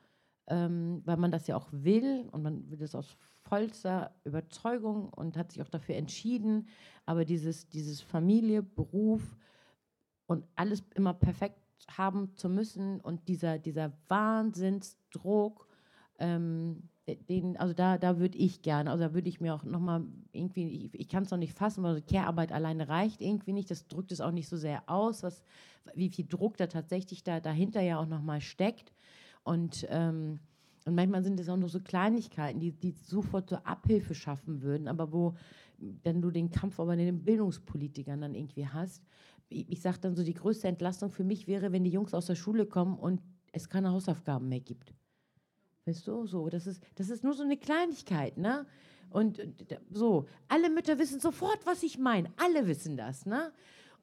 ähm, 0.47 1.03
weil 1.05 1.17
man 1.17 1.31
das 1.31 1.47
ja 1.49 1.57
auch 1.57 1.69
will 1.73 2.29
und 2.33 2.43
man 2.43 2.71
will 2.71 2.79
das 2.79 2.95
aus 2.95 3.19
vollster 3.49 4.15
Überzeugung 4.25 5.09
und 5.11 5.37
hat 5.37 5.53
sich 5.53 5.63
auch 5.63 5.69
dafür 5.69 5.97
entschieden, 5.97 6.69
aber 7.07 7.25
dieses, 7.25 7.69
dieses 7.69 8.01
Familie, 8.01 8.63
Beruf 8.63 9.37
und 10.27 10.45
alles 10.55 10.83
immer 10.95 11.15
perfekt 11.15 11.61
haben 11.91 12.35
zu 12.37 12.49
müssen 12.49 13.01
und 13.01 13.29
dieser, 13.29 13.59
dieser 13.59 13.93
Wahnsinnsdruck, 14.09 15.67
ähm, 16.19 16.89
den, 17.07 17.57
also 17.57 17.73
da, 17.73 17.97
da 17.97 18.19
würde 18.19 18.37
ich 18.37 18.61
gerne, 18.61 18.91
also 18.91 19.05
da 19.05 19.15
würde 19.15 19.31
ich 19.31 19.41
mir 19.41 19.55
auch 19.55 19.65
nochmal 19.65 20.05
irgendwie, 20.33 20.69
ich, 20.69 20.95
ich 20.95 21.09
kann 21.09 21.23
es 21.23 21.31
noch 21.31 21.39
nicht 21.39 21.55
fassen, 21.55 21.83
weil 21.83 22.03
Care-Arbeit 22.03 22.53
alleine 22.53 22.89
reicht 22.89 23.23
irgendwie 23.23 23.55
nicht, 23.55 23.71
das 23.71 23.89
drückt 23.89 24.13
es 24.13 24.21
auch 24.21 24.33
nicht 24.33 24.49
so 24.49 24.59
sehr 24.59 24.83
aus, 24.91 25.23
was, 25.23 25.43
wie 25.95 26.11
viel 26.11 26.27
Druck 26.27 26.59
da 26.59 26.67
tatsächlich 26.67 27.25
da, 27.25 27.41
dahinter 27.41 27.81
ja 27.81 27.99
auch 27.99 28.07
nochmal 28.07 28.43
steckt. 28.43 28.93
Und, 29.43 29.87
ähm, 29.89 30.41
und 30.89 30.95
manchmal 30.95 31.23
sind 31.23 31.39
es 31.39 31.49
auch 31.49 31.57
nur 31.57 31.69
so 31.69 31.81
Kleinigkeiten, 31.81 32.61
die, 32.61 32.73
die 32.73 32.93
sofort 32.93 33.51
so 33.51 33.57
Abhilfe 33.57 34.15
schaffen 34.15 34.63
würden, 34.63 34.89
aber 34.89 35.13
wo 35.13 35.35
wenn 35.79 36.21
du 36.21 36.31
den 36.31 36.51
Kampf 36.51 36.81
aber 36.81 36.95
in 36.95 36.99
den 36.99 37.25
Bildungspolitikern 37.25 38.21
dann 38.21 38.35
irgendwie 38.35 38.67
hast. 38.67 39.05
Ich, 39.49 39.71
ich 39.71 39.81
sage 39.81 39.99
dann 40.01 40.17
so, 40.17 40.23
die 40.25 40.35
größte 40.35 40.69
Entlastung 40.69 41.13
für 41.13 41.25
mich 41.25 41.47
wäre, 41.47 41.73
wenn 41.73 41.85
die 41.85 41.91
Jungs 41.91 42.15
aus 42.15 42.27
der 42.27 42.35
Schule 42.35 42.67
kommen 42.67 42.99
und 42.99 43.23
es 43.53 43.69
keine 43.69 43.91
Hausaufgaben 43.91 44.49
mehr 44.49 44.61
gibt. 44.61 44.93
Weißt 45.87 46.07
du, 46.07 46.27
so, 46.27 46.49
das 46.49 46.67
ist, 46.67 46.83
das 46.97 47.09
ist 47.11 47.25
nur 47.25 47.35
so 47.35 47.43
eine 47.43 47.57
Kleinigkeit, 47.57 48.37
ne? 48.37 48.67
Und 49.11 49.41
so, 49.91 50.27
alle 50.49 50.69
Mütter 50.69 50.99
wissen 50.99 51.19
sofort, 51.19 51.65
was 51.65 51.83
ich 51.83 51.99
meine. 51.99 52.31
Alle 52.37 52.67
wissen 52.67 52.99
das, 52.99 53.25
ne? 53.25 53.53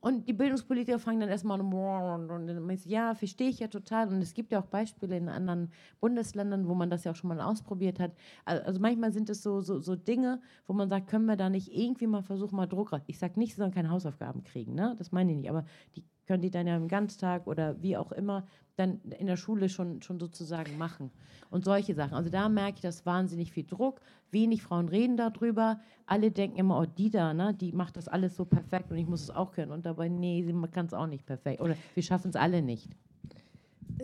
Und 0.06 0.28
die 0.28 0.34
Bildungspolitiker 0.34 0.99
fangen 0.99 1.20
dann 1.20 1.30
erstmal 1.30 1.60
an, 1.60 2.30
und 2.30 2.45
dann 2.45 2.78
ja, 2.86 3.16
verstehe 3.16 3.49
ich 3.49 3.58
ja 3.58 3.68
total. 3.68 4.08
Und 4.10 4.22
es 4.22 4.36
gibt 4.36 4.51
ja 4.51 4.60
auch 4.60 4.68
Beispiele 4.68 5.18
in 5.18 5.30
anderen 5.30 5.72
Bundesländern, 5.99 6.68
wo 6.68 6.76
man 6.76 6.91
das 6.91 7.06
ja 7.06 7.12
auch 7.12 7.16
schon 7.16 7.30
mal 7.30 7.41
ausprobiert 7.41 7.99
hat. 7.99 8.12
Also 8.45 8.80
manchmal 8.80 9.12
sind 9.12 9.32
es 9.32 9.41
so, 9.41 9.62
so, 9.62 9.80
so 9.80 9.95
Dinge, 9.95 10.43
wo 10.68 10.74
man 10.74 10.89
sagt, 10.89 11.08
können 11.08 11.26
wir 11.26 11.38
da 11.38 11.49
nicht 11.49 11.76
irgendwie 11.76 12.06
mal 12.06 12.22
versuchen, 12.22 12.56
mal 12.56 12.68
Druck 12.68 12.91
Ich 13.08 13.18
sage 13.18 13.39
nicht, 13.39 13.56
sie 13.56 13.58
sollen 13.58 13.74
keine 13.74 13.89
Hausaufgaben 13.89 14.43
kriegen, 14.43 14.76
ne? 14.76 14.93
das 14.99 15.12
meine 15.12 15.32
ich 15.32 15.38
nicht. 15.38 15.49
Aber 15.49 15.66
die 15.95 16.03
können 16.28 16.43
die 16.43 16.51
dann 16.51 16.68
ja 16.68 16.78
im 16.78 16.88
Ganztag 16.88 17.47
oder 17.47 17.82
wie 17.82 17.97
auch 17.97 18.12
immer 18.12 18.45
dann 18.76 19.02
in 19.18 19.28
der 19.28 19.38
Schule 19.38 19.70
schon, 19.70 20.02
schon 20.02 20.20
sozusagen 20.20 20.78
machen. 20.78 21.12
Und 21.50 21.64
solche 21.64 21.94
Sachen. 21.94 22.14
Also 22.14 22.30
da 22.30 22.50
merke 22.50 22.76
ich, 22.76 22.82
dass 22.82 23.06
wahnsinnig 23.06 23.52
viel 23.52 23.66
Druck. 23.66 24.02
Wenig 24.32 24.62
Frauen 24.62 24.90
reden 24.90 25.16
darüber. 25.16 25.80
Alle 26.06 26.32
denken 26.32 26.58
immer, 26.58 26.80
oh, 26.80 26.86
die 26.86 27.10
da, 27.10 27.34
ne, 27.34 27.54
die 27.54 27.72
macht 27.72 27.98
das 27.98 28.08
alles 28.08 28.36
so 28.36 28.46
perfekt 28.46 28.92
und 28.92 28.98
ich 28.98 29.08
muss 29.08 29.22
es 29.22 29.30
auch 29.30 29.52
können. 29.52 29.72
Und 29.72 29.86
dabei, 29.86 30.10
nee, 30.10 30.44
sie 30.44 30.54
kann 30.72 30.88
es 30.88 30.94
auch 30.94 31.08
nicht 31.08 31.26
perfekt. 31.26 31.62
Oder 31.62 31.76
wir 31.94 32.04
schaffen 32.04 32.30
es 32.30 32.36
alle 32.36 32.62
nicht. 32.62 32.90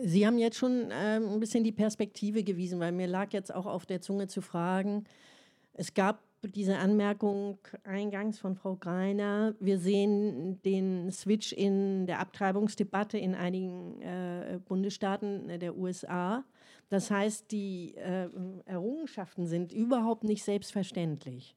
Sie 0.00 0.26
haben 0.26 0.38
jetzt 0.38 0.56
schon 0.56 0.88
ähm, 0.90 1.28
ein 1.28 1.40
bisschen 1.40 1.64
die 1.64 1.72
Perspektive 1.72 2.42
gewiesen, 2.42 2.80
weil 2.80 2.92
mir 2.92 3.06
lag 3.06 3.32
jetzt 3.32 3.54
auch 3.54 3.66
auf 3.66 3.84
der 3.84 4.00
Zunge 4.00 4.26
zu 4.26 4.40
fragen, 4.40 5.04
es 5.74 5.94
gab 5.94 6.22
diese 6.48 6.78
Anmerkung 6.78 7.58
eingangs 7.84 8.38
von 8.38 8.56
Frau 8.56 8.76
Greiner. 8.76 9.54
Wir 9.60 9.78
sehen 9.78 10.60
den 10.62 11.10
Switch 11.12 11.52
in 11.52 12.06
der 12.06 12.20
Abtreibungsdebatte 12.20 13.18
in 13.18 13.34
einigen 13.34 14.00
äh, 14.02 14.58
Bundesstaaten 14.64 15.60
der 15.60 15.76
USA. 15.76 16.44
Das 16.88 17.10
heißt, 17.10 17.50
die 17.52 17.94
äh, 17.94 18.28
Errungenschaften 18.66 19.46
sind 19.46 19.72
überhaupt 19.72 20.24
nicht 20.24 20.44
selbstverständlich. 20.44 21.56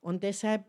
Und 0.00 0.22
deshalb 0.22 0.64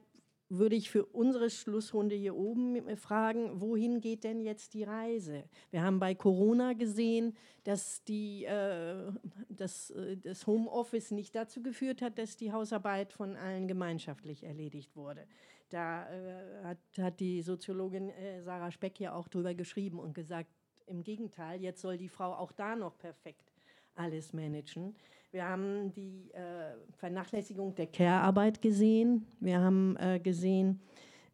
würde 0.52 0.76
ich 0.76 0.90
für 0.90 1.06
unsere 1.06 1.50
Schlussrunde 1.50 2.14
hier 2.14 2.36
oben 2.36 2.98
fragen, 2.98 3.62
wohin 3.62 4.02
geht 4.02 4.26
denn 4.26 4.42
jetzt 4.42 4.74
die 4.74 4.84
Reise? 4.84 5.46
Wir 5.70 5.82
haben 5.82 6.00
bei 6.00 6.14
Corona 6.14 6.74
gesehen, 6.74 7.38
dass 7.64 8.04
die, 8.04 8.44
äh, 8.44 9.12
das, 9.48 9.92
äh, 9.92 10.18
das 10.18 10.46
Homeoffice 10.46 11.12
nicht 11.12 11.36
dazu 11.36 11.64
geführt 11.64 12.02
hat, 12.02 12.18
dass 12.18 12.36
die 12.36 12.52
Hausarbeit 12.52 13.14
von 13.14 13.38
allen 13.38 13.68
gemeinschaftlich 13.70 14.44
erledigt 14.44 14.96
wurde. 14.98 15.26
Da 15.70 16.10
äh, 16.10 16.64
hat, 16.66 16.80
hat, 16.98 17.20
die 17.22 17.42
Soziologin 17.42 18.10
äh, 18.10 18.42
Sarah 18.44 18.72
Speck 18.72 19.00
ja 19.00 19.14
auch 19.14 19.30
drüber 19.30 19.54
geschrieben 19.54 20.00
und 20.00 20.14
gesagt, 20.14 20.50
im 20.86 21.04
Gegenteil, 21.04 21.62
jetzt 21.62 21.80
soll 21.80 21.98
die 21.98 22.10
Frau 22.10 22.34
auch 22.34 22.52
da 22.52 22.76
noch 22.76 22.98
perfekt 22.98 23.54
alles 23.96 24.34
managen. 24.34 24.96
Wir 25.32 25.48
haben 25.48 25.94
die 25.94 26.30
äh, 26.34 26.74
Vernachlässigung 26.98 27.74
der 27.76 27.88
Care-Arbeit 27.88 28.62
gesehen. 28.62 29.26
Wir 29.40 29.62
haben 29.62 29.96
äh, 29.98 30.20
gesehen, 30.20 30.82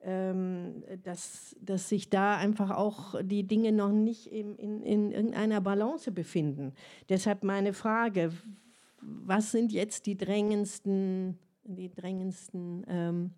ähm, 0.02 0.84
dass, 1.04 1.56
dass 1.60 1.90
sich 1.90 2.10
da 2.10 2.38
einfach 2.38 2.70
auch 2.70 3.16
die 3.24 3.48
Dinge 3.48 3.72
noch 3.72 3.92
nicht 3.92 4.28
in, 4.28 4.56
in, 4.56 4.84
in 4.84 5.12
irgendeiner 5.12 5.62
Balance 5.62 6.12
befinden. 6.12 6.74
Deshalb 7.10 7.44
meine 7.44 7.74
Frage, 7.74 8.32
was 9.02 9.52
sind 9.52 9.72
jetzt 9.72 10.06
die 10.06 10.16
drängendsten, 10.18 11.40
die 11.64 11.90
drängendsten 11.90 12.86
ähm, 12.88 13.34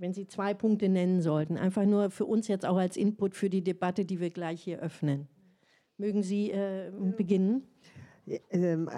wenn 0.00 0.14
Sie 0.14 0.26
zwei 0.26 0.54
Punkte 0.54 0.88
nennen 0.88 1.20
sollten, 1.20 1.56
einfach 1.56 1.84
nur 1.84 2.10
für 2.10 2.24
uns 2.24 2.48
jetzt 2.48 2.64
auch 2.64 2.76
als 2.76 2.96
Input 2.96 3.34
für 3.34 3.50
die 3.50 3.62
Debatte, 3.62 4.04
die 4.04 4.20
wir 4.20 4.30
gleich 4.30 4.62
hier 4.62 4.78
öffnen. 4.78 5.28
Mögen 5.96 6.22
Sie 6.22 6.52
äh, 6.52 6.92
beginnen? 7.16 7.64
Ähm, 8.50 8.88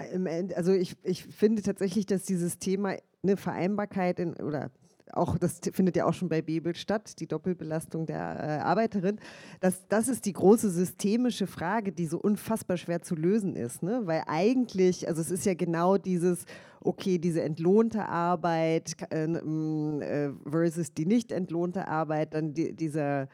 also 0.55 0.71
ich, 0.73 0.95
ich 1.03 1.25
finde 1.25 1.61
tatsächlich, 1.61 2.05
dass 2.05 2.23
dieses 2.23 2.59
Thema 2.59 2.95
eine 3.23 3.37
Vereinbarkeit 3.37 4.19
in, 4.19 4.33
oder 4.35 4.71
auch 5.13 5.37
das 5.37 5.59
findet 5.73 5.95
ja 5.95 6.05
auch 6.05 6.13
schon 6.13 6.29
bei 6.29 6.41
Bebel 6.41 6.75
statt, 6.75 7.19
die 7.19 7.27
Doppelbelastung 7.27 8.05
der 8.05 8.17
äh, 8.17 8.61
Arbeiterin. 8.61 9.19
Das, 9.59 9.87
das 9.87 10.07
ist 10.07 10.25
die 10.25 10.33
große 10.33 10.69
systemische 10.69 11.47
Frage, 11.47 11.91
die 11.91 12.05
so 12.05 12.17
unfassbar 12.19 12.77
schwer 12.77 13.01
zu 13.01 13.15
lösen 13.15 13.55
ist. 13.55 13.83
Ne? 13.83 14.01
Weil 14.05 14.23
eigentlich, 14.27 15.07
also 15.07 15.21
es 15.21 15.31
ist 15.31 15.45
ja 15.45 15.53
genau 15.53 15.97
dieses, 15.97 16.45
okay, 16.79 17.17
diese 17.17 17.41
entlohnte 17.41 18.07
Arbeit 18.07 18.95
äh, 19.11 19.25
äh, 19.25 20.31
versus 20.49 20.93
die 20.93 21.05
nicht 21.05 21.31
entlohnte 21.31 21.87
Arbeit, 21.87 22.33
dann 22.33 22.53
die, 22.53 22.73
dieser 22.73 23.27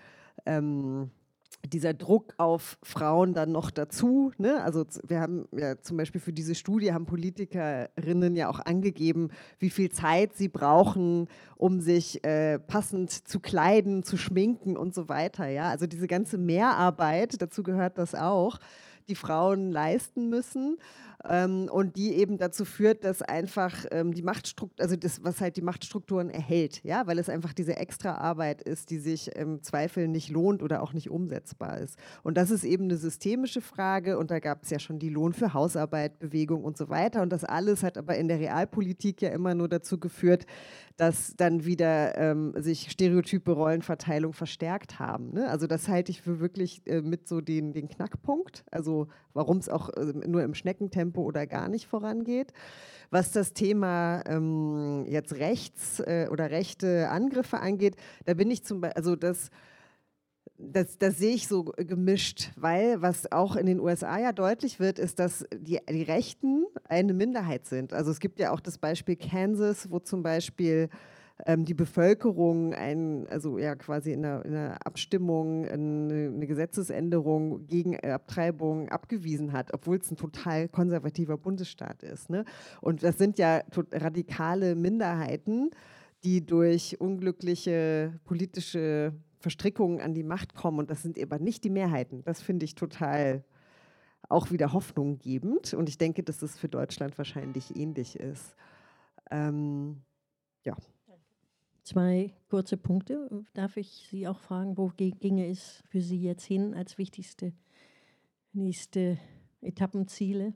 ähm, 0.45 1.12
dieser 1.70 1.93
Druck 1.93 2.34
auf 2.38 2.78
Frauen 2.84 3.34
dann 3.34 3.51
noch 3.51 3.72
dazu. 3.72 4.32
Ne? 4.38 4.61
Also 4.63 4.86
wir 5.05 5.20
haben 5.20 5.47
ja 5.51 5.80
zum 5.82 5.97
Beispiel 5.97 6.22
für 6.22 6.34
diese 6.34 6.55
Studie 6.55 6.93
haben 6.93 7.05
Politikerinnen 7.05 8.36
ja 8.36 8.49
auch 8.49 8.59
angegeben, 8.59 9.30
wie 9.59 9.70
viel 9.70 9.89
Zeit 9.89 10.34
sie 10.34 10.47
brauchen, 10.47 11.28
um 11.55 11.80
sich 11.80 12.24
äh, 12.24 12.59
passend 12.59 13.11
zu 13.11 13.39
kleiden, 13.39 14.03
zu 14.03 14.18
schminken 14.18 14.78
und 14.78 14.93
so 14.93 15.09
weiter. 15.09 15.47
Ja? 15.47 15.70
Also 15.70 15.88
diese 15.88 16.07
ganze 16.07 16.38
Mehrarbeit, 16.38 17.41
dazu 17.41 17.63
gehört 17.63 17.97
das 17.97 18.15
auch, 18.15 18.59
die 19.07 19.15
Frauen 19.15 19.72
leisten 19.72 20.30
müssen 20.30 20.78
ähm, 21.26 21.70
und 21.72 21.95
die 21.95 22.13
eben 22.13 22.38
dazu 22.38 22.65
führt, 22.65 23.03
dass 23.03 23.22
einfach 23.22 23.86
ähm, 23.91 24.13
die 24.13 24.22
Machtstruktur, 24.22 24.84
also 24.84 24.95
das, 24.95 25.24
was 25.24 25.41
halt 25.41 25.57
die 25.57 25.61
Machtstrukturen 25.61 26.30
erhält, 26.30 26.84
ja, 26.84 27.07
weil 27.07 27.20
es 27.20 27.30
einfach 27.30 27.53
diese 27.53 27.78
extra 27.78 28.15
Arbeit 28.15 28.61
ist, 28.61 28.89
die 28.89 28.99
sich 28.99 29.36
im 29.36 29.63
Zweifel 29.63 30.07
nicht 30.07 30.30
lohnt 30.30 30.61
oder 30.61 30.82
auch 30.82 30.93
nicht 30.93 31.09
umsetzbar 31.09 31.80
ist. 31.80 31.97
Und 32.24 32.38
das 32.38 32.51
ist 32.51 32.63
eben 32.63 32.86
eine 32.86 32.97
systemische 32.97 33.61
Frage 33.61 34.18
und 34.18 34.32
da 34.32 34.39
gab 34.39 34.63
es 34.63 34.70
ja 34.70 34.80
schon 34.80 34.99
die 34.99 35.09
Lohn 35.09 35.34
für 35.34 35.53
Hausarbeit, 35.53 36.20
Bewegung 36.20 36.63
und 36.63 36.78
so 36.78 36.89
weiter 36.89 37.22
und 37.22 37.32
das 37.32 37.43
alles 37.43 37.84
hat 37.84 37.97
aber 37.97 38.15
in 38.18 38.28
der 38.28 38.39
Realpolitik 38.39 39.22
ja 39.22 39.30
immer 39.30 39.55
nur 39.55 39.68
dazu 39.68 39.99
geführt, 39.99 40.45
dass 40.97 41.36
dann 41.36 41.65
wieder 41.65 42.18
ähm, 42.18 42.53
sich 42.57 42.89
stereotype 42.91 43.51
Rollenverteilung 43.51 44.34
verstärkt 44.34 44.99
haben. 44.99 45.32
Ne? 45.34 45.47
Also 45.47 45.68
das 45.68 45.88
halte 45.88 46.11
ich 46.11 46.22
für 46.22 46.39
wirklich 46.39 46.82
äh, 46.88 47.01
mit 47.01 47.28
so 47.28 47.39
den, 47.39 47.72
den 47.72 47.88
Knackpunkt, 47.88 48.65
also 48.72 49.07
warum 49.38 49.57
es 49.57 49.69
auch 49.69 49.89
äh, 49.89 50.13
nur 50.27 50.43
im 50.43 50.53
Schneckentempo 50.53 51.21
oder 51.21 51.47
gar 51.47 51.69
nicht 51.69 51.88
vorangeht. 51.88 52.51
Was 53.09 53.31
das 53.31 53.53
Thema 53.53 54.23
ähm, 54.27 55.05
jetzt 55.07 55.33
rechts 55.35 56.01
äh, 56.01 56.27
oder 56.29 56.51
rechte 56.51 57.09
Angriffe 57.09 57.59
angeht, 57.59 57.95
da 58.25 58.33
bin 58.33 58.51
ich 58.51 58.65
zum 58.65 58.81
Beispiel, 58.81 58.97
also 58.97 59.15
das 59.15 59.49
das, 60.59 60.97
das, 60.97 61.19
sehe 61.19 61.35
ich 61.35 61.47
so 61.47 61.65
gemischt, 61.65 62.49
weil 62.55 62.99
was 62.99 63.31
auch 63.31 63.55
in 63.55 63.67
den 63.67 63.79
USA 63.79 64.17
ja 64.17 64.31
deutlich 64.31 64.79
wird, 64.79 64.97
ist, 64.97 65.19
dass 65.19 65.45
die, 65.53 65.79
die 65.88 66.01
Rechten 66.01 66.65
eine 66.85 67.13
Minderheit 67.13 67.67
sind. 67.67 67.93
Also 67.93 68.09
es 68.09 68.19
gibt 68.19 68.39
ja 68.39 68.51
auch 68.51 68.59
das 68.59 68.79
Beispiel 68.79 69.17
Kansas, 69.17 69.91
wo 69.91 69.99
zum 69.99 70.23
Beispiel 70.23 70.89
ähm, 71.45 71.65
die 71.65 71.73
Bevölkerung 71.73 72.73
ein, 72.73 73.27
also 73.27 73.57
ja 73.57 73.75
quasi 73.75 74.11
in 74.11 74.25
einer, 74.25 74.43
in 74.45 74.55
einer 74.55 74.85
Abstimmung 74.85 75.65
eine, 75.65 76.31
eine, 76.33 76.47
Gesetzesänderung 76.47 77.67
gegen 77.67 77.99
Abtreibung 77.99 78.89
abgewiesen 78.89 79.53
hat, 79.53 79.73
obwohl 79.73 79.97
es 79.97 80.09
ein 80.09 80.17
total 80.17 80.67
konservativer 80.67 81.38
Bundesstaat 81.38 82.03
ist. 82.03 82.29
Ne? 82.29 82.43
Und 82.81 83.03
das 83.03 83.17
sind 83.17 83.38
ja 83.38 83.61
radikale 83.91 84.75
Minderheiten, 84.75 85.69
die 86.23 86.45
durch 86.45 86.99
unglückliche 86.99 88.19
politische 88.25 89.13
Verstrickungen 89.39 90.01
an 90.01 90.15
die 90.15 90.23
Macht 90.23 90.55
kommen 90.55 90.79
und 90.79 90.89
das 90.89 91.03
sind 91.03 91.21
aber 91.21 91.38
nicht 91.38 91.63
die 91.63 91.69
Mehrheiten. 91.69 92.23
Das 92.23 92.41
finde 92.41 92.65
ich 92.65 92.73
total 92.73 93.43
auch 94.27 94.51
wieder 94.51 94.73
hoffnunggebend 94.73 95.75
und 95.75 95.88
ich 95.88 95.99
denke, 95.99 96.23
dass 96.23 96.41
es 96.41 96.57
für 96.57 96.67
Deutschland 96.67 97.17
wahrscheinlich 97.17 97.75
ähnlich 97.77 98.19
ist. 98.19 98.55
Ähm, 99.29 100.01
ja. 100.65 100.75
Zwei 101.88 102.33
kurze 102.49 102.75
Punkte. 102.75 103.29
Darf 103.53 103.77
ich 103.77 104.09
Sie 104.11 104.27
auch 104.27 104.39
fragen, 104.39 104.75
wo 104.75 104.91
ginge 104.97 105.47
es 105.47 105.81
für 105.88 106.01
Sie 106.01 106.21
jetzt 106.21 106.43
hin 106.43 106.73
als 106.73 106.97
wichtigste 106.97 107.53
nächste 108.51 109.17
Etappenziele? 109.61 110.53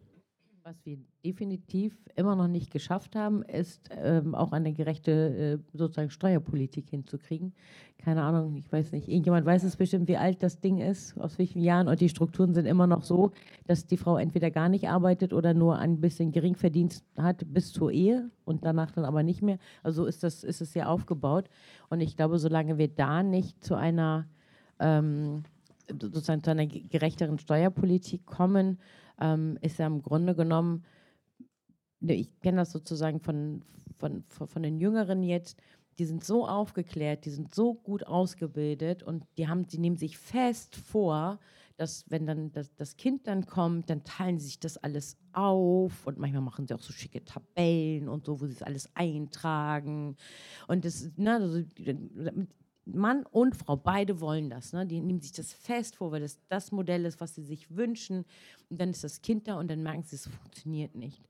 Was 0.63 0.85
wir 0.85 0.99
definitiv 1.25 1.97
immer 2.15 2.35
noch 2.35 2.47
nicht 2.47 2.69
geschafft 2.69 3.15
haben, 3.15 3.41
ist 3.41 3.89
ähm, 3.97 4.35
auch 4.35 4.51
eine 4.51 4.73
gerechte 4.73 5.11
äh, 5.11 5.57
sozusagen 5.75 6.11
Steuerpolitik 6.11 6.87
hinzukriegen. 6.91 7.53
Keine 7.97 8.21
Ahnung, 8.21 8.55
ich 8.55 8.71
weiß 8.71 8.91
nicht. 8.91 9.07
Irgendjemand 9.07 9.43
weiß 9.47 9.63
es 9.63 9.75
bestimmt, 9.75 10.07
wie 10.07 10.17
alt 10.17 10.43
das 10.43 10.59
Ding 10.59 10.77
ist, 10.77 11.17
aus 11.17 11.39
welchen 11.39 11.61
Jahren. 11.63 11.87
Und 11.87 11.99
die 11.99 12.09
Strukturen 12.09 12.53
sind 12.53 12.67
immer 12.67 12.85
noch 12.85 13.01
so, 13.01 13.31
dass 13.65 13.87
die 13.87 13.97
Frau 13.97 14.17
entweder 14.17 14.51
gar 14.51 14.69
nicht 14.69 14.87
arbeitet 14.87 15.33
oder 15.33 15.55
nur 15.55 15.79
ein 15.79 15.99
bisschen 15.99 16.31
Geringverdienst 16.31 17.03
hat 17.17 17.43
bis 17.47 17.73
zur 17.73 17.91
Ehe 17.91 18.29
und 18.45 18.63
danach 18.63 18.91
dann 18.91 19.05
aber 19.05 19.23
nicht 19.23 19.41
mehr. 19.41 19.57
Also 19.81 20.05
ist 20.05 20.21
das 20.21 20.43
ist 20.43 20.61
es 20.61 20.75
ja 20.75 20.85
aufgebaut. 20.85 21.49
Und 21.89 22.01
ich 22.01 22.15
glaube, 22.15 22.37
solange 22.37 22.77
wir 22.77 22.87
da 22.87 23.23
nicht 23.23 23.63
zu 23.63 23.73
einer 23.73 24.27
ähm, 24.79 25.41
sozusagen 25.99 26.43
zu 26.43 26.51
einer 26.51 26.67
gerechteren 26.67 27.39
Steuerpolitik 27.39 28.27
kommen, 28.27 28.77
ähm, 29.21 29.57
ist 29.61 29.79
ja 29.79 29.87
im 29.87 30.01
Grunde 30.01 30.35
genommen, 30.35 30.83
ne, 32.01 32.15
ich 32.15 32.39
kenne 32.41 32.57
das 32.57 32.71
sozusagen 32.71 33.21
von, 33.21 33.63
von, 33.97 34.23
von 34.27 34.63
den 34.63 34.77
Jüngeren 34.77 35.23
jetzt, 35.23 35.57
die 35.99 36.05
sind 36.05 36.23
so 36.23 36.47
aufgeklärt, 36.47 37.25
die 37.25 37.29
sind 37.29 37.53
so 37.53 37.75
gut 37.75 38.07
ausgebildet 38.07 39.03
und 39.03 39.25
die 39.37 39.47
haben, 39.47 39.67
die 39.67 39.77
nehmen 39.77 39.97
sich 39.97 40.17
fest 40.17 40.75
vor, 40.75 41.39
dass 41.77 42.05
wenn 42.09 42.25
dann 42.25 42.51
das, 42.51 42.73
das 42.75 42.97
Kind 42.97 43.27
dann 43.27 43.45
kommt, 43.45 43.89
dann 43.89 44.03
teilen 44.03 44.39
sie 44.39 44.47
sich 44.47 44.59
das 44.59 44.77
alles 44.77 45.17
auf 45.33 46.05
und 46.05 46.17
manchmal 46.17 46.41
machen 46.41 46.67
sie 46.67 46.73
auch 46.73 46.81
so 46.81 46.93
schicke 46.93 47.23
Tabellen 47.23 48.07
und 48.07 48.25
so, 48.25 48.41
wo 48.41 48.45
sie 48.45 48.53
es 48.53 48.63
alles 48.63 48.89
eintragen. 48.95 50.15
Und 50.67 50.85
das, 50.85 51.11
ne, 51.17 51.35
also, 51.35 51.63
Mann 52.85 53.25
und 53.25 53.55
Frau, 53.55 53.75
beide 53.75 54.19
wollen 54.21 54.49
das. 54.49 54.73
Ne? 54.73 54.85
Die 54.85 54.99
nehmen 54.99 55.21
sich 55.21 55.31
das 55.31 55.53
fest 55.53 55.95
vor, 55.95 56.11
weil 56.11 56.21
das 56.21 56.39
das 56.47 56.71
Modell 56.71 57.05
ist, 57.05 57.21
was 57.21 57.35
sie 57.35 57.43
sich 57.43 57.75
wünschen. 57.75 58.25
Und 58.69 58.81
dann 58.81 58.89
ist 58.89 59.03
das 59.03 59.21
Kind 59.21 59.47
da 59.47 59.59
und 59.59 59.69
dann 59.69 59.83
merken 59.83 60.03
sie, 60.03 60.15
es 60.15 60.27
funktioniert 60.27 60.95
nicht. 60.95 61.23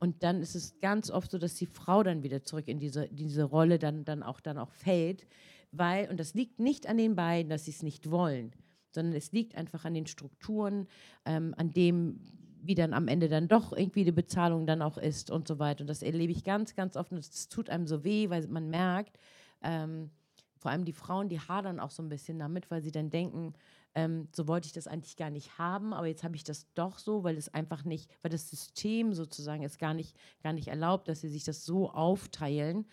Und 0.00 0.22
dann 0.22 0.42
ist 0.42 0.54
es 0.54 0.78
ganz 0.80 1.10
oft 1.10 1.30
so, 1.30 1.38
dass 1.38 1.54
die 1.54 1.66
Frau 1.66 2.02
dann 2.02 2.22
wieder 2.22 2.42
zurück 2.42 2.68
in 2.68 2.78
diese, 2.78 3.08
diese 3.08 3.44
Rolle 3.44 3.78
dann, 3.78 4.04
dann, 4.04 4.22
auch, 4.22 4.40
dann 4.40 4.58
auch 4.58 4.70
fällt. 4.70 5.26
Weil, 5.72 6.08
und 6.08 6.18
das 6.20 6.34
liegt 6.34 6.60
nicht 6.60 6.86
an 6.86 6.98
den 6.98 7.16
beiden, 7.16 7.50
dass 7.50 7.64
sie 7.64 7.72
es 7.72 7.82
nicht 7.82 8.10
wollen, 8.10 8.52
sondern 8.90 9.14
es 9.14 9.32
liegt 9.32 9.54
einfach 9.54 9.84
an 9.84 9.94
den 9.94 10.06
Strukturen, 10.06 10.86
ähm, 11.24 11.54
an 11.56 11.72
dem, 11.72 12.20
wie 12.62 12.74
dann 12.74 12.94
am 12.94 13.08
Ende 13.08 13.28
dann 13.28 13.48
doch 13.48 13.72
irgendwie 13.72 14.04
die 14.04 14.12
Bezahlung 14.12 14.66
dann 14.66 14.82
auch 14.82 14.98
ist 14.98 15.30
und 15.30 15.48
so 15.48 15.58
weiter. 15.58 15.82
Und 15.82 15.88
das 15.88 16.02
erlebe 16.02 16.32
ich 16.32 16.44
ganz, 16.44 16.74
ganz 16.74 16.96
oft 16.96 17.12
und 17.12 17.18
es 17.18 17.48
tut 17.48 17.68
einem 17.70 17.86
so 17.86 18.04
weh, 18.04 18.30
weil 18.30 18.46
man 18.48 18.70
merkt, 18.70 19.18
ähm, 19.62 20.10
vor 20.58 20.70
allem 20.70 20.84
die 20.84 20.92
Frauen, 20.92 21.28
die 21.28 21.40
hadern 21.40 21.80
auch 21.80 21.90
so 21.90 22.02
ein 22.02 22.08
bisschen 22.08 22.38
damit, 22.38 22.70
weil 22.70 22.82
sie 22.82 22.92
dann 22.92 23.10
denken, 23.10 23.54
ähm, 23.94 24.28
so 24.34 24.46
wollte 24.46 24.66
ich 24.66 24.72
das 24.72 24.86
eigentlich 24.86 25.16
gar 25.16 25.30
nicht 25.30 25.58
haben, 25.58 25.92
aber 25.92 26.06
jetzt 26.06 26.22
habe 26.24 26.36
ich 26.36 26.44
das 26.44 26.66
doch 26.74 26.98
so, 26.98 27.24
weil 27.24 27.36
es 27.36 27.52
einfach 27.52 27.84
nicht, 27.84 28.10
weil 28.22 28.30
das 28.30 28.48
System 28.50 29.14
sozusagen 29.14 29.64
es 29.64 29.78
gar 29.78 29.94
nicht, 29.94 30.16
gar 30.42 30.52
nicht 30.52 30.68
erlaubt, 30.68 31.08
dass 31.08 31.20
sie 31.20 31.28
sich 31.28 31.44
das 31.44 31.64
so 31.64 31.90
aufteilen. 31.90 32.86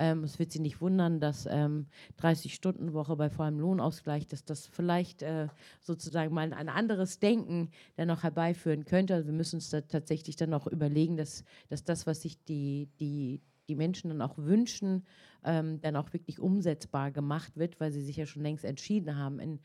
Ähm, 0.00 0.24
es 0.24 0.38
wird 0.38 0.50
Sie 0.50 0.60
nicht 0.60 0.80
wundern, 0.80 1.20
dass 1.20 1.46
ähm, 1.46 1.86
30-Stunden-Woche 2.20 3.16
bei 3.16 3.28
vollem 3.28 3.60
Lohnausgleich, 3.60 4.26
dass 4.26 4.44
das 4.44 4.66
vielleicht 4.66 5.22
äh, 5.22 5.48
sozusagen 5.80 6.34
mal 6.34 6.52
ein 6.52 6.68
anderes 6.70 7.18
Denken 7.18 7.70
dann 7.96 8.08
noch 8.08 8.22
herbeiführen 8.22 8.86
könnte. 8.86 9.14
Also 9.14 9.28
wir 9.28 9.34
müssen 9.34 9.56
uns 9.56 9.68
da 9.68 9.82
tatsächlich 9.82 10.36
dann 10.36 10.54
auch 10.54 10.66
überlegen, 10.66 11.18
dass, 11.18 11.44
dass 11.68 11.84
das, 11.84 12.06
was 12.06 12.22
sich 12.22 12.42
die, 12.44 12.88
die, 12.98 13.42
die 13.70 13.76
Menschen 13.76 14.10
dann 14.10 14.20
auch 14.20 14.36
wünschen, 14.36 15.06
ähm, 15.44 15.80
dann 15.80 15.96
auch 15.96 16.12
wirklich 16.12 16.40
umsetzbar 16.40 17.10
gemacht 17.10 17.56
wird, 17.56 17.80
weil 17.80 17.92
sie 17.92 18.02
sich 18.02 18.16
ja 18.16 18.26
schon 18.26 18.42
längst 18.42 18.64
entschieden 18.64 19.16
haben, 19.16 19.38
in, 19.38 19.60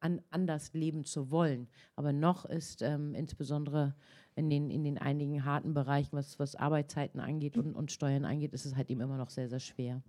an, 0.00 0.20
anders 0.30 0.72
leben 0.74 1.04
zu 1.04 1.30
wollen. 1.30 1.68
Aber 1.96 2.12
noch 2.12 2.44
ist 2.44 2.82
ähm, 2.82 3.14
insbesondere 3.14 3.94
in 4.36 4.50
den, 4.50 4.70
in 4.70 4.84
den 4.84 4.98
einigen 4.98 5.44
harten 5.44 5.74
Bereichen, 5.74 6.16
was, 6.16 6.38
was 6.38 6.54
Arbeitszeiten 6.54 7.20
angeht 7.20 7.56
und, 7.56 7.74
und 7.74 7.90
Steuern 7.90 8.24
angeht, 8.24 8.52
ist 8.52 8.66
es 8.66 8.76
halt 8.76 8.90
eben 8.90 9.00
immer 9.00 9.16
noch 9.16 9.30
sehr, 9.30 9.48
sehr 9.48 9.60
schwer. 9.60 10.02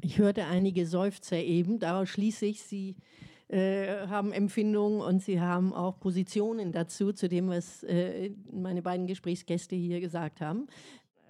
Ich 0.00 0.18
hörte 0.18 0.46
einige 0.46 0.86
Seufzer 0.86 1.36
eben, 1.36 1.78
daraus 1.78 2.08
schließe 2.08 2.46
ich, 2.46 2.62
Sie 2.62 2.96
äh, 3.48 4.06
haben 4.06 4.32
Empfindungen 4.32 5.00
und 5.00 5.22
Sie 5.22 5.40
haben 5.40 5.72
auch 5.72 6.00
Positionen 6.00 6.72
dazu, 6.72 7.12
zu 7.12 7.28
dem, 7.28 7.48
was 7.48 7.82
äh, 7.84 8.30
meine 8.50 8.82
beiden 8.82 9.06
Gesprächsgäste 9.06 9.76
hier 9.76 10.00
gesagt 10.00 10.40
haben. 10.40 10.66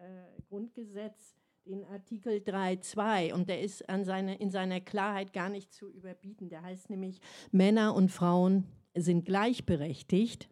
Äh, 0.01 0.43
Grundgesetz, 0.49 1.36
den 1.67 1.85
Artikel 1.85 2.39
3.2, 2.39 3.35
und 3.35 3.49
der 3.49 3.61
ist 3.61 3.85
seine, 4.03 4.37
in 4.37 4.51
seiner 4.51 4.81
Klarheit 4.81 5.33
gar 5.33 5.49
nicht 5.49 5.73
zu 5.73 5.91
überbieten. 5.91 6.49
Der 6.49 6.63
heißt 6.63 6.91
nämlich, 6.91 7.21
Männer 7.53 7.95
und 7.95 8.11
Frauen 8.11 8.65
sind 8.95 9.25
gleichberechtigt 9.25 10.49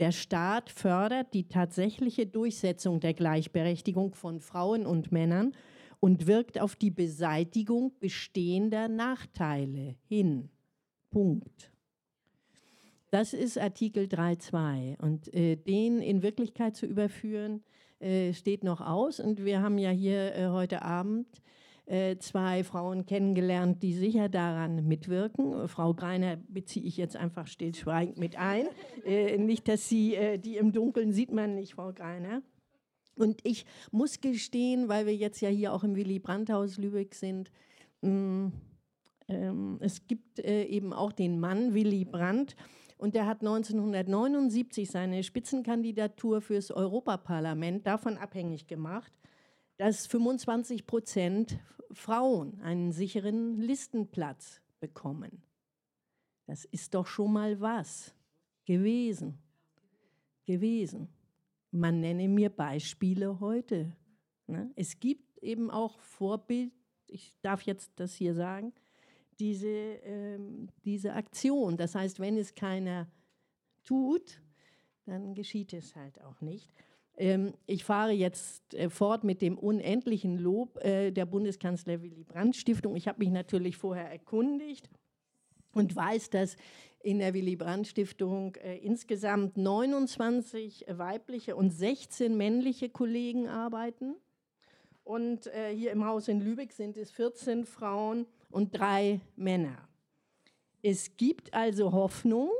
der 0.00 0.10
Staat 0.10 0.70
fördert 0.70 1.32
die 1.34 1.46
tatsächliche 1.46 2.26
Durchsetzung 2.26 3.00
der 3.00 3.14
Gleichberechtigung 3.14 4.14
von 4.14 4.40
Frauen 4.40 4.86
und 4.86 5.12
Männern 5.12 5.54
und 6.00 6.26
wirkt 6.26 6.60
auf 6.60 6.74
die 6.74 6.90
Beseitigung 6.90 7.92
bestehender 8.00 8.88
Nachteile 8.88 9.96
hin. 10.08 10.50
Punkt. 11.10 11.70
Das 13.10 13.32
ist 13.32 13.56
Artikel 13.56 14.06
3.2 14.06 15.00
und 15.00 15.32
äh, 15.32 15.54
den 15.54 16.02
in 16.02 16.22
Wirklichkeit 16.22 16.74
zu 16.74 16.86
überführen, 16.86 17.62
äh, 18.04 18.34
steht 18.34 18.64
noch 18.64 18.80
aus. 18.80 19.18
Und 19.18 19.44
wir 19.44 19.62
haben 19.62 19.78
ja 19.78 19.90
hier 19.90 20.34
äh, 20.36 20.48
heute 20.48 20.82
Abend 20.82 21.26
äh, 21.86 22.16
zwei 22.18 22.62
Frauen 22.62 23.06
kennengelernt, 23.06 23.82
die 23.82 23.94
sicher 23.94 24.28
daran 24.28 24.86
mitwirken. 24.86 25.68
Frau 25.68 25.94
Greiner 25.94 26.36
beziehe 26.48 26.84
ich 26.84 26.96
jetzt 26.96 27.16
einfach 27.16 27.46
stillschweigend 27.46 28.18
mit 28.18 28.36
ein. 28.36 28.66
Äh, 29.04 29.36
nicht, 29.36 29.68
dass 29.68 29.86
sie, 29.86 30.16
die 30.38 30.56
im 30.56 30.72
Dunkeln 30.72 31.12
sieht 31.12 31.30
man 31.30 31.56
nicht, 31.56 31.74
Frau 31.74 31.92
Greiner. 31.92 32.40
Und 33.16 33.40
ich 33.44 33.66
muss 33.90 34.22
gestehen, 34.22 34.88
weil 34.88 35.04
wir 35.04 35.14
jetzt 35.14 35.42
ja 35.42 35.50
hier 35.50 35.74
auch 35.74 35.84
im 35.84 35.94
Willy 35.94 36.18
Brandt-Haus 36.18 36.78
Lübeck 36.78 37.14
sind, 37.14 37.50
mh, 38.00 38.10
mm, 38.10 38.52
ähm, 39.28 39.78
es 39.80 40.06
gibt 40.06 40.38
äh, 40.38 40.64
eben 40.64 40.92
auch 40.92 41.12
den 41.12 41.40
Mann 41.40 41.74
Willy 41.74 42.04
Brandt. 42.04 42.56
Und 43.04 43.14
der 43.14 43.26
hat 43.26 43.42
1979 43.42 44.90
seine 44.90 45.22
Spitzenkandidatur 45.22 46.40
fürs 46.40 46.70
Europaparlament 46.70 47.86
davon 47.86 48.16
abhängig 48.16 48.66
gemacht, 48.66 49.12
dass 49.76 50.06
25 50.06 50.86
Prozent 50.86 51.58
Frauen 51.92 52.58
einen 52.62 52.92
sicheren 52.92 53.60
Listenplatz 53.60 54.62
bekommen. 54.80 55.42
Das 56.46 56.64
ist 56.64 56.94
doch 56.94 57.06
schon 57.06 57.34
mal 57.34 57.60
was 57.60 58.14
gewesen. 58.64 59.36
Gewesen. 60.46 61.08
Man 61.72 62.00
nenne 62.00 62.26
mir 62.26 62.48
Beispiele 62.48 63.38
heute. 63.38 63.94
Ne? 64.46 64.72
Es 64.76 64.98
gibt 64.98 65.36
eben 65.42 65.70
auch 65.70 66.00
Vorbild, 66.00 66.72
ich 67.06 67.38
darf 67.42 67.60
jetzt 67.64 67.92
das 67.96 68.14
hier 68.14 68.32
sagen, 68.32 68.72
diese, 69.40 69.68
ähm, 69.68 70.68
diese 70.84 71.14
Aktion. 71.14 71.76
Das 71.76 71.94
heißt, 71.94 72.20
wenn 72.20 72.36
es 72.36 72.54
keiner 72.54 73.08
tut, 73.84 74.40
dann 75.06 75.34
geschieht 75.34 75.72
es 75.72 75.94
halt 75.96 76.22
auch 76.22 76.40
nicht. 76.40 76.72
Ähm, 77.16 77.54
ich 77.66 77.84
fahre 77.84 78.12
jetzt 78.12 78.74
äh, 78.74 78.90
fort 78.90 79.22
mit 79.24 79.40
dem 79.40 79.56
unendlichen 79.56 80.38
Lob 80.38 80.82
äh, 80.84 81.12
der 81.12 81.26
Bundeskanzler 81.26 82.02
Willy 82.02 82.24
Brandt 82.24 82.56
Stiftung. 82.56 82.96
Ich 82.96 83.06
habe 83.06 83.20
mich 83.20 83.30
natürlich 83.30 83.76
vorher 83.76 84.10
erkundigt 84.10 84.90
und 85.72 85.94
weiß, 85.94 86.30
dass 86.30 86.56
in 87.00 87.18
der 87.20 87.34
Willy 87.34 87.54
Brandt 87.54 87.86
Stiftung 87.86 88.56
äh, 88.56 88.78
insgesamt 88.78 89.56
29 89.56 90.86
weibliche 90.88 91.54
und 91.54 91.70
16 91.70 92.36
männliche 92.36 92.88
Kollegen 92.88 93.48
arbeiten. 93.48 94.16
Und 95.04 95.50
hier 95.74 95.92
im 95.92 96.06
Haus 96.06 96.28
in 96.28 96.40
Lübeck 96.40 96.72
sind 96.72 96.96
es 96.96 97.10
14 97.10 97.66
Frauen 97.66 98.24
und 98.54 98.70
drei 98.78 99.20
Männer. 99.36 99.76
Es 100.80 101.16
gibt 101.16 101.52
also 101.52 101.92
Hoffnung, 101.92 102.50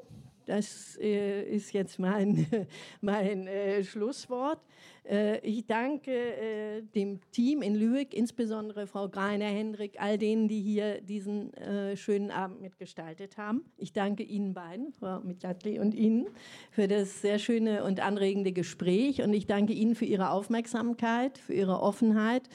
das 0.46 0.98
äh, 1.00 1.42
ist 1.44 1.72
jetzt 1.72 1.98
mein, 1.98 2.46
mein 3.00 3.46
äh, 3.46 3.82
Schlusswort. 3.84 4.60
Äh, 5.08 5.38
ich 5.40 5.66
danke 5.66 6.10
äh, 6.10 6.82
dem 6.82 7.20
Team 7.30 7.62
in 7.62 7.74
Lübeck, 7.74 8.12
insbesondere 8.12 8.86
Frau 8.86 9.08
Greiner, 9.08 9.46
Hendrik, 9.46 10.00
all 10.00 10.18
denen, 10.18 10.48
die 10.48 10.60
hier 10.60 11.00
diesen 11.00 11.54
äh, 11.54 11.96
schönen 11.96 12.30
Abend 12.30 12.60
mitgestaltet 12.60 13.38
haben. 13.38 13.64
Ich 13.76 13.92
danke 13.92 14.22
Ihnen 14.22 14.52
beiden, 14.52 14.92
Frau 14.92 15.20
Mitlatli 15.20 15.78
und 15.78 15.94
Ihnen, 15.94 16.26
für 16.70 16.88
das 16.88 17.22
sehr 17.22 17.38
schöne 17.38 17.84
und 17.84 18.00
anregende 18.00 18.52
Gespräch. 18.52 19.22
Und 19.22 19.32
ich 19.32 19.46
danke 19.46 19.72
Ihnen 19.72 19.94
für 19.94 20.06
Ihre 20.06 20.30
Aufmerksamkeit, 20.30 21.38
für 21.38 21.54
Ihre 21.54 21.80
Offenheit, 21.80 22.48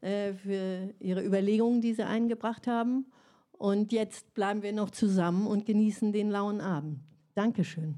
äh, 0.00 0.32
für 0.34 0.94
Ihre 1.00 1.24
Überlegungen, 1.24 1.80
die 1.80 1.94
Sie 1.94 2.04
eingebracht 2.04 2.66
haben. 2.66 3.06
Und 3.52 3.92
jetzt 3.92 4.34
bleiben 4.34 4.62
wir 4.62 4.72
noch 4.72 4.90
zusammen 4.90 5.46
und 5.46 5.66
genießen 5.66 6.12
den 6.12 6.30
lauen 6.30 6.60
Abend. 6.60 7.00
Dankeschön. 7.34 7.96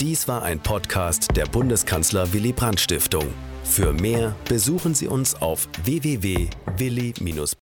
Dies 0.00 0.28
war 0.28 0.42
ein 0.42 0.60
Podcast 0.60 1.36
der 1.36 1.46
Bundeskanzler 1.46 2.32
Willy 2.32 2.52
Brandt 2.52 2.78
Stiftung. 2.78 3.26
Für 3.64 3.92
mehr 3.92 4.36
besuchen 4.48 4.94
Sie 4.94 5.08
uns 5.08 5.34
auf 5.34 5.68
www.willy-brandt.de. 5.84 7.57